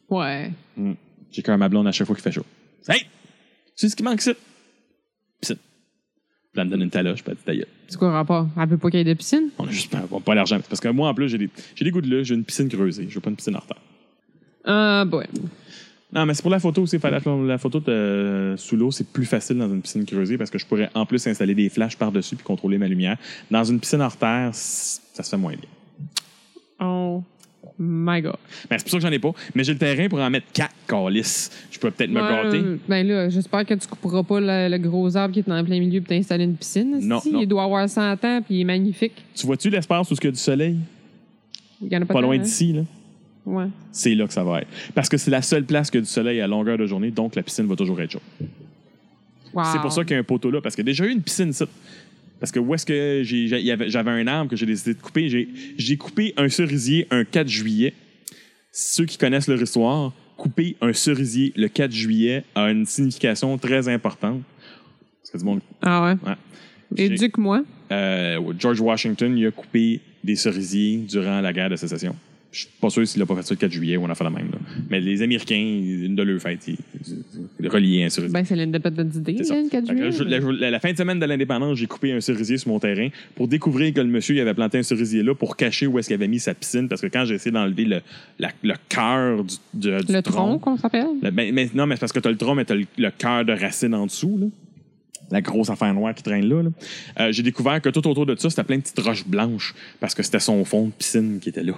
Ouais. 0.09 0.51
Mm. 0.79 0.93
J'ai 1.31 1.43
à 1.47 1.57
ma 1.59 1.69
blonde 1.69 1.89
à 1.89 1.93
chaque 1.93 2.07
fois 2.07 2.17
qu'il 2.17 2.23
fait 2.23 2.33
chaud. 2.33 2.47
Hey! 2.89 3.01
Tu 3.01 3.07
sais 3.75 3.89
ce 3.91 3.97
qui 3.97 4.03
manque 4.03 4.23
ici? 4.23 4.33
Piscine. 5.43 5.59
Puis 6.57 6.63
elle 6.63 6.69
me 6.69 6.71
donne 6.71 6.83
une 6.85 6.91
taloche, 6.91 7.23
puis 7.23 7.35
elle 7.47 7.59
dit. 7.59 7.65
C'est 7.87 7.99
quoi 7.99 8.09
le 8.09 8.15
rapport? 8.15 8.49
Elle 8.59 8.67
peut 8.67 8.79
pas 8.79 8.89
qu'il 8.89 8.99
y 8.99 9.03
ait 9.03 9.05
de 9.05 9.13
piscine? 9.13 9.51
On 9.59 9.67
a 9.67 9.71
juste 9.71 9.91
pas, 9.91 10.03
pas 10.25 10.35
l'argent. 10.35 10.59
Parce 10.67 10.81
que 10.81 10.89
moi, 10.89 11.11
en 11.11 11.13
plus, 11.13 11.29
j'ai 11.29 11.37
des, 11.37 11.51
j'ai 11.75 11.85
des 11.85 11.91
goûts 11.91 12.01
de 12.01 12.09
là, 12.09 12.23
j'ai 12.23 12.35
une 12.35 12.45
piscine 12.45 12.67
creusée. 12.71 13.07
Je 13.11 13.15
veux 13.15 13.21
pas 13.21 13.29
une 13.29 13.37
piscine 13.37 13.57
en 13.57 13.59
retard. 13.59 13.77
Ah, 14.65 15.05
ouais. 15.13 15.27
Non, 16.15 16.25
mais 16.25 16.33
c'est 16.33 16.41
pour 16.41 16.51
la 16.51 16.59
photo 16.59 16.81
aussi. 16.81 16.99
La, 17.03 17.21
la 17.21 17.59
photo 17.59 17.81
de, 17.81 18.55
sous 18.57 18.75
l'eau, 18.75 18.91
c'est 18.91 19.07
plus 19.07 19.27
facile 19.27 19.59
dans 19.59 19.69
une 19.69 19.83
piscine 19.83 20.07
creusée 20.07 20.39
parce 20.39 20.49
que 20.49 20.57
je 20.57 20.65
pourrais 20.65 20.89
en 20.95 21.05
plus 21.05 21.27
installer 21.27 21.55
des 21.55 21.69
flashs 21.69 21.99
par-dessus 21.99 22.37
puis 22.37 22.45
contrôler 22.45 22.79
ma 22.79 22.89
lumière. 22.89 23.19
Dans 23.51 23.65
une 23.65 23.79
piscine 23.79 24.01
hors 24.01 24.17
terre, 24.17 24.49
ça 24.55 25.23
se 25.23 25.29
fait 25.29 25.37
moins 25.37 25.53
bien. 25.53 25.69
Oh 26.81 27.23
my 27.79 28.23
god. 28.23 28.37
Mais 28.71 28.79
c'est 28.79 28.85
pour 28.85 28.91
ça 28.93 28.97
que 28.99 29.03
j'en 29.03 29.13
ai 29.13 29.19
pas. 29.19 29.33
Mais 29.55 29.65
j'ai 29.65 29.73
le 29.73 29.79
terrain 29.79 30.09
pour 30.09 30.19
en 30.21 30.31
mettre 30.31 30.47
quatre 30.53 30.75
calices. 30.89 31.51
Je 31.71 31.79
peux 31.79 31.91
peut-être 31.91 32.11
me 32.11 32.21
Ouais, 32.23 32.29
gâter. 32.29 32.59
euh, 32.59 32.77
Ben 32.89 33.07
là, 33.07 33.29
j'espère 33.29 33.65
que 33.67 33.75
tu 33.75 33.87
couperas 33.87 34.23
pas 34.23 34.41
le, 34.41 34.69
le 34.71 34.79
gros 34.79 35.17
arbre 35.17 35.33
qui 35.35 35.41
est 35.41 35.49
le 35.49 35.63
plein 35.65 35.79
milieu 35.81 36.01
pour 36.01 36.09
t'installer 36.09 36.45
une 36.45 36.57
piscine. 36.57 36.99
Non, 37.03 37.21
Si, 37.21 37.31
non. 37.33 37.41
Il 37.41 37.47
doit 37.47 37.65
avoir 37.65 37.89
100 37.89 38.13
ans 38.25 38.41
puis 38.43 38.57
il 38.57 38.61
est 38.61 38.65
magnifique. 38.65 39.13
Tu 39.35 39.47
vois-tu 39.47 39.71
l'espace 39.71 40.11
où 40.11 40.15
il 40.15 40.25
y 40.25 40.29
a 40.29 40.31
du 40.31 40.37
soleil? 40.39 40.77
Il 41.83 41.93
y 41.93 41.97
en 41.97 42.03
a 42.03 42.07
pas, 42.07 42.15
Pas 42.15 42.21
tant, 42.21 42.27
loin 42.27 42.37
hein? 42.37 42.43
d'ici, 42.43 42.73
là. 42.73 42.83
Ouais. 43.45 43.67
C'est 43.93 44.15
là 44.15 44.27
que 44.27 44.33
ça 44.33 44.43
va 44.43 44.63
être. 44.63 44.69
Parce 44.95 45.09
que 45.09 45.17
c'est 45.19 45.31
la 45.31 45.43
seule 45.43 45.65
place 45.65 45.91
qui 45.91 45.99
a 45.99 46.01
du 46.01 46.07
soleil 46.07 46.41
à 46.41 46.47
longueur 46.47 46.79
de 46.79 46.87
journée, 46.87 47.11
donc 47.11 47.37
la 47.37 47.43
piscine 47.43 47.67
va 47.67 47.77
toujours 47.77 48.01
être 48.01 48.11
chaude. 48.13 48.23
Wow. 49.55 49.63
C'est 49.73 49.81
pour 49.81 49.93
ça 49.93 50.03
qu'il 50.05 50.13
y 50.15 50.17
a 50.17 50.21
un 50.21 50.25
poteau 50.25 50.51
là, 50.51 50.61
parce 50.61 50.75
qu'il 50.75 50.85
y 50.85 50.89
a 50.89 50.91
déjà 50.93 51.05
eu 51.07 51.11
une 51.13 51.23
piscine, 51.23 51.53
ça. 51.53 51.67
Parce 52.41 52.53
que 52.53 52.59
où 52.59 52.75
est-ce 52.75 52.85
que 52.87 53.23
j'avais 53.89 54.11
un 54.11 54.27
arbre 54.27 54.51
que 54.51 54.57
j'ai 54.57 54.67
décidé 54.67 54.95
de 54.95 55.01
couper? 55.01 55.29
J'ai- 55.79 55.97
coupé 55.97 56.35
un 56.37 56.49
cerisier 56.49 57.07
un 57.11 57.25
4 57.25 57.49
juillet. 57.49 57.95
Ceux 58.73 59.07
qui 59.07 59.17
connaissent 59.17 59.49
leur 59.49 59.61
histoire, 59.63 60.13
couper 60.37 60.77
un 60.83 60.93
cerisier 60.93 61.53
le 61.57 61.69
4 61.69 61.91
juillet 61.93 62.45
a 62.55 62.71
une 62.71 62.85
signification 62.85 63.57
très 63.57 63.89
importante. 63.89 64.43
Parce 65.23 65.31
que 65.33 65.39
du 65.39 65.45
monde. 65.45 65.61
Ah 65.81 66.05
ouais? 66.05 66.17
Ouais. 66.29 67.05
Éduque-moi. 67.05 67.65
euh, 67.91 68.53
George 68.59 68.81
Washington, 68.81 69.37
il 69.37 69.47
a 69.47 69.51
coupé 69.51 70.01
des 70.23 70.37
cerisiers 70.37 70.99
durant 70.99 71.41
la 71.41 71.53
guerre 71.53 71.71
de 71.71 71.77
sécession. 71.77 72.15
Je 72.53 72.61
suis 72.61 72.69
pas 72.81 72.91
sûr 72.91 73.07
s'il 73.09 73.21
a 73.23 73.27
pas 73.27 73.35
fait 73.37 73.43
ça 73.43 73.55
le 73.55 73.59
4 73.59 73.73
juillet 73.73 73.97
ou 73.97 74.05
on 74.05 74.11
a 74.11 74.15
fait 74.15 74.25
la 74.25 74.31
même. 74.31 74.51
là. 74.51 74.59
Mais 74.91 75.01
les 75.01 75.23
Américains, 75.23 75.57
une 75.57 76.15
de 76.15 76.23
leurs 76.23 76.41
fêtes, 76.41 76.69
ils, 76.69 76.77
ils 77.07 77.46
reliaient 77.69 78.05
un 78.05 78.09
cerisier. 78.09 78.33
Ben, 78.33 78.45
c'est 78.45 78.57
l'indépendance 78.57 79.15
ça. 79.15 79.21
là, 79.21 79.63
le 79.63 79.69
4 79.71 79.87
Fait 79.87 79.95
que 79.95 80.01
là, 80.01 80.11
juillet. 80.11 80.41
la, 80.41 80.53
la- 80.53 80.71
la 80.71 80.81
fin 80.81 80.93
de 80.93 80.97
semaine 80.97 81.19
de 81.19 81.27
l'indépendance, 81.27 81.79
j'ai 81.79 81.87
coupé 81.87 82.13
un 82.13 82.21
cerisier 82.21 82.59
sur 82.59 82.69
mon 82.71 82.79
terrain 82.79 83.09
pour 83.35 83.49
découvrir 83.49 83.93
que 83.95 84.01
le 84.01 84.09
monsieur 84.09 84.35
il 84.35 84.41
avait 84.41 84.55
planté 84.55 84.79
un 84.79 84.83
cerisier 84.83 85.23
là 85.23 85.35
pour 85.35 85.57
cacher 85.57 85.87
où 85.87 85.99
est-ce 85.99 86.09
qu'il 86.09 86.15
avait 86.15 86.29
mis 86.29 86.41
sa 86.41 86.55
piscine. 86.55 86.89
Parce 86.89 87.01
que 87.01 87.07
quand 87.09 87.25
j'ai 87.25 87.35
essayé 87.35 87.51
d'enlever 87.53 87.85
le, 87.85 88.01
la- 88.39 88.51
le 88.63 88.75
cœur 88.89 89.45
du, 89.45 89.57
du 89.75 89.91
Le 89.91 90.21
tronc, 90.23 90.59
qu'on 90.59 90.77
s'appelle? 90.77 91.07
le- 91.23 91.31
ben, 91.31 91.53
mais, 91.55 91.69
non, 91.75 91.87
mais 91.87 91.97
c'est 91.97 92.01
parce 92.01 92.13
que 92.13 92.21
tu 92.21 92.29
as 92.29 92.33
le 92.33 92.37
tronc, 92.37 92.55
mais 92.55 92.65
tu 92.65 92.73
as 92.73 92.77
le, 92.77 92.85
le 92.99 93.11
cœur 93.11 93.45
de 93.45 93.53
racine 93.53 93.95
en 93.95 94.07
dessous. 94.07 94.39
Là. 94.41 94.47
La 95.31 95.41
grosse 95.41 95.71
affaire 95.71 95.93
noire 95.93 96.15
qui 96.15 96.23
traîne 96.23 96.49
là. 96.49 96.63
là. 96.63 96.71
Euh, 97.21 97.33
j'ai 97.33 97.43
découvert 97.43 97.81
que 97.83 97.89
tout 97.89 98.07
autour 98.07 98.27
de 98.27 98.37
ça, 98.37 98.49
c'était 98.49 98.63
plein 98.63 98.77
de 98.77 98.83
petites 98.83 99.01
roches 99.01 99.27
blanches 99.27 99.75
parce 99.99 100.15
que 100.15 100.23
c'était 100.23 100.39
son 100.39 100.65
fond 100.65 100.87
de 100.87 100.93
piscine 100.93 101.41
qui 101.41 101.49
était 101.49 101.65
là. 101.65 101.73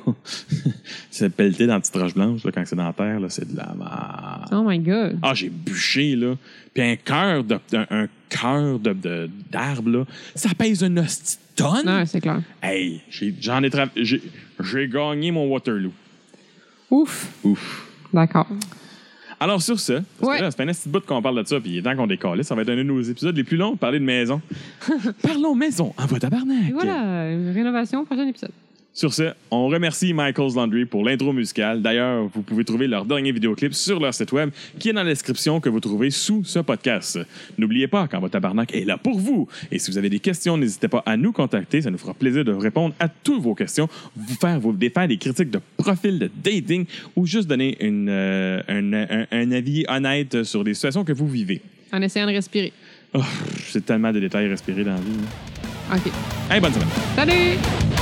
c'est 1.11 1.31
pelleté 1.35 1.67
dans 1.67 1.77
de 1.77 1.81
petites 1.81 1.97
roches 1.97 2.15
blanches 2.15 2.45
là, 2.45 2.51
quand 2.53 2.63
c'est 2.67 2.77
dans 2.77 2.85
la 2.87 2.93
terre. 2.93 3.21
C'est 3.29 3.51
de 3.51 3.57
la 3.57 3.75
merde. 3.79 4.49
Oh 4.53 4.63
my 4.69 4.79
god. 4.79 5.19
Ah, 5.23 5.33
j'ai 5.35 5.49
bûché, 5.49 6.15
là. 6.15 6.35
Puis 6.75 6.83
un 6.83 6.97
cœur 6.97 7.43
de, 7.45 7.59
un, 7.73 7.87
un 7.91 8.09
cœur 8.29 8.79
de, 8.79 9.31
d'arbre, 9.51 9.91
là, 9.91 10.05
ça 10.35 10.51
pèse 10.57 10.83
une 10.83 11.05
tonne. 11.57 11.87
Non, 11.87 12.05
c'est 12.07 12.21
clair. 12.21 12.43
Hey, 12.63 13.01
j'ai, 13.11 13.35
j'en 13.41 13.63
ai, 13.63 13.69
tra- 13.69 13.89
j'ai, 13.97 14.23
j'ai 14.61 14.89
gagné 14.89 15.31
mon 15.31 15.49
Waterloo. 15.49 15.93
Ouf. 16.91 17.29
Ouf. 17.45 17.87
D'accord. 18.13 18.47
Alors, 19.41 19.63
sur 19.63 19.79
ce, 19.79 19.93
parce 20.19 20.33
Ouais. 20.33 20.39
que 20.39 20.43
là, 20.43 20.51
c'est 20.51 20.61
un 20.63 20.67
petit 20.67 20.89
bout 20.89 21.05
qu'on 21.07 21.23
parle 21.23 21.41
de 21.43 21.47
ça, 21.49 21.61
puis 21.61 21.71
il 21.71 21.79
est 21.79 21.83
temps 21.83 21.95
qu'on 21.95 22.07
décolle. 22.09 22.43
Ça 22.45 22.55
va 22.55 22.63
être 22.63 22.71
un 22.71 22.77
de 22.77 22.83
nos 22.83 23.01
épisodes 23.01 23.37
les 23.37 23.45
plus 23.45 23.57
longs 23.57 23.77
parler 23.77 24.01
de 24.01 24.05
maison. 24.05 24.41
Parlons 25.23 25.55
maison, 25.55 25.95
envoie 25.97 26.19
tabarnak. 26.19 26.71
Et 26.71 26.73
voilà, 26.73 27.31
une 27.31 27.53
rénovation, 27.53 28.05
prochain 28.05 28.27
épisode. 28.27 28.51
Sur 28.95 29.15
ce, 29.15 29.33
on 29.53 29.69
remercie 29.69 30.13
Michael's 30.13 30.57
Laundry 30.57 30.85
pour 30.85 31.05
l'intro 31.05 31.33
musicale. 31.33 31.81
D'ailleurs, 31.83 32.25
vous 32.35 32.43
pouvez 32.43 32.65
trouver 32.65 32.89
leur 32.89 33.05
dernier 33.05 33.31
vidéoclip 33.31 33.73
sur 33.73 34.01
leur 34.01 34.13
site 34.13 34.33
web 34.33 34.51
qui 34.81 34.89
est 34.89 34.93
dans 34.93 35.05
la 35.05 35.11
description 35.11 35.61
que 35.61 35.69
vous 35.69 35.79
trouvez 35.79 36.11
sous 36.11 36.43
ce 36.45 36.59
podcast. 36.59 37.17
N'oubliez 37.59 37.87
pas 37.87 38.09
qu'Envoi 38.09 38.29
Tabarnak 38.29 38.75
est 38.75 38.85
là 38.85 38.99
pour 38.99 39.21
vous. 39.21 39.47
Et 39.71 39.79
si 39.79 39.93
vous 39.93 39.99
avez 39.99 40.11
des 40.11 40.19
questions, 40.19 40.57
n'hésitez 40.57 40.89
pas 40.89 41.05
à 41.07 41.17
nous 41.17 41.31
contacter. 41.31 41.81
Ça 41.81 41.93
nous 41.93 41.99
fera 41.99 42.13
plaisir 42.13 42.45
de 42.45 42.51
répondre 42.53 42.93
à 42.99 43.07
toutes 43.09 43.41
vos 43.41 43.55
questions, 43.55 43.89
vous 44.17 44.35
faire, 44.35 44.59
vous 44.59 44.73
défaire 44.73 45.07
des 45.07 45.17
critiques 45.19 45.51
de 45.51 45.61
profil 45.77 46.19
de 46.19 46.29
dating 46.43 46.85
ou 47.15 47.25
juste 47.25 47.47
donner 47.47 47.77
une, 47.81 48.09
euh, 48.09 48.61
un, 48.67 48.93
un- 48.95 49.27
un 49.31 49.53
avis 49.53 49.85
honnête 49.87 50.43
sur 50.43 50.65
des 50.65 50.75
situations 50.75 51.05
que 51.05 51.13
vous 51.13 51.29
vivez. 51.29 51.63
En 51.93 52.03
essayant 52.03 52.27
de 52.27 52.33
respirer. 52.33 52.73
Oh, 53.15 53.21
c'est 53.69 53.87
tellement 53.87 54.13
de 54.13 54.19
détails 54.19 54.49
respirer 54.49 54.83
dans 54.83 54.95
la 54.95 55.01
vie. 55.01 55.13
hein. 55.93 55.97
OK. 56.05 56.13
Hey, 56.51 56.61
bonne 56.61 56.73
semaine. 56.73 56.89
Salut! 57.15 57.98